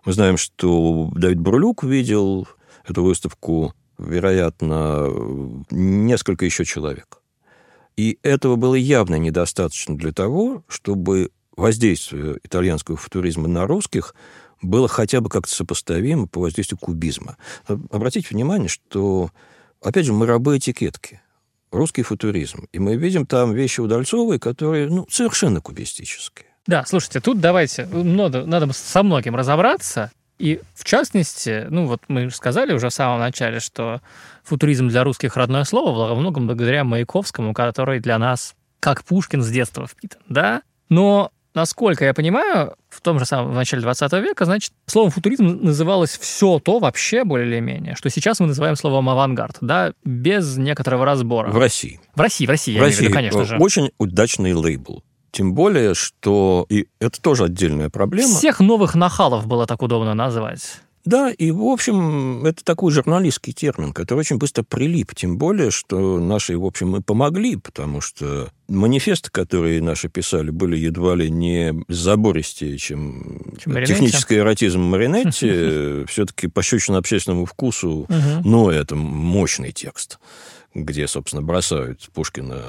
Мы 0.05 0.13
знаем, 0.13 0.37
что 0.37 1.11
Давид 1.17 1.41
Бурлюк 1.41 1.83
видел 1.83 2.47
эту 2.87 3.03
выставку, 3.03 3.75
вероятно, 3.99 5.09
несколько 5.71 6.45
еще 6.45 6.65
человек. 6.65 7.21
И 7.97 8.19
этого 8.23 8.57
было 8.57 8.75
явно 8.75 9.17
недостаточно 9.17 9.97
для 9.97 10.13
того, 10.13 10.65
чтобы 10.69 11.31
воздействие 11.57 12.39
итальянского 12.43 12.97
футуризма 12.97 13.49
на 13.49 13.67
русских 13.67 14.15
было 14.63 14.89
хотя 14.89 15.21
бы 15.21 15.29
как-то 15.29 15.55
сопоставимо 15.55 16.27
по 16.27 16.41
воздействию 16.41 16.79
кубизма. 16.79 17.37
Обратите 17.67 18.29
внимание, 18.31 18.69
что, 18.69 19.31
опять 19.81 20.07
же, 20.07 20.13
мы 20.13 20.27
рабы 20.27 20.59
этикетки. 20.59 21.21
Русский 21.71 22.03
футуризм. 22.03 22.69
И 22.73 22.79
мы 22.79 22.97
видим 22.97 23.27
там 23.27 23.53
вещи 23.53 23.81
Удальцовой, 23.81 24.39
которые 24.39 24.89
ну, 24.89 25.07
совершенно 25.11 25.61
кубистические. 25.61 26.47
Да, 26.67 26.85
слушайте, 26.87 27.21
тут 27.21 27.41
давайте, 27.41 27.87
надо, 27.87 28.47
надо 28.47 28.73
со 28.73 29.03
многим 29.03 29.37
разобраться. 29.37 30.11
И 30.45 30.61
в 30.75 30.85
частности, 30.85 31.67
ну 31.71 31.87
вот 31.87 32.03
мы 32.09 32.31
сказали 32.31 32.75
уже 32.75 32.91
в 32.91 32.93
самом 32.93 33.19
начале, 33.19 33.61
что 33.61 34.03
футуризм 34.43 34.89
для 34.89 35.03
русских 35.03 35.39
родное 35.39 35.65
слово, 35.65 36.11
во 36.11 36.15
многом 36.15 36.47
благодаря 36.47 36.85
Маяковскому, 36.85 37.55
который 37.55 37.99
для 37.99 38.19
нас 38.19 38.55
как 38.79 39.05
Пушкин 39.05 39.41
с 39.41 39.49
детства 39.49 39.87
впитан, 39.87 40.21
да? 40.29 40.61
Но 40.91 41.31
насколько 41.55 42.05
я 42.05 42.13
понимаю, 42.13 42.75
в 42.91 43.01
том 43.01 43.19
же 43.19 43.25
самом 43.25 43.53
в 43.53 43.55
начале 43.55 43.81
20 43.81 44.13
века, 44.13 44.45
значит, 44.45 44.73
словом 44.85 45.11
футуризм 45.13 45.47
называлось 45.63 46.19
все 46.19 46.59
то 46.59 46.79
вообще 46.79 47.25
более 47.25 47.49
или 47.49 47.61
менее, 47.61 47.95
что 47.95 48.11
сейчас 48.11 48.39
мы 48.39 48.47
называем 48.49 48.77
словом 48.77 49.09
авангард, 49.09 49.57
да, 49.63 49.95
без 50.05 50.59
некоторого 50.59 51.07
разбора. 51.07 51.51
В 51.51 51.57
России. 51.57 52.01
В 52.15 52.21
России, 52.21 52.45
в 52.45 52.51
России, 52.51 52.77
в 52.77 52.83
России, 52.83 53.05
виду, 53.05 53.15
конечно 53.15 53.45
же. 53.45 53.57
Очень 53.57 53.93
удачный 53.97 54.53
лейбл. 54.53 55.03
Тем 55.35 55.53
более, 55.53 55.95
что 55.95 56.65
и 56.69 56.87
это 57.01 57.21
тоже 57.21 57.47
отдельная 57.47 57.91
проблема. 57.91 58.33
Всех 58.33 58.61
новых 58.61 58.95
нахалов 58.95 59.49
было 59.49 59.67
так 59.67 59.83
удобно 59.83 60.15
назвать. 60.15 60.79
Да, 61.05 61.29
и, 61.29 61.51
в 61.51 61.65
общем, 61.65 62.47
это 62.47 62.63
такой 62.63 62.93
журналистский 62.93 63.53
термин, 63.53 63.93
который 63.93 64.21
очень 64.21 64.39
быстро 64.39 64.63
прилип. 64.63 65.13
Тем 65.13 65.37
более, 65.37 65.73
что 65.73 66.21
наши, 66.21 66.57
в 66.57 66.65
общем, 66.65 66.95
и 66.95 67.03
помогли, 67.03 67.57
потому 67.57 68.01
что 68.01 68.49
манифесты, 68.69 69.29
которые 69.33 69.83
наши 69.83 70.09
писали, 70.09 70.51
были 70.51 70.77
едва 70.77 71.17
ли 71.17 71.29
не 71.29 71.75
забористее, 71.89 72.79
чем, 72.79 73.57
чем 73.59 73.85
технический 73.85 74.37
эротизм 74.37 74.83
Маринетти. 74.83 76.07
Все-таки 76.11 76.47
пощечина 76.47 76.99
общественному 76.99 77.47
вкусу, 77.47 78.07
но 78.45 78.71
это 78.71 78.95
мощный 78.95 79.73
текст, 79.73 80.21
где, 80.75 81.09
собственно, 81.09 81.43
бросают 81.43 82.09
Пушкина 82.15 82.63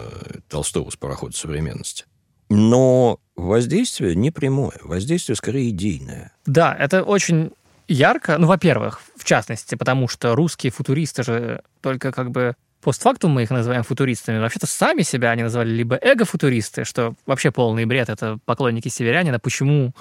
Толстого 0.49 0.89
с 0.89 0.95
парохода 0.95 1.37
современности. 1.37 2.05
Но 2.49 3.19
воздействие 3.35 4.15
не 4.15 4.31
прямое, 4.31 4.77
воздействие 4.83 5.35
скорее 5.35 5.69
идейное. 5.69 6.31
Да, 6.45 6.75
это 6.77 7.03
очень 7.03 7.51
ярко. 7.87 8.37
Ну, 8.37 8.47
во-первых, 8.47 9.01
в 9.15 9.23
частности, 9.23 9.75
потому 9.75 10.07
что 10.07 10.35
русские 10.35 10.71
футуристы 10.71 11.23
же 11.23 11.61
только 11.81 12.11
как 12.11 12.31
бы 12.31 12.55
постфактум 12.81 13.31
мы 13.31 13.43
их 13.43 13.49
называем 13.49 13.83
футуристами. 13.83 14.39
Вообще-то 14.39 14.67
сами 14.67 15.01
себя 15.01 15.31
они 15.31 15.43
называли 15.43 15.69
либо 15.69 15.97
эго-футуристы, 15.99 16.85
что 16.85 17.15
вообще 17.25 17.51
полный 17.51 17.85
бред, 17.85 18.09
это 18.09 18.37
поклонники 18.45 18.89
северянина. 18.89 19.39
Почему 19.39 19.93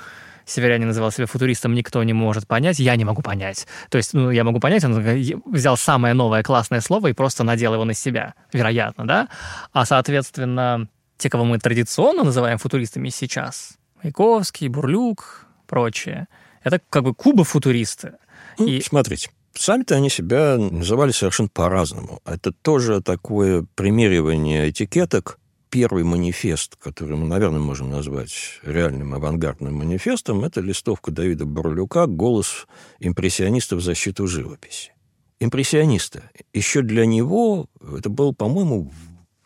северянин 0.44 0.88
называл 0.88 1.10
себя 1.10 1.26
футуристом, 1.26 1.74
никто 1.74 2.02
не 2.02 2.12
может 2.12 2.46
понять, 2.46 2.78
я 2.78 2.96
не 2.96 3.04
могу 3.04 3.22
понять. 3.22 3.66
То 3.88 3.96
есть, 3.96 4.12
ну, 4.12 4.30
я 4.30 4.44
могу 4.44 4.60
понять, 4.60 4.84
он 4.84 5.02
взял 5.46 5.78
самое 5.78 6.12
новое 6.12 6.42
классное 6.42 6.82
слово 6.82 7.08
и 7.08 7.12
просто 7.14 7.44
надел 7.44 7.72
его 7.72 7.86
на 7.86 7.94
себя, 7.94 8.34
вероятно, 8.52 9.06
да? 9.06 9.28
А, 9.72 9.86
соответственно, 9.86 10.88
те, 11.16 11.30
кого 11.30 11.44
мы 11.44 11.58
традиционно 11.58 12.24
называем 12.24 12.58
футуристами 12.58 13.08
сейчас, 13.08 13.78
Маяковский, 14.02 14.68
Бурлюк, 14.68 15.46
прочее, 15.66 16.28
это 16.62 16.80
как 16.90 17.04
бы 17.04 17.14
кубофутуристы. 17.14 18.14
Ну, 18.58 18.66
и... 18.66 18.80
Смотрите, 18.80 19.30
Сами-то 19.56 19.94
они 19.94 20.10
себя 20.10 20.56
называли 20.58 21.12
совершенно 21.12 21.48
по-разному. 21.48 22.20
Это 22.24 22.52
тоже 22.52 23.00
такое 23.00 23.64
примеривание 23.76 24.70
этикеток. 24.70 25.38
Первый 25.70 26.04
манифест, 26.04 26.76
который 26.76 27.16
мы, 27.16 27.26
наверное, 27.26 27.60
можем 27.60 27.90
назвать 27.90 28.32
реальным 28.62 29.14
авангардным 29.14 29.74
манифестом, 29.74 30.44
это 30.44 30.60
листовка 30.60 31.10
Давида 31.10 31.46
Бурлюка 31.46 32.06
«Голос 32.06 32.66
импрессионистов 33.00 33.80
в 33.80 33.82
защиту 33.82 34.28
живописи». 34.28 34.92
Импрессионисты. 35.40 36.22
Еще 36.52 36.82
для 36.82 37.06
него 37.06 37.66
это 37.96 38.08
был, 38.08 38.34
по-моему, 38.34 38.92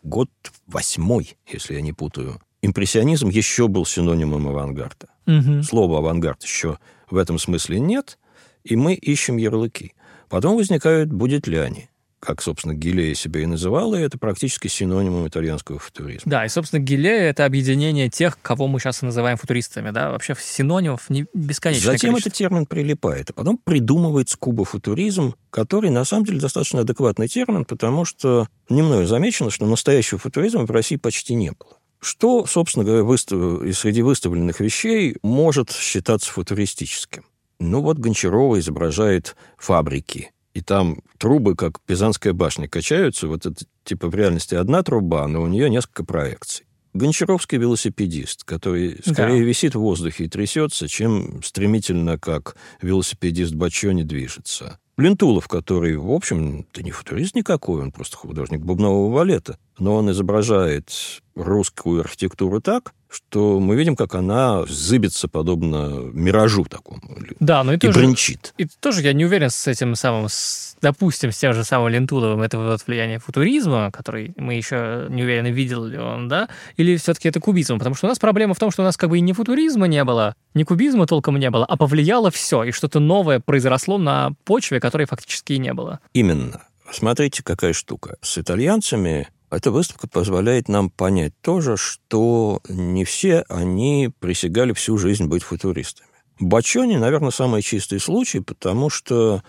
год 0.03 0.29
восьмой, 0.67 1.37
если 1.47 1.75
я 1.75 1.81
не 1.81 1.93
путаю. 1.93 2.41
Импрессионизм 2.61 3.29
еще 3.29 3.67
был 3.67 3.85
синонимом 3.85 4.47
авангарда. 4.47 5.07
Угу. 5.27 5.63
Слова 5.63 5.99
авангард 5.99 6.43
еще 6.43 6.77
в 7.09 7.17
этом 7.17 7.39
смысле 7.39 7.79
нет, 7.79 8.17
и 8.63 8.75
мы 8.75 8.93
ищем 8.93 9.37
ярлыки. 9.37 9.93
Потом 10.27 10.57
возникают 10.57 11.11
будетляне, 11.11 11.89
как, 12.19 12.41
собственно, 12.41 12.73
Гилея 12.73 13.15
себя 13.15 13.41
и 13.41 13.45
называла, 13.45 13.95
и 13.95 14.01
это 14.01 14.17
практически 14.17 14.67
синонимом 14.67 15.27
итальянского 15.27 15.79
футуризма. 15.79 16.29
Да, 16.29 16.45
и, 16.45 16.49
собственно, 16.49 16.81
Гилея— 16.81 17.29
это 17.29 17.45
объединение 17.45 18.09
тех, 18.09 18.37
кого 18.41 18.67
мы 18.67 18.79
сейчас 18.79 19.01
называем 19.01 19.37
футуристами, 19.37 19.91
да, 19.91 20.11
вообще 20.11 20.35
синонимов 20.39 21.09
не 21.09 21.25
бесконечное 21.33 21.93
Затем 21.93 22.11
количество. 22.11 22.29
этот 22.29 22.37
термин 22.37 22.65
прилипает, 22.65 23.29
а 23.29 23.33
потом 23.33 23.57
придумывается 23.57 24.37
кубофутуризм, 24.37 25.35
который, 25.49 25.89
на 25.89 26.03
самом 26.03 26.25
деле, 26.25 26.39
достаточно 26.39 26.81
адекватный 26.81 27.27
термин, 27.27 27.65
потому 27.65 28.05
что 28.05 28.47
не 28.69 28.81
мною 28.81 29.07
замечено, 29.07 29.49
что 29.49 29.65
настоящего 29.65 30.19
футуризма 30.19 30.65
в 30.65 30.71
России 30.71 30.97
почти 30.97 31.35
не 31.35 31.51
было. 31.51 31.77
Что, 32.01 32.45
собственно 32.45 32.85
говоря, 32.85 33.03
выстав... 33.03 33.61
среди 33.75 34.01
выставленных 34.01 34.59
вещей 34.59 35.17
может 35.21 35.71
считаться 35.71 36.31
футуристическим? 36.31 37.25
Ну 37.59 37.81
вот 37.81 37.97
Гончарова 37.97 38.57
изображает 38.59 39.35
фабрики, 39.57 40.31
и 40.53 40.61
там 40.61 40.99
трубы, 41.17 41.55
как 41.55 41.79
Пизанская 41.81 42.33
башня, 42.33 42.67
качаются. 42.67 43.27
Вот 43.27 43.45
это 43.45 43.65
типа 43.83 44.07
в 44.07 44.15
реальности 44.15 44.55
одна 44.55 44.83
труба, 44.83 45.27
но 45.27 45.41
у 45.41 45.47
нее 45.47 45.69
несколько 45.69 46.03
проекций. 46.03 46.65
Гончаровский 46.93 47.59
велосипедист, 47.59 48.43
который 48.43 48.99
скорее 49.05 49.39
да. 49.39 49.45
висит 49.45 49.75
в 49.75 49.79
воздухе 49.79 50.25
и 50.25 50.27
трясется, 50.27 50.87
чем 50.87 51.43
стремительно, 51.43 52.17
как 52.17 52.55
велосипедист 52.81 53.53
Бачони, 53.53 54.03
движется. 54.03 54.79
Лентулов, 54.97 55.47
который, 55.47 55.95
в 55.95 56.11
общем, 56.11 56.65
это 56.71 56.83
не 56.83 56.91
футурист 56.91 57.35
никакой, 57.35 57.81
он 57.81 57.91
просто 57.91 58.17
художник 58.17 58.61
бубнового 58.61 59.13
валета, 59.13 59.57
но 59.79 59.95
он 59.95 60.11
изображает 60.11 60.91
русскую 61.35 62.01
архитектуру 62.01 62.61
так, 62.61 62.93
что 63.09 63.59
мы 63.59 63.75
видим, 63.75 63.95
как 63.95 64.13
она 64.13 64.65
зыбится 64.67 65.27
подобно 65.27 66.09
миражу 66.13 66.65
такому. 66.65 67.01
Да, 67.39 67.63
но 67.63 67.73
и, 67.73 67.75
и 67.77 67.79
тоже, 67.79 67.99
бренчит. 67.99 68.53
И 68.57 68.65
тоже 68.65 69.01
я 69.01 69.13
не 69.13 69.25
уверен 69.25 69.49
с 69.49 69.67
этим 69.67 69.95
самым, 69.95 70.27
с, 70.29 70.75
допустим, 70.81 71.31
с 71.31 71.37
тем 71.37 71.53
же 71.53 71.63
самым 71.63 71.89
Лентуловым, 71.89 72.41
это 72.41 72.59
вот 72.59 72.85
влияние 72.85 73.19
футуризма, 73.19 73.89
который 73.91 74.33
мы 74.37 74.53
еще 74.53 75.07
не 75.09 75.23
уверены, 75.23 75.47
видел 75.47 75.85
ли 75.85 75.97
он, 75.97 76.27
да, 76.27 76.49
или 76.77 76.97
все-таки 76.97 77.29
это 77.29 77.39
кубизм, 77.39 77.79
потому 77.79 77.95
что 77.95 78.05
у 78.05 78.09
нас 78.09 78.19
проблема 78.19 78.53
в 78.53 78.59
том, 78.59 78.69
что 78.69 78.83
у 78.83 78.85
нас 78.85 78.95
как 78.95 79.09
бы 79.09 79.17
и 79.17 79.21
не 79.21 79.33
футуризма 79.33 79.87
не 79.87 80.03
было, 80.03 80.35
ни 80.53 80.63
кубизма 80.63 81.07
толком 81.07 81.37
не 81.37 81.49
было, 81.49 81.65
а 81.65 81.77
повлияло 81.77 82.29
все, 82.29 82.63
и 82.63 82.71
что-то 82.71 82.99
новое 82.99 83.39
произросло 83.39 83.97
на 83.97 84.33
почве, 84.43 84.79
которой 84.79 85.05
фактически 85.05 85.53
и 85.53 85.57
не 85.57 85.73
было. 85.73 85.99
Именно. 86.13 86.61
Смотрите, 86.91 87.43
какая 87.43 87.73
штука. 87.73 88.17
С 88.21 88.37
итальянцами 88.37 89.29
эта 89.51 89.71
выставка 89.71 90.07
позволяет 90.07 90.69
нам 90.69 90.89
понять 90.89 91.33
тоже, 91.41 91.77
что 91.77 92.61
не 92.69 93.03
все 93.03 93.43
они 93.49 94.11
присягали 94.19 94.73
всю 94.73 94.97
жизнь 94.97 95.25
быть 95.25 95.43
футуристами. 95.43 96.09
Бачони, 96.39 96.95
наверное, 96.95 97.31
самый 97.31 97.61
чистый 97.61 97.99
случай, 97.99 98.39
потому 98.39 98.89
что 98.89 99.43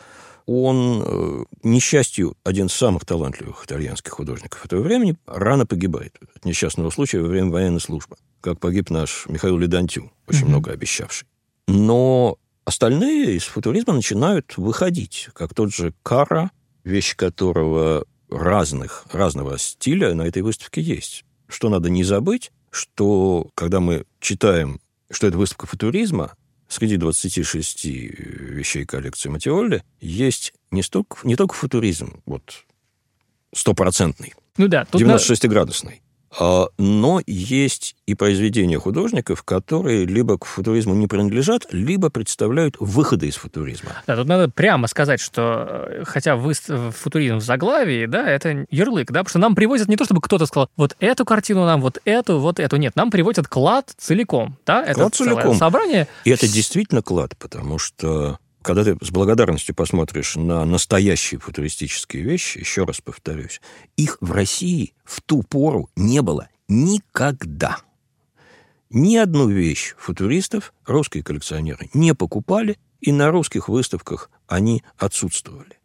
он, 0.47 1.03
э, 1.07 1.45
несчастью, 1.63 2.35
один 2.43 2.67
из 2.67 2.73
самых 2.73 3.05
талантливых 3.05 3.65
итальянских 3.65 4.13
художников 4.13 4.65
этого 4.65 4.83
времени, 4.83 5.17
рано 5.27 5.67
погибает 5.67 6.19
от 6.35 6.45
несчастного 6.45 6.91
случая 6.91 7.21
во 7.21 7.29
время 7.29 7.51
военной 7.51 7.81
службы, 7.81 8.17
как 8.41 8.59
погиб 8.59 8.91
наш 8.91 9.27
Михаил 9.29 9.57
Ледантю, 9.59 10.11
очень 10.27 10.43
mm-hmm. 10.43 10.49
много 10.49 10.73
обещавший. 10.73 11.29
Но 11.69 12.37
остальные 12.65 13.37
из 13.37 13.45
футуризма 13.45 13.95
начинают 13.95 14.57
выходить, 14.57 15.29
как 15.35 15.55
тот 15.55 15.73
же 15.73 15.95
Кара, 16.03 16.51
вещи 16.83 17.17
которого 17.17 18.05
разных, 18.31 19.05
разного 19.13 19.59
стиля 19.59 20.15
на 20.15 20.23
этой 20.23 20.43
выставке 20.43 20.81
есть. 20.81 21.25
Что 21.49 21.69
надо 21.69 21.91
не 21.91 22.05
забыть, 22.05 22.53
что 22.71 23.51
когда 23.55 23.81
мы 23.81 24.05
читаем, 24.21 24.81
что 25.11 25.27
это 25.27 25.37
выставка 25.37 25.67
футуризма, 25.67 26.33
среди 26.69 26.97
26 26.97 27.85
вещей 27.85 28.85
коллекции 28.87 29.29
Матиолли 29.29 29.83
есть 30.01 30.55
не, 30.71 30.83
столько, 30.83 31.19
не 31.27 31.37
только 31.37 31.55
футуризм, 31.55 32.23
вот, 32.27 32.65
стопроцентный, 33.53 34.35
ну 34.57 34.69
да, 34.69 34.87
96-градусный, 34.93 36.00
а, 36.00 36.00
но 36.39 37.21
есть 37.27 37.97
и 38.07 38.15
произведения 38.15 38.79
художников, 38.79 39.43
которые 39.43 40.05
либо 40.05 40.39
к 40.39 40.45
футуризму 40.45 40.95
не 40.95 41.07
принадлежат, 41.07 41.67
либо 41.73 42.11
представляют 42.11 42.77
выходы 42.79 43.29
из 43.29 43.37
футуризма. 43.37 43.91
Да, 44.07 44.17
тут 44.17 44.27
надо 44.27 44.49
прямо 44.49 44.87
сказать, 44.87 45.21
что 45.21 45.87
э, 45.89 46.05
хотя 46.05 46.37
вы 46.37 46.55
футуризм 46.55 47.37
в 47.37 47.43
заглавии, 47.43 48.07
да, 48.07 48.29
это 48.29 48.67
ярлык, 48.71 49.11
да, 49.11 49.21
потому 49.21 49.31
что 49.31 49.39
нам 49.39 49.55
привозят 49.55 49.89
не 49.89 49.97
то, 49.97 50.05
чтобы 50.05 50.21
кто-то 50.21 50.47
сказал, 50.47 50.69
вот 50.77 50.97
эту 51.01 51.25
картину 51.25 51.65
нам, 51.65 51.81
вот 51.81 52.01
эту, 52.05 52.39
вот 52.39 52.61
эту. 52.61 52.77
Нет, 52.77 52.97
нам 52.97 53.11
привозят 53.11 53.49
клад 53.49 53.93
целиком, 53.97 54.57
да, 54.67 54.85
это 54.85 55.01
клад 55.01 55.15
целиком. 55.15 55.57
собрание. 55.57 56.07
И 56.25 56.31
это 56.31 56.47
действительно 56.47 57.03
клад, 57.03 57.37
потому 57.39 57.79
что 57.79 58.39
когда 58.63 58.85
ты 58.85 58.97
с 59.01 59.11
благодарностью 59.11 59.75
посмотришь 59.75 60.37
на 60.37 60.65
настоящие 60.65 61.41
футуристические 61.41 62.23
вещи, 62.23 62.59
еще 62.59 62.85
раз 62.85 63.01
повторюсь, 63.01 63.61
их 63.97 64.19
в 64.21 64.33
России 64.33 64.95
в 65.05 65.21
ту 65.23 65.43
пору 65.43 65.89
не 65.97 66.21
было 66.23 66.49
никогда. 66.69 67.79
Ни 68.91 69.17
одну 69.17 69.49
вещь 69.49 69.95
футуристов 69.97 70.75
русские 70.85 71.23
коллекционеры 71.23 71.89
не 71.95 72.15
покупали, 72.15 72.79
и 73.01 73.13
на 73.13 73.31
русских 73.31 73.69
выставках 73.69 74.31
они 74.47 74.83
отсутствовали. 74.99 75.79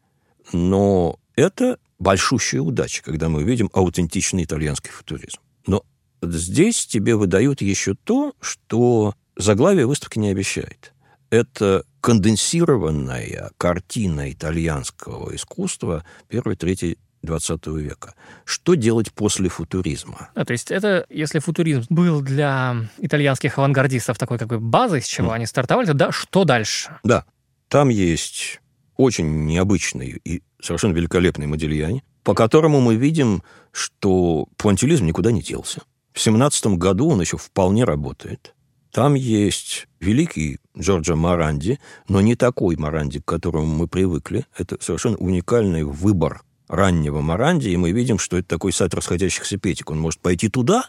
Но 0.52 1.20
это 1.36 1.78
большущая 1.98 2.62
удача, 2.62 3.04
когда 3.04 3.30
мы 3.30 3.40
увидим 3.40 3.70
аутентичный 3.74 4.44
итальянский 4.44 4.92
футуризм. 4.92 5.40
Но 5.66 5.84
здесь 6.22 6.86
тебе 6.86 7.16
выдают 7.16 7.62
еще 7.62 7.94
то, 7.94 8.34
что 8.42 9.16
заглавие 9.38 9.86
выставки 9.86 10.20
не 10.20 10.30
обещает 10.30 10.95
это 11.36 11.84
конденсированная 12.02 13.52
картина 13.58 14.32
итальянского 14.32 15.36
искусства 15.36 16.06
первой 16.28 16.56
трети 16.56 16.98
20 17.24 17.68
века. 17.68 18.14
Что 18.46 18.76
делать 18.76 19.12
после 19.12 19.50
футуризма? 19.50 20.30
А, 20.36 20.46
то 20.46 20.54
есть 20.54 20.72
это, 20.72 21.06
если 21.10 21.40
футуризм 21.40 21.86
был 21.90 22.22
для 22.22 22.76
итальянских 23.00 23.58
авангардистов 23.58 24.18
такой 24.18 24.38
как 24.38 24.48
бы 24.48 24.60
базой, 24.60 25.02
с 25.02 25.08
чего 25.08 25.32
mm. 25.32 25.34
они 25.34 25.46
стартовали, 25.46 25.88
то 25.88 25.94
да, 25.94 26.12
что 26.12 26.46
дальше? 26.46 26.98
Да, 27.04 27.26
там 27.68 27.90
есть 27.90 28.62
очень 28.96 29.46
необычный 29.46 30.22
и 30.24 30.44
совершенно 30.62 30.94
великолепный 30.94 31.48
Модильяне, 31.48 32.04
по 32.24 32.34
которому 32.34 32.80
мы 32.80 32.96
видим, 32.96 33.44
что 33.72 34.48
пуантилизм 34.58 35.06
никуда 35.06 35.32
не 35.32 35.42
делся. 35.42 35.82
В 36.14 36.22
17 36.22 36.68
году 36.78 37.10
он 37.10 37.20
еще 37.20 37.38
вполне 37.38 37.84
работает. 37.84 38.55
Там 38.96 39.16
есть 39.16 39.90
великий 40.00 40.60
Джорджо 40.80 41.18
Маранди, 41.18 41.82
но 42.08 42.22
не 42.22 42.38
такой 42.38 42.78
Маранди, 42.78 43.20
к 43.20 43.26
которому 43.26 43.66
мы 43.66 43.90
привыкли. 43.90 44.46
Это 44.58 44.78
совершенно 44.80 45.18
уникальный 45.18 45.84
выбор 45.84 46.44
раннего 46.70 47.20
Маранди, 47.20 47.68
и 47.68 47.76
мы 47.76 47.92
видим, 47.92 48.18
что 48.18 48.38
это 48.38 48.48
такой 48.48 48.72
сад 48.72 48.94
расходящихся 48.94 49.58
петик. 49.58 49.92
Он 49.92 50.00
может 50.00 50.22
пойти 50.22 50.48
туда, 50.48 50.86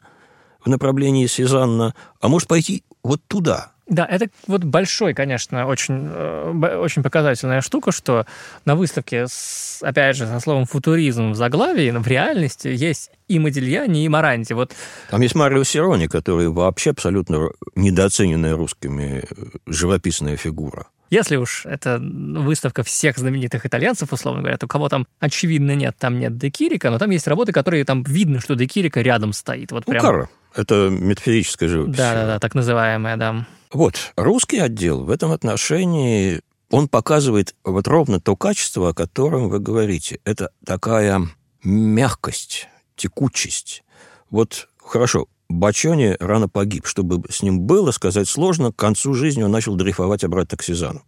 в 0.65 0.69
направлении 0.69 1.27
Сезанна, 1.27 1.97
а 2.21 2.29
может 2.29 2.47
пойти 2.47 2.85
вот 3.03 3.23
туда, 3.27 3.73
да, 3.89 4.05
это 4.05 4.29
вот 4.49 4.65
большой, 4.65 5.15
конечно, 5.15 5.67
очень, 5.67 6.09
э, 6.11 6.79
очень 6.81 7.03
показательная 7.05 7.61
штука, 7.61 7.93
что 7.93 8.27
на 8.65 8.75
выставке, 8.75 9.27
с, 9.29 9.81
опять 9.81 10.17
же, 10.17 10.27
со 10.27 10.41
словом 10.41 10.67
футуризм 10.67 11.31
в 11.31 11.37
заглавии, 11.37 11.91
в 11.91 12.07
реальности 12.07 12.69
есть 12.69 13.11
и 13.29 13.39
Модильяни, 13.39 14.05
и 14.05 14.09
Маранти. 14.09 14.55
Вот. 14.55 14.73
Там 15.09 15.21
есть 15.21 15.37
Марио 15.37 15.63
Сирони, 15.63 16.09
который 16.09 16.49
вообще 16.49 16.91
абсолютно 16.91 17.51
недооцененная 17.77 18.57
русскими 18.57 19.25
э, 19.29 19.45
живописная 19.67 20.37
фигура. 20.37 20.87
Если 21.11 21.37
уж 21.37 21.65
это 21.67 22.01
выставка 22.01 22.83
всех 22.83 23.17
знаменитых 23.17 23.65
итальянцев, 23.65 24.13
условно 24.13 24.41
говоря, 24.41 24.59
то 24.59 24.67
кого 24.67 24.89
там 24.89 25.07
очевидно 25.21 25.77
нет, 25.77 25.95
там 25.97 26.19
нет 26.19 26.37
Декирика, 26.37 26.91
но 26.91 26.99
там 26.99 27.11
есть 27.11 27.29
работы, 27.29 27.53
которые 27.53 27.85
там 27.85 28.03
видно, 28.03 28.41
что 28.41 28.57
Декирика 28.57 29.01
рядом 29.01 29.33
стоит. 29.33 29.71
Вот 29.71 29.85
ну, 29.87 29.93
прям... 29.93 30.03
Кара. 30.03 30.29
Это 30.57 30.89
метафорическая 30.89 31.69
живопись. 31.69 31.99
Да-да-да, 31.99 32.39
так 32.39 32.55
называемая, 32.55 33.17
да. 33.17 33.47
Вот, 33.71 34.13
русский 34.17 34.59
отдел 34.59 35.05
в 35.05 35.11
этом 35.11 35.33
отношении, 35.33 36.41
он 36.71 36.89
показывает 36.89 37.55
вот 37.63 37.87
ровно 37.87 38.21
то 38.21 38.37
качество, 38.37 38.89
о 38.89 38.95
котором 38.95 39.51
вы 39.51 39.59
говорите. 39.59 40.19
Это 40.25 40.51
такая 40.65 41.29
мягкость, 41.63 42.69
текучесть. 42.97 43.85
Вот, 44.31 44.69
хорошо, 44.79 45.29
Бачони 45.49 46.17
рано 46.19 46.49
погиб. 46.49 46.87
Чтобы 46.87 47.23
с 47.31 47.43
ним 47.43 47.61
было, 47.61 47.91
сказать 47.91 48.29
сложно. 48.29 48.73
К 48.73 48.77
концу 48.77 49.15
жизни 49.15 49.43
он 49.43 49.53
начал 49.53 49.77
дрейфовать 49.77 50.25
обратно 50.25 50.57
к 50.57 50.63
Сезану. 50.63 51.03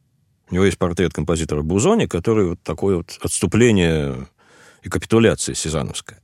У 0.51 0.55
него 0.55 0.65
есть 0.65 0.79
портрет 0.79 1.13
композитора 1.13 1.63
Бузони, 1.63 2.07
который 2.07 2.51
вот 2.51 2.63
такое 2.63 2.99
вот 2.99 3.19
отступление 3.23 4.29
и 4.83 4.89
капитуляция 4.89 5.55
сезановская. 5.55 6.21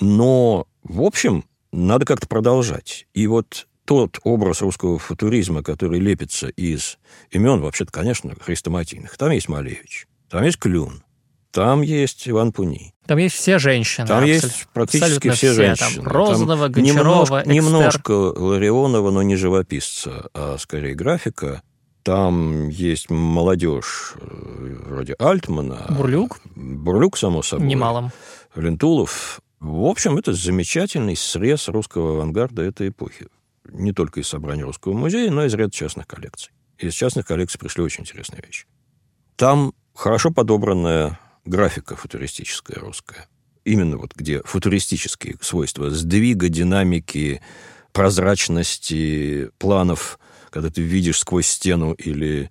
Но, 0.00 0.66
в 0.82 1.02
общем, 1.02 1.44
надо 1.74 2.04
как-то 2.04 2.26
продолжать. 2.26 3.06
И 3.14 3.26
вот 3.26 3.66
тот 3.84 4.18
образ 4.24 4.62
русского 4.62 4.98
футуризма, 4.98 5.62
который 5.62 5.98
лепится 6.00 6.48
из 6.48 6.98
имен, 7.30 7.60
вообще-то, 7.60 7.92
конечно, 7.92 8.34
хрестоматийных. 8.40 9.16
Там 9.16 9.30
есть 9.30 9.48
Малевич, 9.48 10.06
там 10.30 10.44
есть 10.44 10.58
Клюн, 10.58 11.02
там 11.50 11.82
есть 11.82 12.28
Иван 12.28 12.52
Пуни. 12.52 12.94
Там 13.06 13.18
есть 13.18 13.34
все 13.36 13.58
женщины. 13.58 14.06
Там 14.06 14.24
есть 14.24 14.66
практически 14.72 15.28
все, 15.28 15.52
все 15.52 15.52
женщины. 15.52 16.02
Там 16.02 16.06
Розанова, 16.06 16.64
там 16.64 16.72
Гончарова, 16.72 17.42
немножко, 17.44 17.52
немножко 17.52 18.10
Ларионова, 18.10 19.10
но 19.10 19.22
не 19.22 19.36
живописца, 19.36 20.30
а 20.32 20.56
скорее 20.58 20.94
графика. 20.94 21.62
Там 22.02 22.68
есть 22.68 23.08
молодежь 23.08 24.12
э, 24.20 24.76
вроде 24.86 25.14
Альтмана. 25.18 25.86
Бурлюк. 25.88 26.38
Бурлюк, 26.54 27.16
само 27.16 27.42
собой. 27.42 27.66
Немалом. 27.66 28.10
Лентулов. 28.54 29.40
В 29.64 29.86
общем, 29.86 30.18
это 30.18 30.34
замечательный 30.34 31.16
срез 31.16 31.68
русского 31.68 32.16
авангарда 32.16 32.60
этой 32.60 32.90
эпохи 32.90 33.28
не 33.64 33.92
только 33.92 34.20
из 34.20 34.28
собрания 34.28 34.64
Русского 34.64 34.92
музея, 34.92 35.30
но 35.30 35.42
и 35.42 35.46
из 35.46 35.54
ряда 35.54 35.70
частных 35.70 36.06
коллекций. 36.06 36.52
Из 36.76 36.92
частных 36.92 37.26
коллекций 37.26 37.58
пришли 37.58 37.82
очень 37.82 38.02
интересные 38.02 38.42
вещи. 38.44 38.66
Там 39.36 39.72
хорошо 39.94 40.30
подобранная 40.30 41.18
графика 41.46 41.96
футуристическая 41.96 42.78
русская. 42.78 43.26
Именно 43.64 43.96
вот 43.96 44.14
где 44.14 44.42
футуристические 44.42 45.38
свойства 45.40 45.88
сдвига, 45.88 46.50
динамики, 46.50 47.40
прозрачности 47.92 49.48
планов, 49.56 50.18
когда 50.50 50.68
ты 50.68 50.82
видишь 50.82 51.20
сквозь 51.20 51.46
стену 51.46 51.94
или 51.94 52.50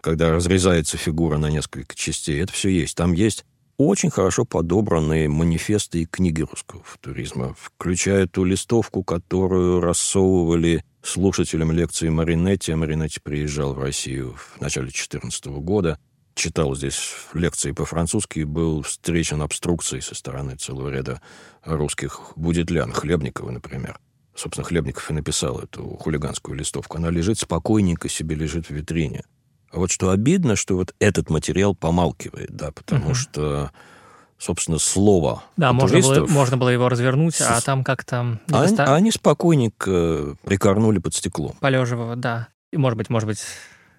когда 0.00 0.32
разрезается 0.32 0.96
фигура 0.96 1.36
на 1.38 1.50
несколько 1.50 1.94
частей. 1.94 2.42
Это 2.42 2.52
все 2.52 2.68
есть. 2.68 2.96
Там 2.96 3.12
есть 3.12 3.44
очень 3.78 4.10
хорошо 4.10 4.44
подобранные 4.44 5.28
манифесты 5.28 6.02
и 6.02 6.04
книги 6.04 6.42
русского 6.42 6.82
футуризма, 6.82 7.54
включая 7.58 8.26
ту 8.26 8.44
листовку, 8.44 9.04
которую 9.04 9.80
рассовывали 9.80 10.84
слушателям 11.00 11.70
лекции 11.70 12.08
Маринетти. 12.08 12.74
Маринетти 12.74 13.20
приезжал 13.20 13.74
в 13.74 13.78
Россию 13.78 14.34
в 14.36 14.60
начале 14.60 14.86
2014 14.86 15.46
года, 15.46 15.98
читал 16.34 16.74
здесь 16.74 17.12
лекции 17.34 17.70
по-французски, 17.70 18.40
был 18.40 18.82
встречен 18.82 19.42
обструкцией 19.42 20.02
со 20.02 20.16
стороны 20.16 20.56
целого 20.56 20.88
ряда 20.88 21.22
русских 21.64 22.32
будетлян, 22.34 22.92
Хлебникова, 22.92 23.50
например. 23.52 24.00
Собственно, 24.34 24.64
Хлебников 24.64 25.08
и 25.10 25.14
написал 25.14 25.60
эту 25.60 25.84
хулиганскую 26.00 26.56
листовку. 26.56 26.98
Она 26.98 27.10
лежит 27.10 27.38
спокойненько 27.38 28.08
себе, 28.08 28.34
лежит 28.34 28.66
в 28.66 28.70
витрине. 28.70 29.22
А 29.70 29.78
вот 29.78 29.90
что 29.90 30.10
обидно, 30.10 30.56
что 30.56 30.76
вот 30.76 30.94
этот 30.98 31.30
материал 31.30 31.74
помалкивает, 31.74 32.50
да, 32.50 32.72
потому 32.72 33.08
угу. 33.08 33.14
что 33.14 33.70
собственно, 34.38 34.78
слово 34.78 35.42
Да, 35.56 35.72
можно 35.72 36.00
было, 36.00 36.26
можно 36.26 36.56
было 36.56 36.68
его 36.68 36.88
развернуть, 36.88 37.34
с... 37.34 37.40
а 37.40 37.60
там 37.60 37.82
как-то... 37.82 38.38
А, 38.50 38.62
доста... 38.62 38.84
а 38.84 38.94
они 38.94 39.10
спокойненько 39.10 40.36
прикорнули 40.44 40.98
под 40.98 41.14
стеклом. 41.14 41.56
Полеживого, 41.60 42.14
да. 42.14 42.48
И, 42.72 42.76
может 42.76 42.96
быть, 42.96 43.10
может 43.10 43.26
быть, 43.26 43.40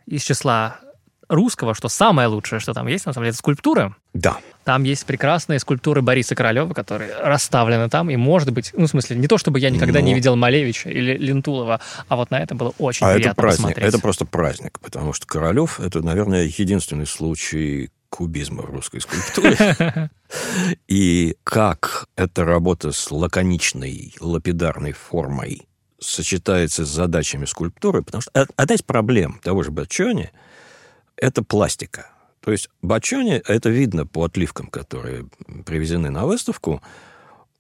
из 0.06 0.24
числа 0.24 0.80
русского, 1.28 1.74
что 1.74 1.90
самое 1.90 2.28
лучшее, 2.28 2.60
что 2.60 2.74
там 2.74 2.88
есть, 2.88 3.06
на 3.06 3.14
самом 3.14 3.26
деле, 3.26 3.32
это 3.32 3.38
скульптура. 3.38 3.96
Да. 4.14 4.38
Там 4.64 4.84
есть 4.84 5.06
прекрасные 5.06 5.60
скульптуры 5.60 6.02
Бориса 6.02 6.36
Королева, 6.36 6.74
которые 6.74 7.16
расставлены 7.16 7.90
там, 7.90 8.10
и, 8.10 8.16
может 8.16 8.52
быть, 8.52 8.72
ну, 8.76 8.86
в 8.86 8.90
смысле, 8.90 9.16
не 9.16 9.28
то, 9.28 9.38
чтобы 9.38 9.60
я 9.60 9.70
никогда 9.70 10.00
Но... 10.00 10.06
не 10.06 10.14
видел 10.14 10.36
Малевича 10.36 10.90
или 10.90 11.18
Лентулова, 11.18 11.82
а 12.08 12.16
вот 12.16 12.30
на 12.32 12.40
это 12.40 12.56
было 12.56 12.74
очень 12.78 13.06
а 13.06 13.14
приятно 13.14 13.32
это 13.32 13.36
праздник, 13.36 13.58
посмотреть. 13.58 13.88
Это 13.88 14.00
просто 14.00 14.26
праздник, 14.26 14.80
потому 14.80 15.14
что 15.14 15.26
Королев— 15.26 15.80
это, 15.82 16.02
наверное, 16.02 16.44
единственный 16.46 17.08
случай 17.08 17.90
кубизма 18.10 18.64
в 18.64 18.70
русской 18.70 19.00
скульптуре. 19.00 20.10
И 20.88 21.36
как 21.44 22.08
эта 22.16 22.46
работа 22.46 22.92
с 22.92 23.10
лаконичной, 23.12 24.14
лапидарной 24.20 24.92
формой 24.92 25.68
сочетается 26.00 26.86
с 26.86 26.90
задачами 26.90 27.46
скульптуры, 27.46 28.02
потому 28.02 28.22
что 28.22 28.32
одна 28.56 28.76
из 28.76 28.82
проблем 28.82 29.40
того 29.44 29.64
же 29.64 29.72
Бачони– 29.72 30.32
это 31.16 31.44
пластика. 31.44 32.12
То 32.42 32.52
есть 32.52 32.70
Бачони, 32.82 33.42
это 33.46 33.70
видно 33.70 34.06
по 34.06 34.26
отливкам, 34.26 34.68
которые 34.68 35.28
привезены 35.66 36.10
на 36.10 36.26
выставку, 36.26 36.82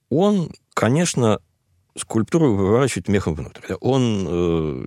он, 0.09 0.51
конечно, 0.73 1.39
скульптуру 1.97 2.55
выворачивает 2.55 3.07
мехом 3.07 3.35
внутрь. 3.35 3.73
Он 3.81 4.25
э, 4.27 4.85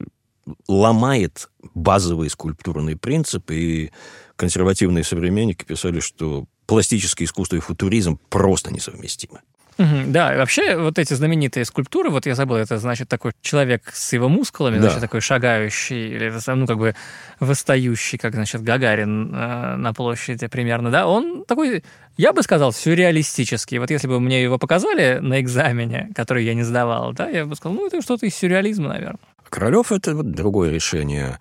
ломает 0.68 1.50
базовые 1.74 2.30
скульптурные 2.30 2.96
принципы, 2.96 3.54
и 3.54 3.92
консервативные 4.36 5.04
современники 5.04 5.64
писали, 5.64 6.00
что 6.00 6.46
пластическое 6.66 7.26
искусство 7.26 7.56
и 7.56 7.60
футуризм 7.60 8.18
просто 8.28 8.72
несовместимы. 8.72 9.40
Угу, 9.78 10.04
да, 10.08 10.36
вообще 10.36 10.76
вот 10.76 10.98
эти 10.98 11.14
знаменитые 11.14 11.64
скульптуры, 11.64 12.10
вот 12.10 12.26
я 12.26 12.34
забыл, 12.34 12.56
это 12.56 12.78
значит 12.78 13.08
такой 13.08 13.32
человек 13.40 13.90
с 13.92 14.12
его 14.12 14.28
мускулами, 14.28 14.76
да. 14.76 14.82
значит 14.82 15.00
такой 15.00 15.20
шагающий, 15.20 16.14
или 16.14 16.32
ну 16.54 16.66
как 16.66 16.78
бы 16.78 16.94
восстающий, 17.40 18.18
как 18.18 18.34
значит 18.34 18.62
Гагарин 18.62 19.34
э, 19.34 19.76
на 19.76 19.94
площади 19.94 20.46
примерно, 20.46 20.90
да, 20.90 21.06
он 21.06 21.44
такой, 21.46 21.84
я 22.16 22.32
бы 22.32 22.42
сказал, 22.42 22.72
сюрреалистический. 22.72 23.78
Вот 23.78 23.90
если 23.90 24.08
бы 24.08 24.20
мне 24.20 24.42
его 24.42 24.58
показали 24.58 25.18
на 25.20 25.40
экзамене, 25.40 26.10
который 26.14 26.44
я 26.44 26.54
не 26.54 26.62
сдавал, 26.62 27.12
да, 27.12 27.28
я 27.28 27.46
бы 27.46 27.56
сказал, 27.56 27.76
ну 27.76 27.86
это 27.86 28.02
что-то 28.02 28.26
из 28.26 28.34
сюрреализма, 28.34 28.88
наверное. 28.88 29.20
Королев 29.48 29.92
это 29.92 30.14
вот 30.14 30.30
другое 30.32 30.70
решение 30.70 31.38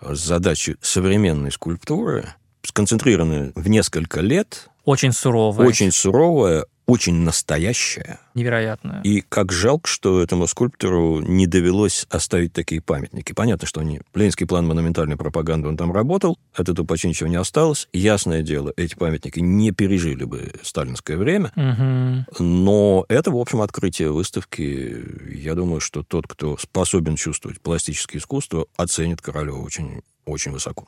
задачи 0.00 0.76
современной 0.80 1.50
скульптуры, 1.50 2.26
сконцентрированной 2.62 3.52
в 3.54 3.68
несколько 3.68 4.20
лет. 4.20 4.68
Очень 4.84 5.12
суровая. 5.12 5.66
Очень 5.66 5.92
суровая, 5.92 6.66
очень 6.86 7.14
настоящая. 7.14 8.20
Невероятная. 8.34 9.00
И 9.02 9.20
как 9.22 9.52
жалко, 9.52 9.88
что 9.88 10.22
этому 10.22 10.46
скульптору 10.46 11.20
не 11.20 11.46
довелось 11.46 12.06
оставить 12.10 12.52
такие 12.52 12.80
памятники. 12.80 13.32
Понятно, 13.32 13.66
что 13.66 13.80
они... 13.80 14.00
Ленинский 14.14 14.46
план 14.46 14.66
монументальной 14.66 15.16
пропаганды, 15.16 15.68
он 15.68 15.76
там 15.76 15.92
работал, 15.92 16.38
от 16.54 16.68
этого 16.68 16.86
почти 16.86 17.08
ничего 17.08 17.28
не 17.28 17.36
осталось. 17.36 17.88
Ясное 17.92 18.42
дело, 18.42 18.72
эти 18.76 18.94
памятники 18.94 19.40
не 19.40 19.70
пережили 19.70 20.24
бы 20.24 20.52
сталинское 20.62 21.16
время. 21.16 21.52
Угу. 21.56 22.44
Но 22.44 23.04
это, 23.08 23.30
в 23.30 23.36
общем, 23.36 23.60
открытие 23.60 24.12
выставки. 24.12 24.96
Я 25.32 25.54
думаю, 25.54 25.80
что 25.80 26.02
тот, 26.02 26.26
кто 26.26 26.56
способен 26.58 27.16
чувствовать 27.16 27.60
пластическое 27.60 28.18
искусство, 28.18 28.66
оценит 28.76 29.20
Королева 29.20 29.60
очень, 29.62 30.02
очень 30.26 30.52
высоко. 30.52 30.86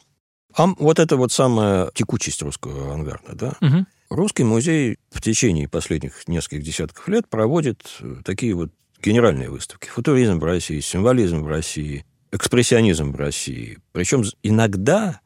А 0.55 0.67
вот 0.79 0.99
это 0.99 1.17
вот 1.17 1.33
самая 1.33 1.91
текучесть 1.95 2.43
русского 2.43 2.87
авангарда, 2.87 3.35
да? 3.35 3.53
Угу. 3.61 3.87
Русский 4.09 4.45
музей 4.45 4.99
в 5.11 5.21
течение 5.21 5.69
последних 5.69 6.29
нескольких 6.29 6.63
десятков 6.63 7.09
лет 7.09 7.29
проводит 7.29 7.83
э, 8.01 8.17
такие 8.25 8.55
вот 8.55 8.71
генеральные 9.03 9.51
выставки. 9.51 9.89
Футуризм 9.89 10.39
в 10.39 10.45
России, 10.45 10.81
символизм 10.81 11.43
в 11.43 11.49
России, 11.49 12.05
экспрессионизм 12.31 13.13
в 13.13 13.17
России. 13.17 13.79
Причем 13.93 14.25
иногда 14.43 15.21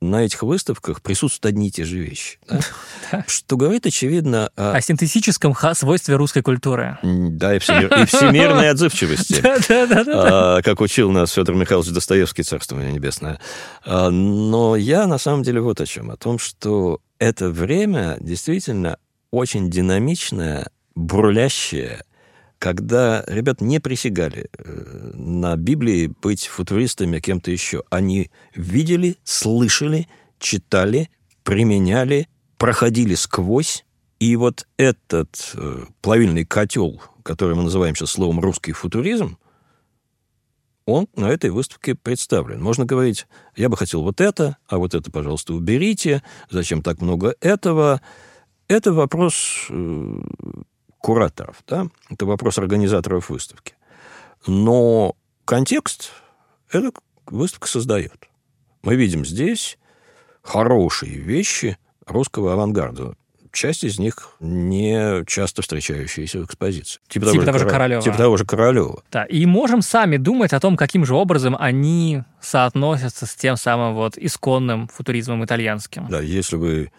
на 0.00 0.24
этих 0.24 0.42
выставках 0.42 1.02
присутствуют 1.02 1.46
одни 1.46 1.68
и 1.68 1.70
те 1.70 1.84
же 1.84 1.98
вещи. 1.98 2.38
Да? 2.48 3.24
Что 3.26 3.56
говорит, 3.56 3.86
очевидно... 3.86 4.50
О... 4.56 4.72
о 4.72 4.80
синтетическом 4.80 5.54
свойстве 5.74 6.16
русской 6.16 6.42
культуры. 6.42 6.98
Да, 7.02 7.56
и, 7.56 7.58
всемир... 7.58 7.92
и 7.92 8.04
всемирной 8.04 8.70
отзывчивости. 8.70 9.40
Да-да-да. 9.68 10.62
Как 10.62 10.80
учил 10.80 11.10
нас 11.10 11.32
Федор 11.32 11.56
Михайлович 11.56 11.90
Достоевский, 11.90 12.42
царство 12.42 12.78
небесное. 12.80 13.40
А, 13.84 14.10
но 14.10 14.76
я 14.76 15.06
на 15.06 15.18
самом 15.18 15.42
деле 15.42 15.60
вот 15.60 15.80
о 15.80 15.86
чем. 15.86 16.10
О 16.10 16.16
том, 16.16 16.38
что 16.38 17.00
это 17.18 17.50
время 17.50 18.16
действительно 18.20 18.98
очень 19.30 19.70
динамичное, 19.70 20.70
бурлящее, 20.94 22.02
когда 22.58 23.24
ребят 23.26 23.60
не 23.60 23.78
присягали 23.78 24.48
э, 24.56 25.10
на 25.14 25.56
Библии 25.56 26.12
быть 26.22 26.46
футуристами 26.46 27.20
кем-то 27.20 27.50
еще. 27.50 27.84
Они 27.90 28.30
видели, 28.54 29.16
слышали, 29.22 30.08
читали, 30.38 31.10
применяли, 31.44 32.28
проходили 32.56 33.14
сквозь. 33.14 33.84
И 34.18 34.34
вот 34.34 34.66
этот 34.76 35.52
э, 35.54 35.84
плавильный 36.00 36.44
котел, 36.44 37.00
который 37.22 37.54
мы 37.54 37.62
называем 37.62 37.94
сейчас 37.94 38.10
словом 38.10 38.40
«русский 38.40 38.72
футуризм», 38.72 39.38
он 40.88 41.06
на 41.16 41.26
этой 41.26 41.50
выставке 41.50 41.94
представлен. 41.94 42.62
Можно 42.62 42.86
говорить, 42.86 43.26
я 43.56 43.68
бы 43.68 43.76
хотел 43.76 44.02
вот 44.02 44.22
это, 44.22 44.56
а 44.66 44.78
вот 44.78 44.94
это, 44.94 45.10
пожалуйста, 45.10 45.52
уберите, 45.52 46.22
зачем 46.48 46.80
так 46.80 47.02
много 47.02 47.34
этого. 47.40 48.00
Это 48.68 48.94
вопрос 48.94 49.66
э, 49.68 50.20
кураторов, 50.96 51.62
да? 51.66 51.88
это 52.08 52.24
вопрос 52.24 52.56
организаторов 52.56 53.28
выставки. 53.28 53.74
Но 54.46 55.14
контекст 55.44 56.10
эта 56.72 56.90
выставка 57.26 57.68
создает. 57.68 58.26
Мы 58.82 58.96
видим 58.96 59.26
здесь 59.26 59.78
хорошие 60.40 61.18
вещи 61.18 61.76
русского 62.06 62.54
авангарда 62.54 63.14
часть 63.58 63.84
из 63.84 63.98
них 63.98 64.36
не 64.40 65.24
часто 65.26 65.62
встречающиеся 65.62 66.38
в 66.40 66.44
экспозиции. 66.46 67.00
Типа, 67.08 67.30
типа 67.30 67.44
того, 67.44 67.58
же 67.58 67.66
Королева. 67.66 68.02
Типа 68.02 68.16
того 68.16 68.36
же 68.36 68.44
Королева. 68.46 69.02
Да, 69.10 69.24
и 69.24 69.44
можем 69.46 69.82
сами 69.82 70.16
думать 70.16 70.52
о 70.52 70.60
том, 70.60 70.76
каким 70.76 71.04
же 71.04 71.14
образом 71.14 71.56
они 71.58 72.22
соотносятся 72.40 73.26
с 73.26 73.34
тем 73.34 73.56
самым 73.56 73.94
вот 73.94 74.16
исконным 74.16 74.88
футуризмом 74.88 75.44
итальянским. 75.44 76.06
Да, 76.08 76.20
если 76.20 76.56
вы 76.56 76.92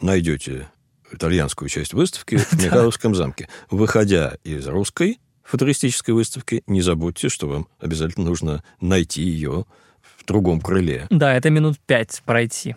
найдете 0.00 0.68
итальянскую 1.12 1.68
часть 1.68 1.92
выставки 1.92 2.36
в 2.50 2.52
Михайловском 2.64 3.14
замке, 3.14 3.48
выходя 3.70 4.36
из 4.42 4.66
русской 4.66 5.20
футуристической 5.44 6.14
выставки, 6.14 6.62
не 6.66 6.80
забудьте, 6.80 7.28
что 7.28 7.46
вам 7.46 7.68
обязательно 7.78 8.26
нужно 8.26 8.64
найти 8.80 9.22
ее 9.22 9.66
в 10.00 10.24
другом 10.24 10.60
крыле. 10.60 11.06
Да, 11.10 11.34
это 11.34 11.50
минут 11.50 11.78
пять 11.78 12.22
пройти. 12.24 12.74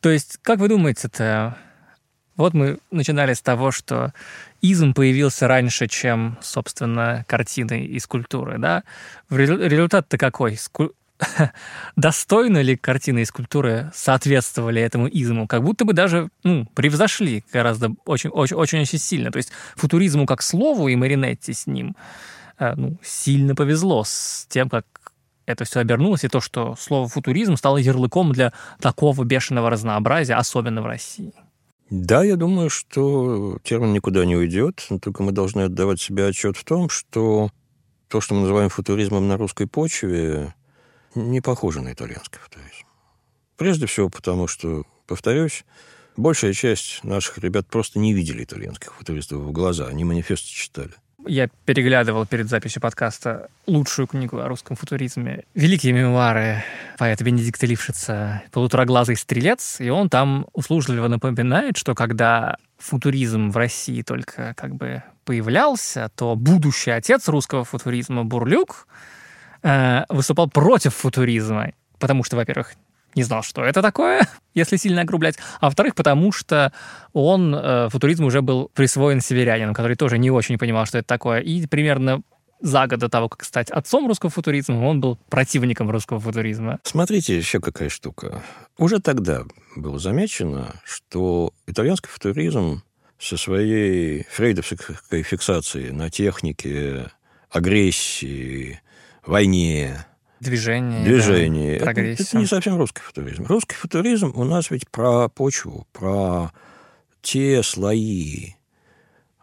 То 0.00 0.10
есть, 0.10 0.38
как 0.42 0.58
вы 0.58 0.68
думаете, 0.68 1.06
это 1.06 1.56
вот 2.40 2.54
мы 2.54 2.78
начинали 2.90 3.34
с 3.34 3.40
того, 3.40 3.70
что 3.70 4.12
изм 4.60 4.92
появился 4.92 5.48
раньше, 5.48 5.86
чем, 5.86 6.38
собственно, 6.42 7.24
картины 7.28 7.84
и 7.84 7.98
скульптуры, 7.98 8.58
да? 8.58 8.82
Результат-то 9.30 10.18
какой? 10.18 10.56
Ску... 10.56 10.92
Достойно 11.96 12.62
ли 12.62 12.76
картины 12.76 13.20
и 13.20 13.24
скульптуры 13.24 13.90
соответствовали 13.94 14.80
этому 14.80 15.08
изму? 15.08 15.46
Как 15.46 15.62
будто 15.62 15.84
бы 15.84 15.92
даже 15.92 16.28
ну, 16.44 16.66
превзошли 16.74 17.44
гораздо 17.52 17.92
очень, 18.06 18.30
очень, 18.30 18.56
очень, 18.56 18.80
очень 18.80 18.98
сильно. 18.98 19.30
То 19.30 19.36
есть 19.36 19.50
футуризму 19.76 20.26
как 20.26 20.42
слову 20.42 20.88
и 20.88 20.96
Маринетти 20.96 21.52
с 21.52 21.66
ним 21.66 21.96
э, 22.58 22.74
ну, 22.74 22.96
сильно 23.02 23.54
повезло 23.54 24.04
с 24.04 24.46
тем, 24.48 24.68
как 24.68 24.86
это 25.46 25.64
все 25.64 25.80
обернулось, 25.80 26.24
и 26.24 26.28
то, 26.28 26.40
что 26.40 26.76
слово 26.78 27.08
футуризм 27.08 27.56
стало 27.56 27.78
ярлыком 27.78 28.32
для 28.32 28.52
такого 28.80 29.24
бешеного 29.24 29.68
разнообразия, 29.68 30.34
особенно 30.34 30.80
в 30.82 30.86
России. 30.86 31.32
Да, 31.90 32.22
я 32.22 32.36
думаю, 32.36 32.70
что 32.70 33.58
термин 33.64 33.92
никуда 33.92 34.24
не 34.24 34.36
уйдет, 34.36 34.86
только 35.02 35.24
мы 35.24 35.32
должны 35.32 35.62
отдавать 35.62 36.00
себе 36.00 36.26
отчет 36.26 36.56
в 36.56 36.64
том, 36.64 36.88
что 36.88 37.50
то, 38.06 38.20
что 38.20 38.34
мы 38.34 38.42
называем 38.42 38.68
футуризмом 38.68 39.26
на 39.26 39.36
русской 39.36 39.66
почве, 39.66 40.54
не 41.16 41.40
похоже 41.40 41.80
на 41.80 41.92
итальянский 41.92 42.38
футуризм. 42.38 42.86
Прежде 43.56 43.86
всего 43.86 44.08
потому, 44.08 44.46
что, 44.46 44.84
повторюсь, 45.06 45.64
большая 46.16 46.52
часть 46.52 47.02
наших 47.02 47.38
ребят 47.38 47.66
просто 47.66 47.98
не 47.98 48.14
видели 48.14 48.44
итальянских 48.44 48.94
футуристов 48.94 49.40
в 49.40 49.50
глаза, 49.50 49.88
они 49.88 50.04
манифесты 50.04 50.48
читали. 50.48 50.94
Я 51.26 51.48
переглядывал 51.64 52.26
перед 52.26 52.48
записью 52.48 52.80
подкаста 52.80 53.48
лучшую 53.66 54.06
книгу 54.06 54.38
о 54.38 54.48
русском 54.48 54.76
футуризме. 54.76 55.44
Великие 55.54 55.92
мемуары 55.92 56.64
поэта 56.98 57.24
Бенедикта 57.24 57.66
Лившица 57.66 58.42
«Полутораглазый 58.52 59.16
стрелец». 59.16 59.80
И 59.80 59.90
он 59.90 60.08
там 60.08 60.46
услужливо 60.52 61.08
напоминает, 61.08 61.76
что 61.76 61.94
когда 61.94 62.56
футуризм 62.78 63.50
в 63.50 63.56
России 63.56 64.02
только 64.02 64.54
как 64.56 64.74
бы 64.74 65.02
появлялся, 65.24 66.10
то 66.16 66.34
будущий 66.36 66.90
отец 66.90 67.28
русского 67.28 67.64
футуризма 67.64 68.24
Бурлюк 68.24 68.88
э, 69.62 70.04
выступал 70.08 70.48
против 70.48 70.94
футуризма. 70.94 71.72
Потому 71.98 72.24
что, 72.24 72.36
во-первых, 72.36 72.72
не 73.14 73.22
знал, 73.22 73.42
что 73.42 73.62
это 73.62 73.82
такое, 73.82 74.26
если 74.54 74.76
сильно 74.76 75.02
огрублять. 75.02 75.36
А 75.60 75.66
во-вторых, 75.66 75.94
потому 75.94 76.32
что 76.32 76.72
он, 77.12 77.54
э, 77.54 77.88
футуризм 77.90 78.24
уже 78.24 78.42
был 78.42 78.70
присвоен 78.74 79.20
северянином, 79.20 79.74
который 79.74 79.96
тоже 79.96 80.18
не 80.18 80.30
очень 80.30 80.58
понимал, 80.58 80.86
что 80.86 80.98
это 80.98 81.08
такое. 81.08 81.40
И 81.40 81.66
примерно 81.66 82.22
за 82.60 82.86
год 82.86 82.98
до 83.00 83.08
того, 83.08 83.28
как 83.28 83.44
стать 83.44 83.70
отцом 83.70 84.06
русского 84.06 84.30
футуризма, 84.30 84.84
он 84.84 85.00
был 85.00 85.18
противником 85.28 85.90
русского 85.90 86.20
футуризма. 86.20 86.78
Смотрите, 86.84 87.36
еще 87.36 87.60
какая 87.60 87.88
штука. 87.88 88.42
Уже 88.76 89.00
тогда 89.00 89.44
было 89.76 89.98
замечено, 89.98 90.74
что 90.84 91.52
итальянский 91.66 92.10
футуризм 92.10 92.82
со 93.18 93.36
своей 93.36 94.26
фрейдовской 94.30 95.22
фиксацией 95.22 95.90
на 95.90 96.10
технике, 96.10 97.10
агрессии, 97.50 98.80
войне, 99.24 100.06
движении, 100.40 101.04
движении. 101.04 101.78
да, 101.78 101.90
это, 101.92 102.00
это 102.00 102.38
не 102.38 102.46
совсем 102.46 102.76
русский 102.76 103.02
футуризм. 103.02 103.44
Русский 103.46 103.74
футуризм 103.74 104.32
у 104.34 104.44
нас 104.44 104.70
ведь 104.70 104.88
про 104.88 105.28
почву, 105.28 105.86
про 105.92 106.52
те 107.22 107.62
слои 107.62 108.54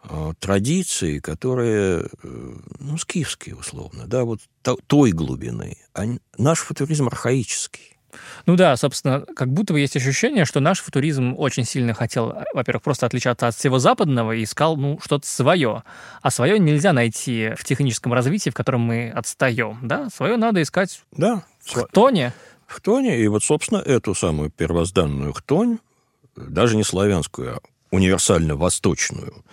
э, 0.04 0.32
традиции, 0.38 1.20
которые, 1.20 2.08
э, 2.22 2.56
ну, 2.80 2.98
скифские 2.98 3.56
условно, 3.56 4.06
да, 4.06 4.24
вот 4.24 4.40
той 4.86 5.12
глубины. 5.12 5.76
А 5.94 6.04
наш 6.36 6.58
футуризм 6.58 7.06
архаический. 7.06 7.97
Ну 8.46 8.56
да, 8.56 8.76
собственно, 8.76 9.20
как 9.20 9.48
будто 9.48 9.72
бы 9.72 9.80
есть 9.80 9.96
ощущение, 9.96 10.44
что 10.44 10.60
наш 10.60 10.80
футуризм 10.80 11.34
очень 11.36 11.64
сильно 11.64 11.94
хотел, 11.94 12.34
во-первых, 12.54 12.82
просто 12.82 13.06
отличаться 13.06 13.48
от 13.48 13.54
всего 13.54 13.78
западного 13.78 14.32
и 14.32 14.44
искал, 14.44 14.76
ну, 14.76 14.98
что-то 15.04 15.26
свое. 15.26 15.82
А 16.22 16.30
свое 16.30 16.58
нельзя 16.58 16.92
найти 16.92 17.52
в 17.56 17.64
техническом 17.64 18.12
развитии, 18.12 18.50
в 18.50 18.54
котором 18.54 18.80
мы 18.80 19.10
отстаем, 19.10 19.78
да? 19.82 20.08
Свое 20.10 20.36
надо 20.36 20.62
искать 20.62 21.02
да, 21.12 21.44
в 21.60 21.74
хтоне. 21.74 22.32
В 22.66 22.74
хтоне, 22.74 23.20
и 23.20 23.28
вот, 23.28 23.44
собственно, 23.44 23.78
эту 23.78 24.14
самую 24.14 24.50
первозданную 24.50 25.32
хтонь, 25.32 25.78
даже 26.36 26.76
не 26.76 26.84
славянскую, 26.84 27.56
а 27.56 27.60
универсально-восточную, 27.90 29.44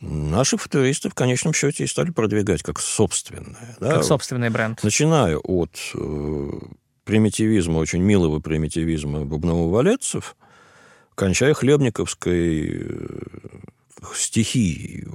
наши 0.00 0.56
футуристы 0.56 1.08
в 1.08 1.14
конечном 1.14 1.54
счете 1.54 1.84
и 1.84 1.86
стали 1.86 2.10
продвигать 2.10 2.62
как 2.62 2.80
собственное. 2.80 3.76
Да? 3.80 3.94
Как 3.94 4.04
собственный 4.04 4.50
бренд. 4.50 4.82
Начиная 4.82 5.36
от 5.36 5.76
э, 5.94 6.50
примитивизма, 7.04 7.78
очень 7.78 8.02
милого 8.02 8.40
примитивизма 8.40 9.24
бубново-валецов, 9.24 10.36
кончая 11.14 11.54
хлебниковской 11.54 12.70
э, 12.70 13.18
стихией, 14.14 15.06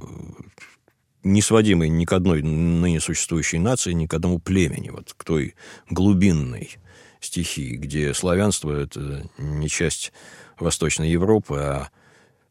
не 1.22 1.42
сводимой 1.42 1.88
ни 1.88 2.04
к 2.04 2.12
одной 2.12 2.42
ныне 2.42 3.00
существующей 3.00 3.58
нации, 3.58 3.92
ни 3.92 4.06
к 4.06 4.14
одному 4.14 4.38
племени, 4.38 4.90
вот 4.90 5.14
к 5.16 5.24
той 5.24 5.54
глубинной 5.90 6.78
стихии, 7.20 7.76
где 7.76 8.14
славянство– 8.14 8.72
это 8.82 9.28
не 9.38 9.68
часть 9.68 10.12
Восточной 10.58 11.10
Европы, 11.10 11.56
а 11.56 11.90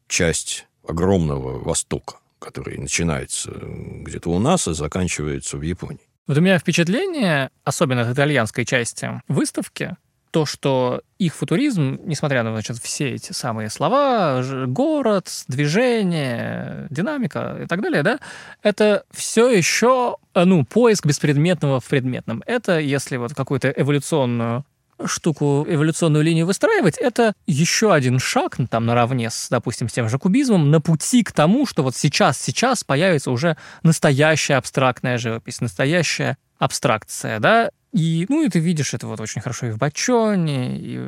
часть 0.06 0.66
огромного 0.86 1.58
Востока, 1.58 2.16
который 2.38 2.78
начинается 2.78 3.50
где-то 3.52 4.30
у 4.30 4.38
нас, 4.38 4.68
а 4.68 4.74
заканчивается 4.74 5.56
в 5.56 5.62
Японии. 5.62 6.07
Вот 6.28 6.36
у 6.36 6.42
меня 6.42 6.58
впечатление, 6.58 7.50
особенно 7.64 8.02
от 8.02 8.14
итальянской 8.14 8.66
части 8.66 9.22
выставки, 9.28 9.96
то, 10.30 10.44
что 10.44 11.00
их 11.18 11.34
футуризм, 11.34 12.00
несмотря 12.04 12.42
на 12.42 12.52
значит, 12.52 12.76
все 12.76 13.12
эти 13.12 13.32
самые 13.32 13.70
слова, 13.70 14.44
город, 14.66 15.30
движение, 15.48 16.86
динамика 16.90 17.58
и 17.62 17.66
так 17.66 17.80
далее, 17.80 18.02
да, 18.02 18.20
это 18.62 19.04
все 19.10 19.48
еще 19.48 20.18
ну, 20.34 20.66
поиск 20.66 21.06
беспредметного 21.06 21.80
в 21.80 21.88
предметном. 21.88 22.42
Это 22.44 22.78
если 22.78 23.16
вот 23.16 23.34
какую-то 23.34 23.70
эволюционную 23.70 24.66
штуку, 25.04 25.64
эволюционную 25.68 26.24
линию 26.24 26.46
выстраивать, 26.46 26.98
это 26.98 27.34
еще 27.46 27.92
один 27.92 28.18
шаг, 28.18 28.56
там, 28.70 28.86
наравне 28.86 29.30
с, 29.30 29.48
допустим, 29.48 29.88
с 29.88 29.92
тем 29.92 30.08
же 30.08 30.18
кубизмом, 30.18 30.70
на 30.70 30.80
пути 30.80 31.22
к 31.22 31.32
тому, 31.32 31.66
что 31.66 31.82
вот 31.82 31.96
сейчас, 31.96 32.38
сейчас 32.38 32.84
появится 32.84 33.30
уже 33.30 33.56
настоящая 33.82 34.56
абстрактная 34.56 35.18
живопись, 35.18 35.60
настоящая 35.60 36.36
абстракция, 36.58 37.38
да, 37.38 37.70
и, 37.92 38.26
ну, 38.28 38.44
и 38.44 38.48
ты 38.48 38.58
видишь 38.58 38.94
это 38.94 39.06
вот 39.06 39.20
очень 39.20 39.40
хорошо 39.40 39.66
и 39.66 39.70
в 39.70 39.78
Бачоне, 39.78 40.78
и 40.78 40.98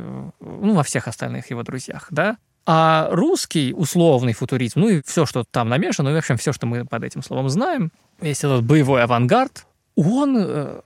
ну, 0.41 0.74
во 0.74 0.82
всех 0.82 1.09
остальных 1.09 1.51
его 1.51 1.62
друзьях, 1.62 2.07
да. 2.11 2.38
А 2.66 3.09
русский 3.11 3.72
условный 3.74 4.32
футуризм, 4.32 4.80
ну 4.80 4.88
и 4.88 5.03
все, 5.03 5.26
что 5.26 5.45
там 5.51 5.68
намешано, 5.68 6.11
ну 6.11 6.16
и, 6.16 6.18
в 6.20 6.22
общем, 6.22 6.36
все, 6.36 6.53
что 6.53 6.66
мы 6.66 6.84
под 6.84 7.05
этим 7.05 7.22
словом 7.22 7.49
знаем, 7.49 7.91
весь 8.20 8.45
этот 8.45 8.64
боевой 8.64 9.03
авангард, 9.03 9.66
он 9.97 10.36
э, 10.38 10.80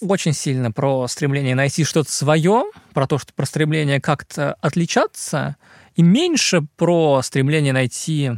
очень 0.00 0.32
сильно 0.32 0.72
про 0.72 1.06
стремление 1.08 1.54
найти 1.54 1.84
что-то 1.84 2.10
свое, 2.10 2.64
про 2.92 3.06
то, 3.06 3.18
что 3.18 3.32
про 3.32 3.46
стремление 3.46 4.00
как-то 4.00 4.54
отличаться, 4.60 5.56
и 5.94 6.02
меньше 6.02 6.62
про 6.76 7.20
стремление 7.22 7.72
найти 7.72 8.32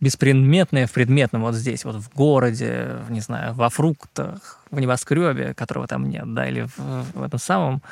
беспредметное 0.00 0.86
в 0.86 0.92
предметном. 0.92 1.42
Вот 1.42 1.54
здесь, 1.54 1.84
вот 1.84 1.96
в 1.96 2.14
городе, 2.14 2.98
не 3.08 3.20
знаю, 3.20 3.54
во 3.54 3.70
фруктах, 3.70 4.60
в 4.70 4.78
небоскребе, 4.78 5.54
которого 5.54 5.86
там 5.86 6.08
нет, 6.08 6.32
да, 6.34 6.48
или 6.48 6.62
в, 6.76 7.04
в 7.14 7.22
этом 7.22 7.38
самом 7.38 7.82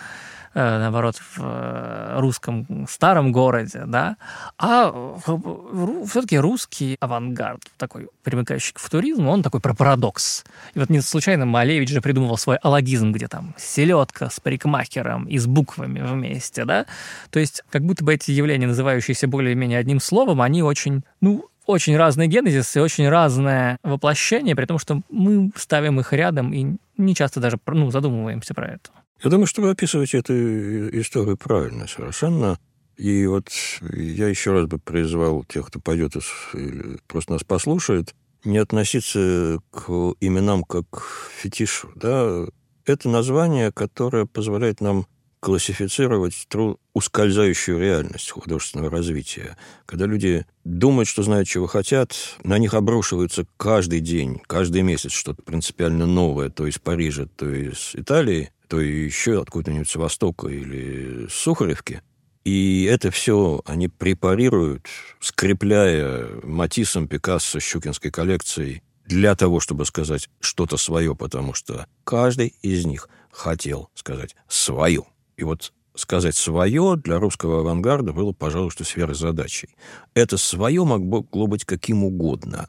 наоборот, 0.55 1.17
в 1.17 1.41
э, 1.41 2.21
русском 2.21 2.87
старом 2.89 3.33
городе, 3.33 3.85
да, 3.87 4.17
а 4.59 4.93
все-таки 6.07 6.39
русский 6.39 6.97
авангард, 7.01 7.61
такой 7.77 8.09
примыкающий 8.23 8.73
к 8.75 8.79
футуризму, 8.79 9.31
он 9.31 9.43
такой 9.43 9.61
про 9.61 9.75
парадокс. 9.75 10.45
И 10.75 10.79
вот 10.79 10.91
не 10.91 11.01
случайно 11.01 11.45
Малевич 11.47 11.91
же 11.91 12.01
придумывал 12.01 12.37
свой 12.37 12.57
алогизм, 12.57 13.13
где 13.13 13.29
там 13.29 13.55
селедка 13.59 14.31
с 14.31 14.41
парикмахером 14.41 15.25
и 15.25 15.39
с 15.39 15.47
буквами 15.47 16.01
вместе, 16.01 16.65
да, 16.65 16.87
то 17.31 17.39
есть 17.39 17.63
как 17.71 17.83
будто 17.83 18.05
бы 18.05 18.15
эти 18.15 18.31
явления, 18.31 18.67
называющиеся 18.67 19.27
более-менее 19.27 19.79
одним 19.79 20.01
словом, 20.01 20.41
они 20.41 20.63
очень, 20.63 21.03
ну, 21.21 21.49
очень 21.67 21.97
разный 21.97 22.29
генезис 22.29 22.77
и 22.77 22.81
очень 22.81 23.09
разное 23.09 23.79
воплощение, 23.83 24.55
при 24.55 24.67
том, 24.67 24.79
что 24.79 25.01
мы 25.11 25.51
ставим 25.57 25.99
их 25.99 26.13
рядом 26.13 26.53
и 26.53 26.77
не 26.97 27.15
часто 27.15 27.41
даже 27.41 27.59
ну, 27.67 27.91
задумываемся 27.91 28.55
про 28.55 28.69
это. 28.69 28.91
Я 29.23 29.31
думаю, 29.31 29.47
что 29.47 29.63
вы 29.63 29.71
описываете 29.71 30.19
эту 30.19 31.01
историю 31.01 31.37
правильно 31.37 31.87
совершенно. 31.87 32.59
И 32.97 33.27
вот 33.27 33.49
я 33.93 34.29
еще 34.29 34.53
раз 34.53 34.67
бы 34.67 34.79
призвал 34.79 35.45
тех, 35.45 35.67
кто 35.67 35.81
пойдет 35.81 36.13
или 36.53 36.99
просто 37.09 37.33
нас 37.33 37.45
послушает, 37.45 38.15
не 38.45 38.59
относиться 38.59 39.59
к 39.71 39.89
именам 40.21 40.63
как 40.63 40.89
к 40.91 41.03
фетишу. 41.37 41.91
Да? 41.97 42.47
Это 42.85 43.09
название, 43.09 43.73
которое 43.73 44.27
позволяет 44.27 44.81
нам 44.81 45.07
классифицировать 45.41 46.47
тру 46.49 46.79
ускользающую 46.95 47.79
реальность 47.79 48.31
художественного 48.31 48.91
развития. 48.91 49.59
Когда 49.85 50.07
люди 50.07 50.47
думают, 50.65 51.07
что 51.07 51.23
знают, 51.23 51.49
чего 51.49 51.67
хотят, 51.67 52.15
на 52.45 52.57
них 52.57 52.73
обрушивается 52.73 53.47
каждый 53.59 54.01
день, 54.01 54.41
каждый 54.47 54.81
месяц 54.81 55.13
что-то 55.13 55.43
принципиально 55.43 56.07
новое, 56.07 56.49
то 56.49 56.67
из 56.67 56.79
Парижа, 56.79 57.27
то 57.37 57.47
из 57.47 57.91
Италии, 57.95 58.53
то 58.69 58.81
еще 58.81 59.41
откуда-нибудь 59.41 59.89
с 59.89 59.97
Востока 59.97 60.49
или 60.49 61.27
с 61.29 61.35
Сухаревки. 61.35 62.03
И 62.45 62.85
это 62.85 63.11
все 63.11 63.63
они 63.65 63.89
препарируют, 63.89 64.87
скрепляя 65.21 66.29
Матиссом, 66.43 67.09
Пикассо, 67.09 67.59
Щукинской 67.59 68.11
коллекцией 68.11 68.83
для 69.07 69.35
того, 69.35 69.61
чтобы 69.61 69.87
сказать 69.87 70.29
что-то 70.41 70.77
свое, 70.77 71.15
потому 71.15 71.55
что 71.55 71.87
каждый 72.05 72.55
из 72.63 72.85
них 72.85 73.09
хотел 73.31 73.91
сказать 73.95 74.37
свое. 74.49 75.05
И 75.37 75.45
вот 75.45 75.73
сказать 75.95 76.37
свое 76.37 76.97
для 76.97 77.19
русского 77.19 77.61
авангарда 77.61 78.13
было, 78.13 78.33
пожалуй, 78.33 78.71
что 78.71 78.85
сферой 78.85 79.15
задачей. 79.15 79.71
Это 80.15 80.37
свое 80.37 80.85
могло 80.85 81.47
быть 81.47 81.65
каким 81.65 82.05
угодно. 82.05 82.69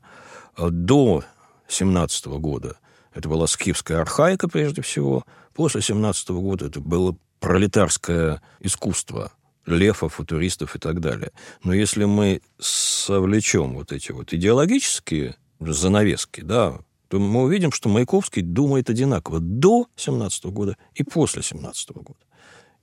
До 0.57 1.23
17 1.67 2.27
года 2.27 2.77
это 3.13 3.29
была 3.29 3.47
скифская 3.47 4.01
архаика, 4.01 4.47
прежде 4.47 4.81
всего. 4.81 5.23
После 5.55 5.81
17 5.81 6.29
года 6.29 6.65
это 6.65 6.81
было 6.81 7.17
пролетарское 7.39 8.41
искусство 8.59 9.31
лефов, 9.65 10.15
футуристов 10.15 10.75
и 10.75 10.79
так 10.79 10.99
далее. 10.99 11.31
Но 11.63 11.73
если 11.73 12.03
мы 12.03 12.41
совлечем 12.59 13.75
вот 13.75 13.93
эти 13.93 14.11
вот 14.11 14.33
идеологические 14.33 15.37
занавески, 15.61 16.41
да, 16.41 16.79
то 17.07 17.19
мы 17.19 17.43
увидим, 17.43 17.71
что 17.71 17.87
Маяковский 17.87 18.41
думает 18.41 18.89
одинаково 18.89 19.39
до 19.39 19.87
17 19.95 20.45
года 20.47 20.75
и 20.93 21.03
после 21.03 21.41
17 21.41 21.91
года. 21.91 22.19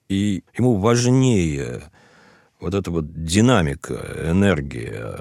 И 0.08 0.42
ему 0.56 0.76
важнее 0.78 1.90
вот 2.58 2.74
эта 2.74 2.90
вот 2.90 3.24
динамика, 3.24 4.16
энергия, 4.24 5.20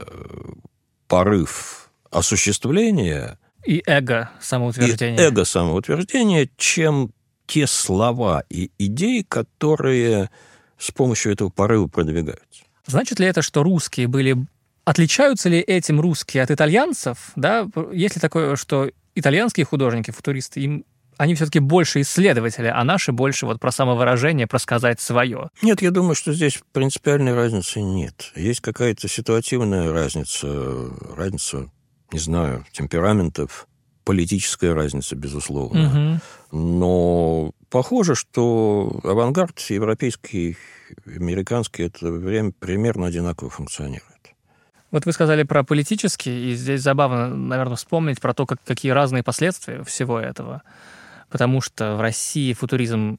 порыв 1.07 1.91
осуществления 2.09 3.37
и 3.65 3.83
эго 3.85 4.31
самоутверждение. 4.39 5.19
И 5.19 5.21
эго 5.21 5.45
самоутверждение, 5.45 6.49
чем 6.57 7.11
те 7.51 7.67
слова 7.67 8.45
и 8.49 8.71
идеи, 8.77 9.25
которые 9.27 10.29
с 10.77 10.89
помощью 10.91 11.33
этого 11.33 11.49
порыва 11.49 11.87
продвигаются. 11.87 12.63
Значит 12.85 13.19
ли 13.19 13.27
это, 13.27 13.41
что 13.41 13.61
русские 13.61 14.07
были... 14.07 14.37
Отличаются 14.85 15.49
ли 15.49 15.59
этим 15.59 15.99
русские 15.99 16.43
от 16.43 16.51
итальянцев? 16.51 17.31
Да? 17.35 17.67
Есть 17.91 18.15
ли 18.15 18.21
такое, 18.21 18.55
что 18.55 18.89
итальянские 19.15 19.65
художники, 19.65 20.11
футуристы, 20.11 20.61
им 20.61 20.85
они 21.17 21.35
все-таки 21.35 21.59
больше 21.59 22.01
исследователи, 22.01 22.67
а 22.67 22.83
наши 22.83 23.11
больше 23.11 23.45
вот 23.45 23.59
про 23.59 23.71
самовыражение, 23.71 24.47
про 24.47 24.57
сказать 24.57 24.99
свое. 24.99 25.49
Нет, 25.61 25.81
я 25.81 25.91
думаю, 25.91 26.15
что 26.15 26.33
здесь 26.33 26.57
принципиальной 26.71 27.35
разницы 27.35 27.81
нет. 27.81 28.31
Есть 28.35 28.61
какая-то 28.61 29.07
ситуативная 29.07 29.91
разница, 29.91 30.47
разница 31.15 31.69
не 32.11 32.19
знаю, 32.19 32.65
темпераментов, 32.71 33.67
политическая 34.12 34.74
разница, 34.74 35.16
безусловно. 35.16 36.20
Угу. 36.51 36.59
Но 36.59 37.51
похоже, 37.70 38.16
что 38.16 38.99
авангард 39.05 39.57
европейский, 39.70 40.57
американский, 41.05 41.84
это 41.84 42.12
время 42.12 42.51
примерно 42.59 43.07
одинаково 43.07 43.49
функционирует. 43.49 44.34
Вот 44.91 45.05
вы 45.05 45.14
сказали 45.14 45.43
про 45.43 45.64
политический, 45.64 46.51
и 46.51 46.55
здесь 46.55 46.82
забавно, 46.82 47.34
наверное, 47.34 47.78
вспомнить 47.78 48.20
про 48.20 48.34
то, 48.34 48.45
как, 48.45 48.59
какие 48.66 48.91
разные 48.91 49.24
последствия 49.24 49.82
всего 49.86 50.20
этого. 50.20 50.62
потому 51.30 51.62
что 51.62 51.95
в 51.95 52.01
России 52.01 52.51
футуризм 52.51 53.18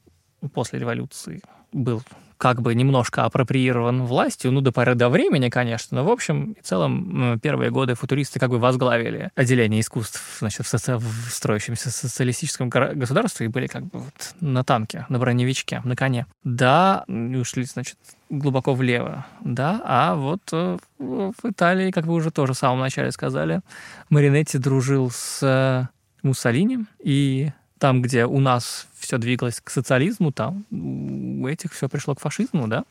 после 0.53 0.77
революции 0.77 1.41
был 1.71 2.03
как 2.43 2.61
бы 2.61 2.75
немножко 2.75 3.23
апроприирован 3.23 4.03
властью, 4.03 4.51
ну, 4.51 4.59
до 4.59 4.73
поры 4.73 4.95
до 4.95 5.07
времени, 5.07 5.47
конечно, 5.47 5.95
но, 5.95 6.03
в 6.03 6.11
общем, 6.11 6.57
в 6.61 6.67
целом, 6.67 7.39
первые 7.41 7.71
годы 7.71 7.95
футуристы 7.95 8.37
как 8.37 8.49
бы 8.49 8.59
возглавили 8.59 9.31
отделение 9.33 9.79
искусств, 9.79 10.21
значит, 10.39 10.65
в, 10.65 10.67
соци... 10.67 10.97
в 10.97 11.29
строящемся 11.29 11.89
социалистическом 11.89 12.67
государстве 12.67 13.45
и 13.45 13.47
были 13.47 13.67
как 13.67 13.83
бы 13.83 13.99
вот 13.99 14.35
на 14.41 14.65
танке, 14.65 15.05
на 15.07 15.19
броневичке, 15.19 15.81
на 15.85 15.95
коне. 15.95 16.25
Да, 16.43 17.05
ушли, 17.07 17.63
значит, 17.63 17.95
глубоко 18.29 18.73
влево, 18.73 19.25
да, 19.39 19.81
а 19.85 20.15
вот 20.15 20.41
э, 20.51 20.77
в 20.99 21.33
Италии, 21.45 21.91
как 21.91 22.05
вы 22.05 22.13
уже 22.13 22.29
тоже 22.29 22.51
в 22.51 22.57
самом 22.57 22.81
начале 22.81 23.13
сказали, 23.13 23.61
Маринетти 24.09 24.57
дружил 24.57 25.11
с 25.11 25.89
Муссолини, 26.23 26.79
и 27.01 27.53
там, 27.83 28.01
где 28.01 28.25
у 28.25 28.39
нас 28.39 28.87
все 28.97 29.17
двигалось 29.17 29.59
к 29.61 29.69
социализму, 29.69 30.31
там 30.31 30.63
у 30.71 31.45
этих 31.49 31.73
все 31.73 31.89
пришло 31.89 32.15
к 32.15 32.21
фашизму, 32.21 32.69
да? 32.69 32.85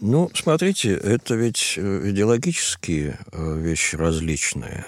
Ну, 0.00 0.30
смотрите, 0.34 0.94
это 0.94 1.34
ведь 1.34 1.74
э, 1.76 2.10
идеологические 2.10 3.18
э, 3.32 3.58
вещи 3.58 3.96
различные. 3.96 4.86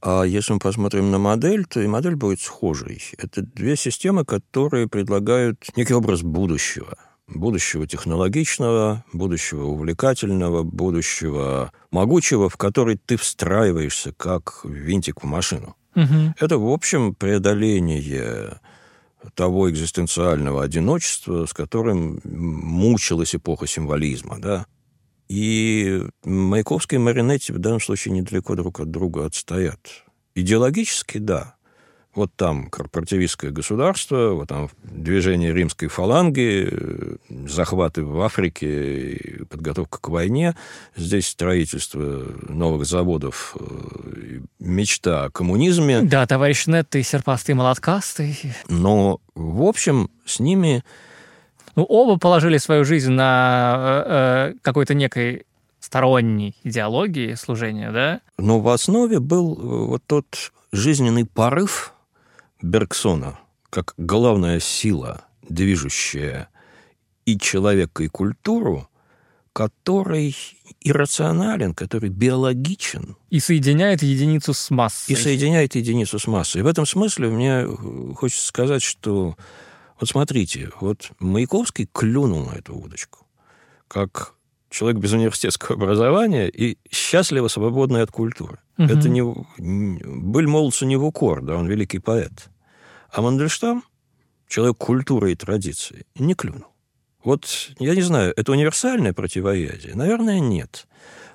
А 0.00 0.22
если 0.22 0.52
мы 0.52 0.60
посмотрим 0.60 1.10
на 1.10 1.18
модель, 1.18 1.64
то 1.64 1.80
и 1.80 1.88
модель 1.88 2.14
будет 2.14 2.40
схожей. 2.40 3.02
Это 3.18 3.42
две 3.42 3.74
системы, 3.74 4.24
которые 4.24 4.88
предлагают 4.88 5.76
некий 5.76 5.94
образ 5.94 6.22
будущего. 6.22 6.96
Будущего 7.26 7.88
технологичного, 7.88 9.04
будущего 9.12 9.64
увлекательного, 9.64 10.62
будущего 10.62 11.72
могучего, 11.90 12.48
в 12.48 12.56
который 12.56 12.96
ты 12.96 13.16
встраиваешься 13.16 14.12
как 14.12 14.60
винтик 14.62 15.24
в 15.24 15.26
машину. 15.26 15.74
Угу. 15.96 16.34
Это, 16.38 16.58
в 16.58 16.68
общем, 16.68 17.12
преодоление 17.16 18.60
того 19.34 19.70
экзистенциального 19.70 20.62
одиночества, 20.62 21.46
с 21.46 21.52
которым 21.52 22.20
мучилась 22.24 23.34
эпоха 23.34 23.66
символизма, 23.66 24.38
да. 24.38 24.66
И 25.28 26.02
Маяковский 26.24 26.96
и 26.96 26.98
Маринетти 26.98 27.52
в 27.52 27.58
данном 27.58 27.80
случае 27.80 28.14
недалеко 28.14 28.54
друг 28.54 28.80
от 28.80 28.90
друга 28.90 29.24
отстоят. 29.24 30.04
Идеологически, 30.34 31.18
да, 31.18 31.53
вот 32.14 32.30
там 32.36 32.68
корпоративистское 32.70 33.50
государство, 33.50 34.30
вот 34.30 34.48
там 34.48 34.70
движение 34.82 35.52
римской 35.52 35.88
фаланги, 35.88 37.18
захваты 37.46 38.04
в 38.04 38.20
Африке, 38.20 39.46
подготовка 39.50 39.98
к 40.00 40.08
войне. 40.08 40.54
Здесь 40.96 41.28
строительство 41.28 42.24
новых 42.48 42.86
заводов, 42.86 43.56
э, 43.58 44.40
мечта 44.58 45.24
о 45.24 45.30
коммунизме. 45.30 46.02
Да, 46.02 46.26
товарищ 46.26 46.66
Нетты, 46.66 47.02
серпастый, 47.02 47.54
молоткастый. 47.54 48.38
Но, 48.68 49.20
в 49.34 49.62
общем, 49.62 50.10
с 50.24 50.40
ними... 50.40 50.84
Ну, 51.76 51.84
оба 51.84 52.18
положили 52.18 52.58
свою 52.58 52.84
жизнь 52.84 53.10
на 53.10 53.74
э, 53.76 54.52
э, 54.52 54.54
какой-то 54.62 54.94
некой 54.94 55.46
сторонней 55.80 56.56
идеологии 56.62 57.34
служения, 57.34 57.90
да? 57.90 58.20
Но 58.38 58.60
в 58.60 58.68
основе 58.68 59.18
был 59.20 59.54
вот 59.88 60.02
тот 60.06 60.52
жизненный 60.72 61.24
порыв, 61.24 61.92
Бергсона 62.64 63.38
как 63.68 63.92
главная 63.98 64.58
сила, 64.58 65.24
движущая 65.42 66.48
и 67.26 67.38
человека, 67.38 68.04
и 68.04 68.08
культуру, 68.08 68.88
который 69.52 70.34
иррационален, 70.80 71.74
который 71.74 72.08
биологичен. 72.08 73.16
И 73.30 73.40
соединяет 73.40 74.02
единицу 74.02 74.54
с 74.54 74.70
массой. 74.70 75.12
И 75.12 75.16
соединяет 75.16 75.74
единицу 75.74 76.18
с 76.18 76.26
массой. 76.26 76.60
И 76.60 76.62
в 76.62 76.66
этом 76.66 76.86
смысле 76.86 77.28
мне 77.28 77.66
хочется 78.14 78.46
сказать, 78.46 78.82
что 78.82 79.36
вот 80.00 80.08
смотрите, 80.08 80.70
вот 80.80 81.10
Маяковский 81.18 81.88
клюнул 81.92 82.46
на 82.46 82.54
эту 82.54 82.74
удочку, 82.74 83.26
как 83.88 84.34
человек 84.70 85.00
без 85.00 85.12
университетского 85.12 85.74
образования 85.82 86.48
и 86.48 86.78
счастливо 86.90 87.48
свободный 87.48 88.02
от 88.02 88.10
культуры. 88.10 88.58
Угу. 88.78 88.86
Это 88.86 89.08
не... 89.08 89.22
Быль 89.58 90.46
молодцу 90.46 90.86
не 90.86 90.96
в 90.96 91.04
укор, 91.04 91.42
да, 91.42 91.56
он 91.56 91.66
великий 91.66 91.98
поэт. 91.98 92.50
А 93.14 93.22
Мандельштам, 93.22 93.84
человек 94.48 94.76
культуры 94.76 95.30
и 95.30 95.36
традиции, 95.36 96.04
не 96.16 96.34
клюнул. 96.34 96.72
Вот, 97.22 97.46
я 97.78 97.94
не 97.94 98.02
знаю, 98.02 98.34
это 98.36 98.50
универсальное 98.50 99.12
противоядие? 99.12 99.94
Наверное, 99.94 100.40
нет. 100.40 100.88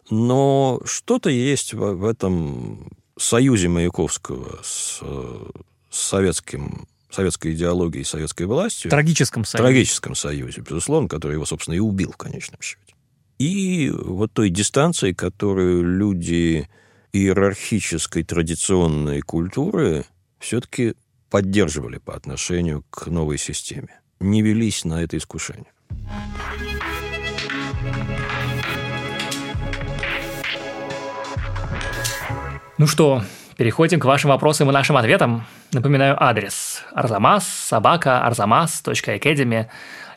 Но 0.10 0.82
что-то 0.84 1.30
есть 1.30 1.74
в, 1.74 1.94
в 1.94 2.06
этом 2.06 2.92
союзе 3.18 3.70
Маяковского 3.70 4.60
с, 4.62 5.00
с 5.90 5.98
советским 5.98 6.86
советской 7.10 7.54
идеологией, 7.54 8.04
советской 8.04 8.44
властью. 8.44 8.92
Трагическом 8.92 9.46
союзе. 9.46 9.64
Трагическом 9.64 10.16
союзе, 10.16 10.62
безусловно, 10.62 11.08
который 11.08 11.34
его, 11.34 11.46
собственно, 11.46 11.76
и 11.76 11.80
убил 11.80 12.12
в 12.12 12.18
конечном 12.18 12.62
счете. 12.62 12.94
И 13.40 13.90
вот 13.90 14.34
той 14.34 14.50
дистанции, 14.50 15.14
которую 15.14 15.98
люди 15.98 16.68
иерархической 17.14 18.24
традиционной 18.24 19.22
культуры 19.22 20.06
все-таки 20.40 20.96
поддерживали 21.30 21.98
по 21.98 22.16
отношению 22.16 22.84
к 22.90 23.08
новой 23.08 23.38
системе, 23.38 24.00
не 24.20 24.42
велись 24.42 24.86
на 24.86 25.04
это 25.04 25.18
искушение. 25.18 25.72
Ну 32.78 32.88
что, 32.88 33.24
переходим 33.58 34.00
к 34.00 34.06
вашим 34.06 34.30
вопросам 34.30 34.70
и 34.70 34.74
нашим 34.74 34.96
ответам. 34.98 35.46
Напоминаю 35.74 36.22
адрес 36.22 36.84
arzamas 36.96 37.42
собака 37.42 38.26
arzamas.academy. 38.26 39.68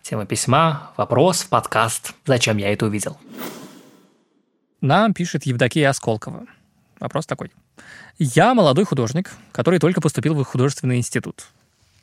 Тема 0.02 0.26
письма, 0.26 0.92
вопрос 0.96 1.42
в 1.42 1.48
подкаст 1.48 2.14
«Зачем 2.24 2.56
я 2.56 2.72
это 2.72 2.86
увидел?» 2.86 3.18
Нам 4.80 5.14
пишет 5.14 5.44
Евдокия 5.46 5.90
Осколкова. 5.90 6.46
Вопрос 6.98 7.26
такой. 7.26 7.50
«Я 8.18 8.54
молодой 8.54 8.84
художник, 8.84 9.32
который 9.52 9.78
только 9.78 10.00
поступил 10.00 10.34
в 10.34 10.44
художественный 10.44 10.98
институт», 10.98 11.46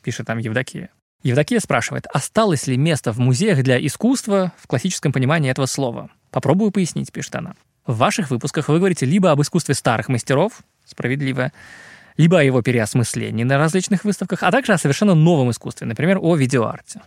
пишет 0.02 0.26
там 0.26 0.38
Евдокия. 0.38 0.90
Евдокия 1.22 1.60
спрашивает, 1.60 2.06
осталось 2.12 2.66
ли 2.66 2.76
место 2.76 3.12
в 3.12 3.18
музеях 3.18 3.62
для 3.62 3.84
искусства 3.84 4.52
в 4.58 4.66
классическом 4.66 5.12
понимании 5.12 5.50
этого 5.50 5.66
слова? 5.66 6.10
Попробую 6.30 6.70
пояснить, 6.70 7.12
пишет 7.12 7.36
она. 7.36 7.54
В 7.86 7.98
ваших 7.98 8.30
выпусках 8.30 8.68
вы 8.68 8.78
говорите 8.78 9.04
либо 9.04 9.30
об 9.30 9.42
искусстве 9.42 9.74
старых 9.74 10.08
мастеров, 10.08 10.62
справедливо, 10.86 11.52
либо 12.16 12.38
о 12.38 12.42
его 12.42 12.62
переосмыслении 12.62 13.44
на 13.44 13.58
различных 13.58 14.04
выставках, 14.04 14.42
а 14.42 14.50
также 14.50 14.72
о 14.72 14.78
совершенно 14.78 15.14
новом 15.14 15.50
искусстве, 15.50 15.86
например, 15.86 16.18
о 16.20 16.36
видеоарте. 16.36 17.02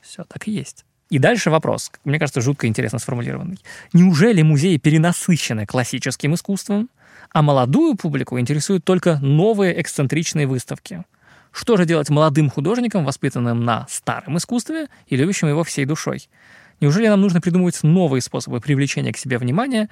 Все, 0.00 0.24
так 0.24 0.48
и 0.48 0.52
есть. 0.52 0.84
И 1.08 1.18
дальше 1.18 1.50
вопрос, 1.50 1.92
мне 2.04 2.18
кажется, 2.18 2.40
жутко 2.40 2.66
интересно 2.66 2.98
сформулированный. 2.98 3.58
Неужели 3.92 4.42
музеи 4.42 4.76
перенасыщены 4.76 5.66
классическим 5.66 6.34
искусством, 6.34 6.88
а 7.36 7.42
молодую 7.42 7.96
публику 7.96 8.40
интересуют 8.40 8.82
только 8.86 9.18
новые 9.20 9.78
эксцентричные 9.78 10.46
выставки. 10.46 11.04
Что 11.52 11.76
же 11.76 11.84
делать 11.84 12.08
молодым 12.08 12.48
художникам, 12.48 13.04
воспитанным 13.04 13.62
на 13.62 13.86
старом 13.90 14.38
искусстве 14.38 14.88
и 15.06 15.16
любящим 15.16 15.48
его 15.48 15.62
всей 15.62 15.84
душой? 15.84 16.30
Неужели 16.80 17.08
нам 17.08 17.20
нужно 17.20 17.42
придумывать 17.42 17.82
новые 17.82 18.22
способы 18.22 18.62
привлечения 18.62 19.12
к 19.12 19.18
себе 19.18 19.36
внимания, 19.36 19.90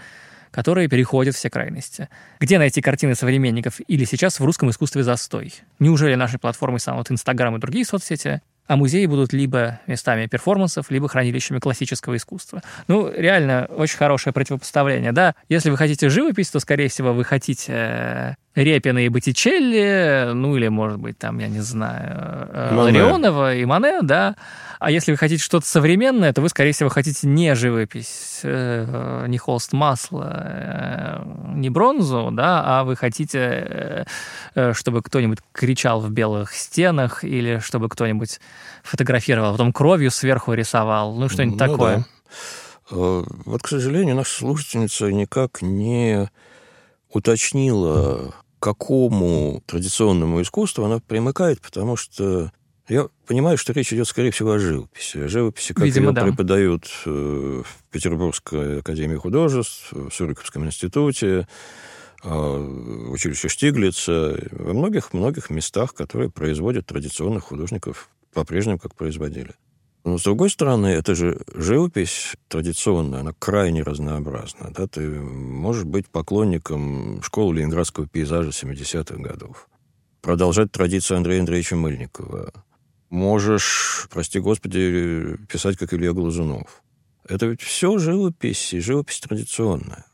которые 0.53 0.89
переходят 0.89 1.35
все 1.35 1.51
крайности? 1.51 2.09
Где 2.41 2.57
найти 2.57 2.81
картины 2.81 3.15
современников 3.15 3.79
или 3.89 4.07
сейчас 4.07 4.41
в 4.41 4.45
русском 4.47 4.71
искусстве 4.71 5.03
застой? 5.03 5.53
Неужели 5.79 6.15
наши 6.15 6.39
платформы 6.39 6.79
станут 6.79 7.11
Инстаграм 7.11 7.55
и 7.57 7.61
другие 7.61 7.85
соцсети 7.85 8.41
а 8.67 8.77
музеи 8.77 9.07
будут 9.07 9.33
либо 9.33 9.81
местами 9.87 10.27
перформансов, 10.27 10.91
либо 10.91 11.09
хранилищами 11.09 11.59
классического 11.59 12.17
искусства. 12.17 12.63
Ну, 12.89 13.11
реально, 13.13 13.67
очень 13.71 13.99
хорошее 13.99 14.33
противопоставление, 14.33 15.13
да. 15.13 15.35
Если 15.49 15.71
вы 15.71 15.77
хотите 15.77 16.09
живопись, 16.09 16.51
то, 16.51 16.61
скорее 16.61 16.89
всего, 16.89 17.13
вы 17.13 17.25
хотите 17.25 17.73
э, 17.73 18.35
Репина 18.55 19.05
и 19.05 19.09
Боттичелли, 19.09 20.31
ну, 20.33 20.57
или, 20.57 20.69
может 20.69 20.99
быть, 20.99 21.19
там, 21.19 21.39
я 21.39 21.49
не 21.49 21.61
знаю, 21.61 22.49
э, 22.53 22.75
Ларионова 22.75 23.55
и 23.55 23.65
Мане, 23.65 24.01
да. 24.03 24.37
А 24.79 24.91
если 24.91 25.13
вы 25.13 25.17
хотите 25.17 25.43
что-то 25.43 25.67
современное, 25.67 26.33
то 26.33 26.43
вы, 26.43 26.49
скорее 26.49 26.73
всего, 26.73 26.89
хотите 26.89 27.27
не 27.27 27.55
живопись, 27.55 28.41
э, 28.43 29.25
не 29.29 29.39
холст 29.39 29.73
масла, 29.73 31.25
не 31.55 31.71
бронзу, 31.71 32.31
да, 32.33 32.63
а 32.65 32.85
вы 32.85 32.97
хотите, 32.97 34.07
чтобы 34.73 35.03
кто-нибудь 35.03 35.39
кричал 35.53 36.01
в 36.01 36.11
белых 36.11 36.53
стенах 36.53 37.25
или 37.25 37.59
чтобы 37.59 37.89
кто-нибудь 37.89 38.41
фотографировал, 38.83 39.53
потом 39.53 39.73
кровью 39.73 40.11
сверху 40.11 40.53
рисовал, 40.53 41.15
ну 41.15 41.29
что-нибудь 41.29 41.59
ну, 41.59 41.67
такое. 41.67 41.97
Да. 41.97 42.05
Э, 42.91 43.25
вот, 43.45 43.63
к 43.63 43.69
сожалению, 43.69 44.17
наша 44.17 44.39
слушательница 44.39 45.11
никак 45.11 45.63
не 45.63 46.31
уточнила, 47.11 48.35
какому 48.65 49.63
традиционному 49.67 50.41
искусству 50.41 50.85
она 50.85 50.99
примыкает, 50.99 51.61
потому 51.61 51.97
что 51.97 52.51
я 52.89 53.09
понимаю, 53.27 53.59
что 53.59 53.75
речь 53.75 53.93
идет, 53.93 54.09
скорее 54.09 54.31
всего, 54.31 54.53
о 54.53 54.59
живописи. 54.59 55.19
О 55.19 55.29
живописи, 55.29 55.75
как 55.75 55.85
Видимо, 55.85 56.07
ее 56.09 56.13
да. 56.13 56.23
преподают 56.25 56.91
э, 57.05 57.63
в 57.63 57.91
Петербургской 57.91 58.81
академии 58.81 59.17
художеств, 59.17 59.93
в 59.93 60.11
Суриковском 60.11 60.65
институте, 60.65 61.47
а, 62.23 62.59
в 62.59 63.13
училище 63.13 63.49
Штиглица, 63.49 64.39
во 64.51 64.73
многих-многих 64.73 65.51
местах, 65.51 65.93
которые 65.93 66.31
производят 66.31 66.87
традиционных 66.87 67.45
художников 67.45 68.09
по-прежнему 68.33 68.79
как 68.79 68.95
производили. 68.95 69.53
Но, 70.05 70.19
с 70.19 70.23
другой 70.23 70.51
стороны, 70.51 70.89
это 70.89 71.15
же 71.15 71.41
живопись 71.55 72.37
традиционная, 72.49 73.21
она 73.21 73.33
крайне 73.39 73.83
разнообразна. 73.83 74.71
Да? 74.71 74.87
Ты 74.87 75.01
можешь 75.01 75.85
быть 75.85 76.09
поклонником 76.09 77.23
школы 77.23 77.57
ленинградского 77.57 78.07
пейзажа 78.07 78.51
70-х 78.51 79.17
годов, 79.17 79.67
продолжать 80.21 80.73
традицию 80.73 81.17
Андрея 81.17 81.41
Андреевича 81.41 81.77
Мыльникова. 81.77 82.53
Можешь, 83.09 84.07
прости 84.11 84.41
господи, 84.41 85.39
писать, 85.49 85.79
как 85.79 85.95
Илья 85.95 86.13
Глазунов. 86.13 86.83
Это 87.27 87.47
ведь 87.47 87.63
все 87.63 87.97
живопись, 87.97 88.75
и 88.75 88.81
живопись 88.81 89.21
традиционная. 89.21 90.05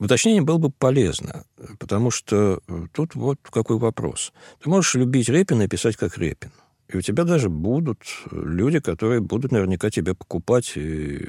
Уточнение 0.00 0.42
было 0.42 0.58
бы 0.58 0.70
полезно, 0.70 1.44
потому 1.78 2.10
что 2.10 2.60
тут 2.92 3.14
вот 3.14 3.38
какой 3.48 3.78
вопрос. 3.78 4.32
Ты 4.60 4.68
можешь 4.68 4.94
любить 4.94 5.28
Репина 5.28 5.62
и 5.62 5.68
писать, 5.68 5.96
как 5.96 6.18
Репин. 6.18 6.50
И 6.92 6.96
у 6.96 7.00
тебя 7.00 7.24
даже 7.24 7.48
будут 7.48 8.00
люди, 8.30 8.78
которые 8.80 9.20
будут 9.20 9.50
наверняка 9.50 9.90
тебя 9.90 10.14
покупать 10.14 10.72
и 10.76 11.26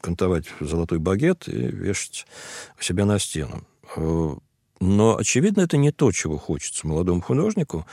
кантовать 0.00 0.46
золотой 0.60 0.98
багет 0.98 1.48
и 1.48 1.52
вешать 1.52 2.26
себя 2.80 3.04
на 3.04 3.18
стену. 3.18 3.64
Э, 3.96 4.34
но, 4.80 5.16
очевидно, 5.16 5.60
это 5.60 5.76
не 5.76 5.92
то, 5.92 6.10
чего 6.10 6.38
хочется 6.38 6.86
молодому 6.86 7.20
художнику. 7.20 7.86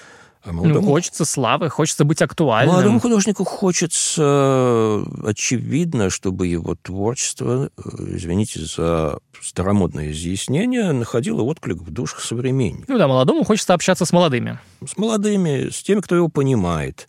Молодому... 0.52 0.82
Ну, 0.82 0.88
хочется 0.88 1.26
славы, 1.26 1.70
хочется 1.70 2.06
быть 2.06 2.22
актуальным. 2.22 2.74
Молодому 2.74 3.00
художнику 3.00 3.44
хочется, 3.44 5.04
очевидно, 5.24 6.10
чтобы 6.10 6.48
его 6.48 6.76
творчество, 6.76 7.70
э, 7.78 7.82
извините 8.16 8.62
за 8.66 9.20
старомодное 9.42 10.12
изъяснение, 10.12 10.92
находило 10.92 11.42
отклик 11.42 11.78
в 11.78 11.92
душах 11.92 12.22
современников. 12.22 12.88
Ну 12.88 12.98
да, 12.98 13.08
молодому 13.08 13.44
хочется 13.44 13.74
общаться 13.74 14.06
с 14.06 14.12
молодыми. 14.12 14.60
С 14.86 14.98
молодыми, 14.98 15.70
с 15.70 15.84
теми, 15.84 16.02
кто 16.02 16.16
его 16.16 16.28
понимает, 16.28 17.08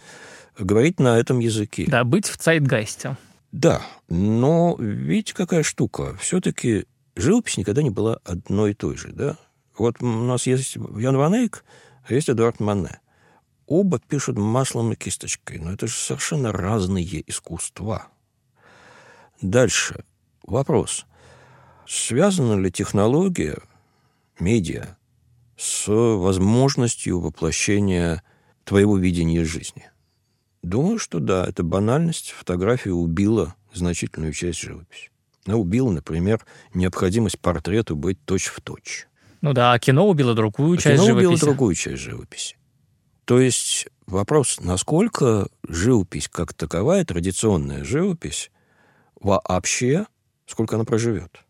говорить 0.58 1.00
на 1.00 1.18
этом 1.18 1.38
языке. 1.38 1.86
Да, 1.88 2.04
быть 2.04 2.26
в 2.26 2.36
цайтгайсте. 2.36 3.16
Да, 3.52 3.82
но 4.08 4.76
видите, 4.78 5.34
какая 5.34 5.62
штука. 5.62 6.16
Все-таки 6.20 6.84
живопись 7.16 7.56
никогда 7.56 7.82
не 7.82 7.90
была 7.90 8.18
одной 8.24 8.72
и 8.72 8.74
той 8.74 8.96
же, 8.96 9.12
да? 9.12 9.36
Вот 9.76 10.02
у 10.02 10.06
нас 10.06 10.46
есть 10.46 10.76
Ян 10.98 11.16
Ван 11.16 11.34
Эйк, 11.34 11.64
а 12.06 12.12
есть 12.12 12.28
Эдуард 12.28 12.60
Мане. 12.60 13.00
Оба 13.68 13.98
пишут 13.98 14.38
маслом 14.38 14.92
и 14.94 14.96
кисточкой, 14.96 15.58
но 15.58 15.72
это 15.72 15.86
же 15.86 15.92
совершенно 15.94 16.52
разные 16.52 17.22
искусства. 17.30 18.06
Дальше. 19.42 20.04
Вопрос. 20.42 21.04
Связана 21.86 22.58
ли 22.58 22.72
технология, 22.72 23.58
медиа, 24.40 24.96
с 25.58 25.86
возможностью 25.86 27.20
воплощения 27.20 28.22
твоего 28.64 28.96
видения 28.96 29.44
жизни? 29.44 29.90
Думаю, 30.62 30.98
что 30.98 31.18
да, 31.18 31.46
это 31.46 31.62
банальность. 31.62 32.30
Фотография 32.30 32.92
убила 32.92 33.54
значительную 33.74 34.32
часть 34.32 34.60
живописи. 34.60 35.10
Она 35.44 35.56
убила, 35.56 35.90
например, 35.90 36.44
необходимость 36.72 37.38
портрету 37.38 37.96
быть 37.96 38.18
точь-в-точь. 38.24 39.08
Ну 39.42 39.52
да, 39.52 39.72
а 39.72 39.78
кино 39.78 40.08
убило 40.08 40.34
другую 40.34 40.78
а 40.78 40.80
часть 40.80 41.02
кино 41.02 41.06
живописи. 41.06 41.26
убило 41.26 41.40
другую 41.40 41.74
часть 41.74 42.02
живописи. 42.02 42.57
То 43.28 43.38
есть 43.40 43.86
вопрос, 44.06 44.58
насколько 44.58 45.48
живопись 45.62 46.30
как 46.30 46.54
таковая, 46.54 47.04
традиционная 47.04 47.84
живопись, 47.84 48.50
вообще, 49.20 50.06
сколько 50.46 50.76
она 50.76 50.86
проживет. 50.86 51.44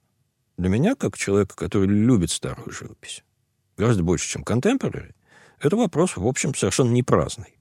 Для 0.57 0.71
меня, 0.71 0.97
как 0.97 1.17
человека, 1.17 1.55
который 1.55 1.87
любит 1.87 2.33
старую 2.33 2.73
живопись, 2.73 3.23
гораздо 3.77 4.03
больше, 4.03 4.29
чем 4.29 4.43
contemporary, 4.43 5.15
это 5.61 5.77
вопрос, 5.77 6.17
в 6.17 6.27
общем, 6.27 6.53
совершенно 6.53 6.91
не 6.91 7.05
праздный. 7.05 7.57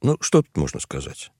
Ну, 0.00 0.16
что 0.20 0.42
тут 0.42 0.56
можно 0.56 0.78
сказать? 0.78 1.32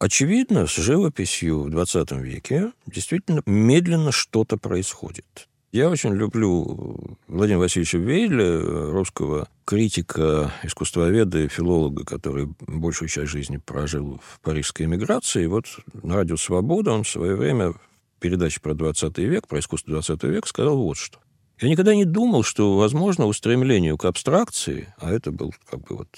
Очевидно, 0.00 0.66
с 0.66 0.74
живописью 0.74 1.62
в 1.62 1.70
20 1.70 2.10
веке 2.10 2.72
действительно 2.86 3.40
медленно 3.46 4.10
что-то 4.10 4.56
происходит. 4.56 5.48
Я 5.70 5.90
очень 5.90 6.14
люблю 6.14 7.18
Владимира 7.26 7.58
Васильевича 7.58 7.98
Вейля, 7.98 8.90
русского 8.90 9.48
критика, 9.66 10.50
искусствоведа 10.62 11.40
и 11.40 11.48
филолога, 11.48 12.06
который 12.06 12.48
большую 12.66 13.10
часть 13.10 13.30
жизни 13.30 13.58
прожил 13.58 14.18
в 14.24 14.40
парижской 14.40 14.86
эмиграции. 14.86 15.44
И 15.44 15.46
вот 15.46 15.66
на 16.02 16.16
радио 16.16 16.38
«Свобода» 16.38 16.92
он 16.92 17.04
в 17.04 17.08
свое 17.08 17.36
время 17.36 17.72
в 17.72 17.80
передаче 18.18 18.60
про 18.62 18.72
20 18.72 19.18
век, 19.18 19.46
про 19.46 19.58
искусство 19.58 19.92
20 19.92 20.22
века 20.24 20.48
сказал 20.48 20.78
вот 20.78 20.96
что. 20.96 21.18
Я 21.60 21.68
никогда 21.68 21.94
не 21.94 22.06
думал, 22.06 22.44
что 22.44 22.78
возможно 22.78 23.26
устремлению 23.26 23.98
к 23.98 24.06
абстракции, 24.06 24.94
а 24.96 25.12
это 25.12 25.32
был 25.32 25.52
как 25.70 25.80
бы 25.80 25.96
вот 25.96 26.08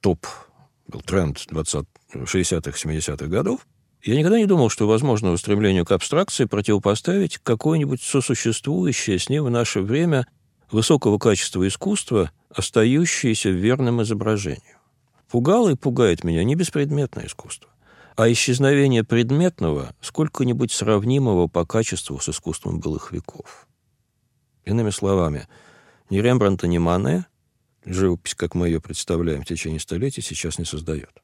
топ, 0.00 0.26
был 0.86 1.02
тренд 1.02 1.44
20, 1.46 1.84
60-х, 2.14 2.70
70-х 2.70 3.26
годов, 3.26 3.66
я 4.02 4.16
никогда 4.16 4.38
не 4.38 4.46
думал, 4.46 4.70
что 4.70 4.86
возможно 4.86 5.32
устремлению 5.32 5.84
к 5.84 5.92
абстракции 5.92 6.44
противопоставить 6.44 7.38
какое-нибудь 7.38 8.02
сосуществующее 8.02 9.18
с 9.18 9.28
ним 9.28 9.44
в 9.44 9.50
наше 9.50 9.80
время 9.80 10.26
высокого 10.70 11.18
качества 11.18 11.66
искусства, 11.66 12.30
остающееся 12.50 13.50
верным 13.50 14.02
изображению. 14.02 14.78
Пугало 15.28 15.70
и 15.70 15.74
пугает 15.74 16.24
меня 16.24 16.44
не 16.44 16.54
беспредметное 16.54 17.26
искусство, 17.26 17.70
а 18.16 18.30
исчезновение 18.30 19.04
предметного, 19.04 19.94
сколько-нибудь 20.00 20.72
сравнимого 20.72 21.48
по 21.48 21.66
качеству 21.66 22.18
с 22.18 22.28
искусством 22.28 22.80
былых 22.80 23.12
веков. 23.12 23.66
Иными 24.64 24.90
словами, 24.90 25.48
ни 26.08 26.18
Рембрандта, 26.18 26.66
ни 26.66 26.78
Мане 26.78 27.26
живопись, 27.84 28.34
как 28.34 28.54
мы 28.54 28.68
ее 28.68 28.80
представляем 28.80 29.42
в 29.42 29.46
течение 29.46 29.80
столетий, 29.80 30.22
сейчас 30.22 30.58
не 30.58 30.64
создает. 30.64 31.22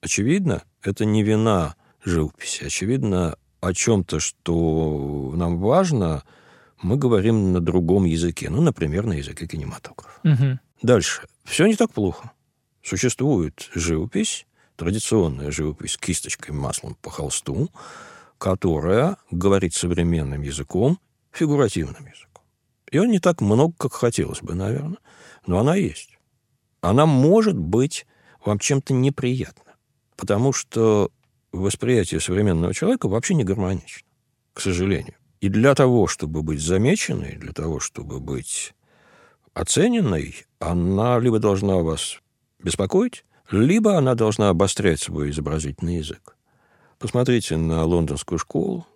Очевидно, 0.00 0.62
это 0.82 1.04
не 1.04 1.22
вина 1.22 1.76
живописи. 2.04 2.64
Очевидно, 2.64 3.36
о 3.60 3.72
чем-то, 3.72 4.20
что 4.20 5.32
нам 5.36 5.58
важно, 5.58 6.24
мы 6.82 6.96
говорим 6.96 7.52
на 7.52 7.60
другом 7.60 8.04
языке. 8.04 8.50
Ну, 8.50 8.60
например, 8.60 9.06
на 9.06 9.12
языке 9.12 9.46
кинематографа. 9.46 10.20
Угу. 10.24 10.58
Дальше. 10.82 11.22
Все 11.44 11.66
не 11.66 11.76
так 11.76 11.92
плохо. 11.92 12.32
Существует 12.82 13.70
живопись, 13.74 14.46
традиционная 14.76 15.52
живопись 15.52 15.96
кисточкой, 15.96 16.54
маслом 16.54 16.96
по 17.00 17.10
холсту, 17.10 17.70
которая 18.38 19.16
говорит 19.30 19.74
современным 19.74 20.42
языком, 20.42 20.98
фигуративным 21.30 22.04
языком. 22.04 22.42
И 22.90 22.98
он 22.98 23.10
не 23.10 23.20
так 23.20 23.40
много, 23.40 23.74
как 23.78 23.92
хотелось 23.92 24.42
бы, 24.42 24.54
наверное, 24.54 24.98
но 25.46 25.60
она 25.60 25.76
есть. 25.76 26.18
Она 26.80 27.06
может 27.06 27.56
быть 27.56 28.06
вам 28.44 28.58
чем-то 28.58 28.92
неприятна, 28.92 29.74
потому 30.16 30.52
что 30.52 31.12
восприятие 31.52 32.20
современного 32.20 32.74
человека 32.74 33.08
вообще 33.08 33.34
не 33.34 33.44
гармонично, 33.44 34.08
к 34.54 34.60
сожалению. 34.60 35.14
И 35.40 35.48
для 35.48 35.74
того, 35.74 36.06
чтобы 36.06 36.42
быть 36.42 36.60
замеченной, 36.60 37.36
для 37.36 37.52
того, 37.52 37.80
чтобы 37.80 38.20
быть 38.20 38.74
оцененной, 39.54 40.46
она 40.58 41.18
либо 41.18 41.38
должна 41.38 41.76
вас 41.78 42.20
беспокоить, 42.58 43.24
либо 43.50 43.98
она 43.98 44.14
должна 44.14 44.48
обострять 44.48 45.00
свой 45.00 45.30
изобразительный 45.30 45.96
язык. 45.96 46.36
Посмотрите 46.98 47.56
на 47.56 47.84
лондонскую 47.84 48.38
школу, 48.38 48.86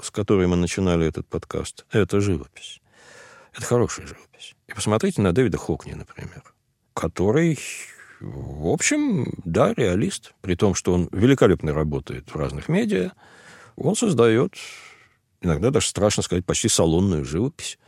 с 0.00 0.10
которой 0.10 0.46
мы 0.46 0.56
начинали 0.56 1.06
этот 1.06 1.26
подкаст. 1.28 1.86
Это 1.90 2.20
живопись. 2.20 2.80
Это 3.54 3.64
хорошая 3.64 4.06
живопись. 4.06 4.54
И 4.66 4.72
посмотрите 4.72 5.22
на 5.22 5.32
Дэвида 5.32 5.58
Хокни, 5.58 5.92
например, 5.92 6.42
который 6.94 7.58
в 8.22 8.68
общем, 8.68 9.34
да, 9.44 9.74
реалист. 9.74 10.34
При 10.40 10.54
том, 10.54 10.74
что 10.74 10.92
он 10.94 11.08
великолепно 11.12 11.72
работает 11.72 12.30
в 12.30 12.36
разных 12.36 12.68
медиа, 12.68 13.12
он 13.76 13.96
создает, 13.96 14.54
иногда 15.40 15.70
даже 15.70 15.88
страшно 15.88 16.22
сказать, 16.22 16.44
почти 16.44 16.68
салонную 16.68 17.24
живопись 17.24 17.78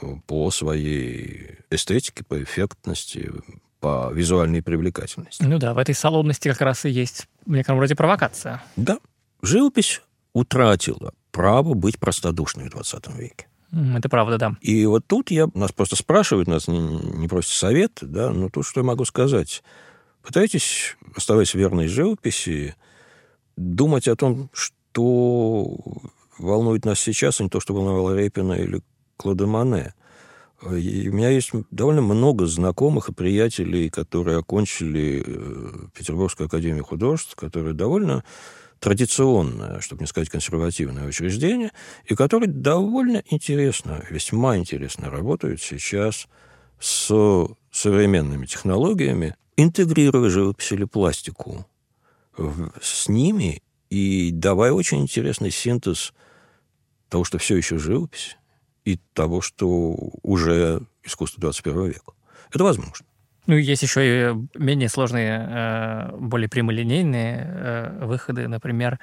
э, 0.00 0.06
по 0.26 0.50
своей 0.50 1.58
эстетике, 1.70 2.24
по 2.24 2.42
эффектности, 2.42 3.32
по 3.80 4.10
визуальной 4.12 4.62
привлекательности. 4.62 5.42
Ну 5.42 5.58
да, 5.58 5.74
в 5.74 5.78
этой 5.78 5.94
салонности 5.94 6.48
как 6.48 6.60
раз 6.60 6.84
и 6.84 6.90
есть 6.90 7.26
в 7.44 7.50
некотором 7.50 7.80
роде 7.80 7.96
провокация. 7.96 8.62
Да. 8.76 8.98
Живопись 9.42 10.00
утратила 10.32 11.12
право 11.32 11.74
быть 11.74 11.98
простодушной 11.98 12.68
в 12.68 12.70
20 12.70 13.08
веке. 13.16 13.46
Это 13.96 14.08
правда, 14.08 14.38
да. 14.38 14.56
И 14.60 14.86
вот 14.86 15.06
тут 15.06 15.30
я, 15.30 15.48
нас 15.54 15.72
просто 15.72 15.96
спрашивают, 15.96 16.48
нас 16.48 16.68
не, 16.68 16.78
не 16.78 17.28
просят 17.28 17.52
совет, 17.52 17.98
да, 18.00 18.30
но 18.30 18.48
тут 18.48 18.66
что 18.66 18.80
я 18.80 18.84
могу 18.84 19.04
сказать? 19.04 19.62
Пытайтесь, 20.22 20.96
оставаясь 21.16 21.54
верной 21.54 21.88
живописи, 21.88 22.76
думать 23.56 24.08
о 24.08 24.16
том, 24.16 24.50
что 24.52 25.76
волнует 26.38 26.84
нас 26.84 27.00
сейчас, 27.00 27.40
а 27.40 27.44
не 27.44 27.50
то, 27.50 27.60
что 27.60 27.74
волновало 27.74 28.16
Репина 28.16 28.52
или 28.52 28.80
Клода 29.16 29.46
Мане. 29.46 29.94
И 30.72 31.08
у 31.08 31.12
меня 31.12 31.28
есть 31.28 31.50
довольно 31.70 32.00
много 32.00 32.46
знакомых 32.46 33.08
и 33.08 33.12
приятелей, 33.12 33.90
которые 33.90 34.38
окончили 34.38 35.22
э, 35.26 35.88
Петербургскую 35.94 36.46
академию 36.46 36.84
художеств, 36.84 37.34
которые 37.34 37.74
довольно 37.74 38.24
традиционное, 38.84 39.80
чтобы 39.80 40.02
не 40.02 40.06
сказать 40.06 40.28
консервативное 40.28 41.06
учреждение, 41.06 41.72
и 42.04 42.14
которые 42.14 42.50
довольно 42.50 43.22
интересно, 43.30 44.04
весьма 44.10 44.58
интересно 44.58 45.08
работают 45.08 45.62
сейчас 45.62 46.28
с 46.78 47.48
современными 47.72 48.44
технологиями, 48.44 49.36
интегрируя 49.56 50.28
живопись 50.28 50.70
или 50.72 50.84
пластику 50.84 51.66
с 52.82 53.08
ними 53.08 53.62
и 53.88 54.30
давая 54.30 54.72
очень 54.72 55.00
интересный 55.00 55.50
синтез 55.50 56.12
того, 57.08 57.24
что 57.24 57.38
все 57.38 57.56
еще 57.56 57.78
живопись, 57.78 58.36
и 58.84 59.00
того, 59.14 59.40
что 59.40 59.96
уже 60.22 60.82
искусство 61.02 61.40
21 61.40 61.86
века. 61.86 62.12
Это 62.52 62.64
возможно. 62.64 63.06
Ну, 63.46 63.56
есть 63.56 63.82
еще 63.82 64.00
и 64.30 64.34
менее 64.58 64.88
сложные, 64.88 65.46
э, 65.48 66.16
более 66.16 66.48
прямолинейные 66.48 67.46
э, 67.46 68.04
выходы. 68.06 68.48
Например, 68.48 68.98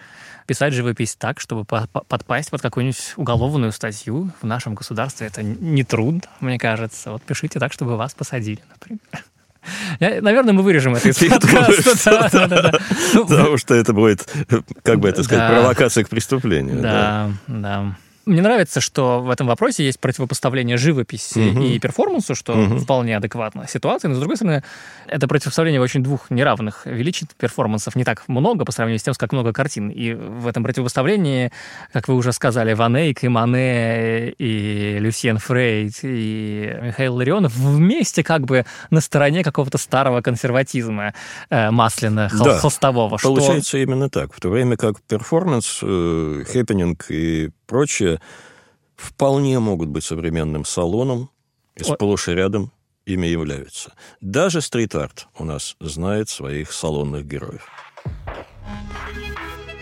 писать 0.48 0.74
живопись 0.74 1.16
так, 1.16 1.40
чтобы 1.40 1.64
подпасть 1.64 2.50
под 2.50 2.62
какую-нибудь 2.62 3.14
уголовную 3.18 3.72
статью 3.72 4.32
в 4.42 4.46
нашем 4.46 4.74
государстве. 4.74 5.28
Это 5.28 5.44
не 5.44 5.84
трудно, 5.84 6.24
мне 6.40 6.58
кажется. 6.58 7.12
Вот 7.12 7.22
пишите 7.22 7.60
так, 7.60 7.72
чтобы 7.72 7.98
вас 7.98 8.16
посадили, 8.16 8.62
например. 8.70 9.00
Я, 10.00 10.22
наверное, 10.22 10.54
мы 10.54 10.64
вырежем 10.64 10.96
это 10.96 11.10
из 11.10 11.18
подкаста. 11.20 12.80
Ну, 13.14 13.28
Потому 13.28 13.58
что 13.58 13.76
это 13.76 13.94
будет, 13.94 14.28
как 14.82 15.00
бы 15.00 15.08
это 15.10 15.22
сказать, 15.24 15.52
провокация 15.52 16.04
к 16.04 16.10
преступлению. 16.10 16.82
Да, 16.82 17.32
да. 17.48 17.96
Мне 18.26 18.42
нравится, 18.42 18.82
что 18.82 19.20
в 19.22 19.30
этом 19.30 19.48
вопросе 19.48 19.84
есть 19.84 20.00
противопоставление 20.00 20.78
живописи 20.78 21.52
угу. 21.52 21.62
и 21.62 21.80
перформансу, 21.80 22.36
что 22.36 22.54
угу. 22.54 22.78
вполне 22.78 23.18
адекватно 23.18 23.68
ситуации, 23.68 24.08
но, 24.08 24.16
с 24.16 24.20
другой 24.20 24.36
стороны, 24.36 24.64
это 25.08 25.28
противопоставление 25.28 25.82
очень 25.82 26.04
двух 26.04 26.30
неравных 26.30 26.86
величин 26.86 27.28
перформансов 27.38 27.96
не 27.96 28.04
так 28.04 28.28
много 28.28 28.64
по 28.64 28.72
сравнению 28.72 29.00
с 29.00 29.04
тем, 29.04 29.14
как 29.16 29.32
много 29.32 29.54
картин. 29.54 29.90
И 29.90 30.14
в 30.14 30.48
этом 30.48 30.64
противопоставлении, 30.64 31.52
как 31.92 32.08
вы 32.08 32.16
уже 32.16 32.32
сказали, 32.32 32.74
Ван 32.74 32.96
Эйк 32.96 33.24
и 33.24 33.28
Мане, 33.28 34.30
и 34.32 34.98
Люсьен 35.00 35.40
Фрейд, 35.40 36.00
и 36.04 36.78
Михаил 36.82 37.16
Ларионов 37.16 37.56
вместе 37.56 38.24
как 38.24 38.46
бы 38.46 38.66
на 38.92 39.02
стороне 39.02 39.44
какого-то 39.44 39.78
старого 39.78 40.22
консерватизма 40.22 41.14
э, 41.50 41.72
масляно 41.72 42.30
да, 42.32 42.60
холстового. 42.60 43.18
Получается 43.18 43.70
что... 43.70 43.78
именно 43.80 44.10
так. 44.10 44.34
В 44.34 44.40
то 44.40 44.50
время 44.50 44.78
как 44.78 45.02
перформанс, 45.02 45.80
э, 45.82 46.44
хэппининг 46.48 47.06
и 47.10 47.50
прочее, 47.72 48.20
вполне 48.98 49.58
могут 49.60 49.88
быть 49.88 50.04
современным 50.04 50.66
салоном, 50.66 51.30
и 51.74 51.84
сплошь 51.84 52.28
и 52.28 52.34
рядом 52.34 52.74
ими 53.06 53.28
являются. 53.28 53.94
Даже 54.20 54.60
стрит-арт 54.60 55.28
у 55.40 55.46
нас 55.46 55.78
знает 55.80 56.28
своих 56.28 56.74
салонных 56.74 57.26
героев. 57.26 57.66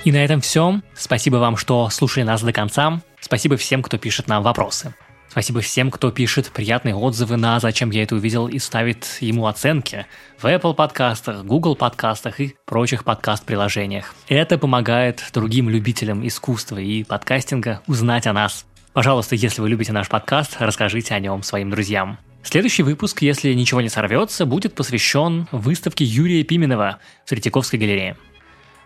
И 0.06 0.12
на 0.12 0.24
этом 0.24 0.40
все. 0.40 0.82
Спасибо 0.96 1.38
вам, 1.38 1.58
что 1.58 1.90
слушали 1.90 2.24
нас 2.24 2.44
до 2.44 2.54
конца. 2.54 3.02
Спасибо 3.20 3.58
всем, 3.58 3.82
кто 3.82 3.98
пишет 3.98 4.28
нам 4.28 4.44
вопросы. 4.44 4.94
Спасибо 5.30 5.62
всем, 5.62 5.92
кто 5.92 6.10
пишет 6.10 6.52
приятные 6.52 6.96
отзывы 6.96 7.38
на 7.38 7.60
«Зачем 7.60 7.92
я 7.92 8.02
это 8.02 8.16
увидел» 8.16 8.48
и 8.48 8.58
ставит 8.58 9.06
ему 9.20 9.46
оценки 9.46 10.08
в 10.40 10.46
Apple 10.46 10.74
подкастах, 10.74 11.46
Google 11.46 11.76
подкастах 11.76 12.40
и 12.40 12.56
прочих 12.66 13.04
подкаст-приложениях. 13.04 14.16
Это 14.28 14.58
помогает 14.58 15.24
другим 15.32 15.70
любителям 15.70 16.26
искусства 16.28 16.80
и 16.80 17.04
подкастинга 17.04 17.82
узнать 17.86 18.26
о 18.26 18.34
нас. 18.34 18.66
Пожалуйста, 18.94 19.36
если 19.36 19.62
вы 19.62 19.70
любите 19.70 19.94
наш 19.94 20.10
подкаст, 20.10 20.56
расскажите 20.58 21.14
о 21.14 21.20
нем 21.20 21.44
своим 21.44 21.70
друзьям. 21.70 22.18
Следующий 22.42 22.82
выпуск, 22.82 23.22
если 23.22 23.54
ничего 23.54 23.82
не 23.82 23.90
сорвется, 23.90 24.48
будет 24.48 24.74
посвящен 24.74 25.48
выставке 25.52 26.06
Юрия 26.06 26.44
Пименова 26.44 26.98
в 27.24 27.30
Третьяковской 27.30 27.76
галерее. 27.76 28.18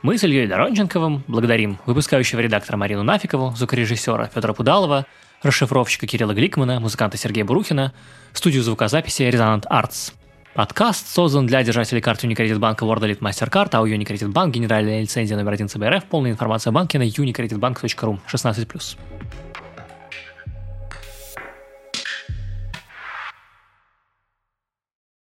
Мы 0.01 0.17
с 0.17 0.25
Ильей 0.25 0.47
Доронченковым 0.47 1.23
благодарим 1.27 1.77
выпускающего 1.85 2.41
редактора 2.41 2.75
Марину 2.75 3.03
Нафикову, 3.03 3.55
звукорежиссера 3.55 4.27
Федора 4.27 4.51
Пудалова, 4.51 5.05
расшифровщика 5.43 6.07
Кирилла 6.07 6.33
Гликмана, 6.33 6.79
музыканта 6.79 7.17
Сергея 7.17 7.45
Бурухина, 7.45 7.93
студию 8.33 8.63
звукозаписи 8.63 9.23
Резонант 9.23 9.65
Артс. 9.69 10.11
Подкаст 10.53 11.07
создан 11.07 11.47
для 11.47 11.63
держателей 11.63 12.01
карты 12.01 12.27
Unicredit 12.27 12.59
банка 12.59 12.85
World 12.85 13.01
Elite 13.01 13.19
MasterCard, 13.19 13.69
а 13.71 13.81
у 13.81 13.87
Unicredit 13.87 14.31
Bank 14.31 14.51
генеральная 14.51 15.01
лицензия 15.01 15.35
номер 15.35 15.53
один 15.53 15.67
ЦБРФ. 15.67 16.05
Полная 16.05 16.31
информация 16.31 16.71
о 16.71 16.73
банке 16.73 16.99
на 16.99 17.03
unicreditbank.ru 17.03 18.19
16+. 18.31 18.97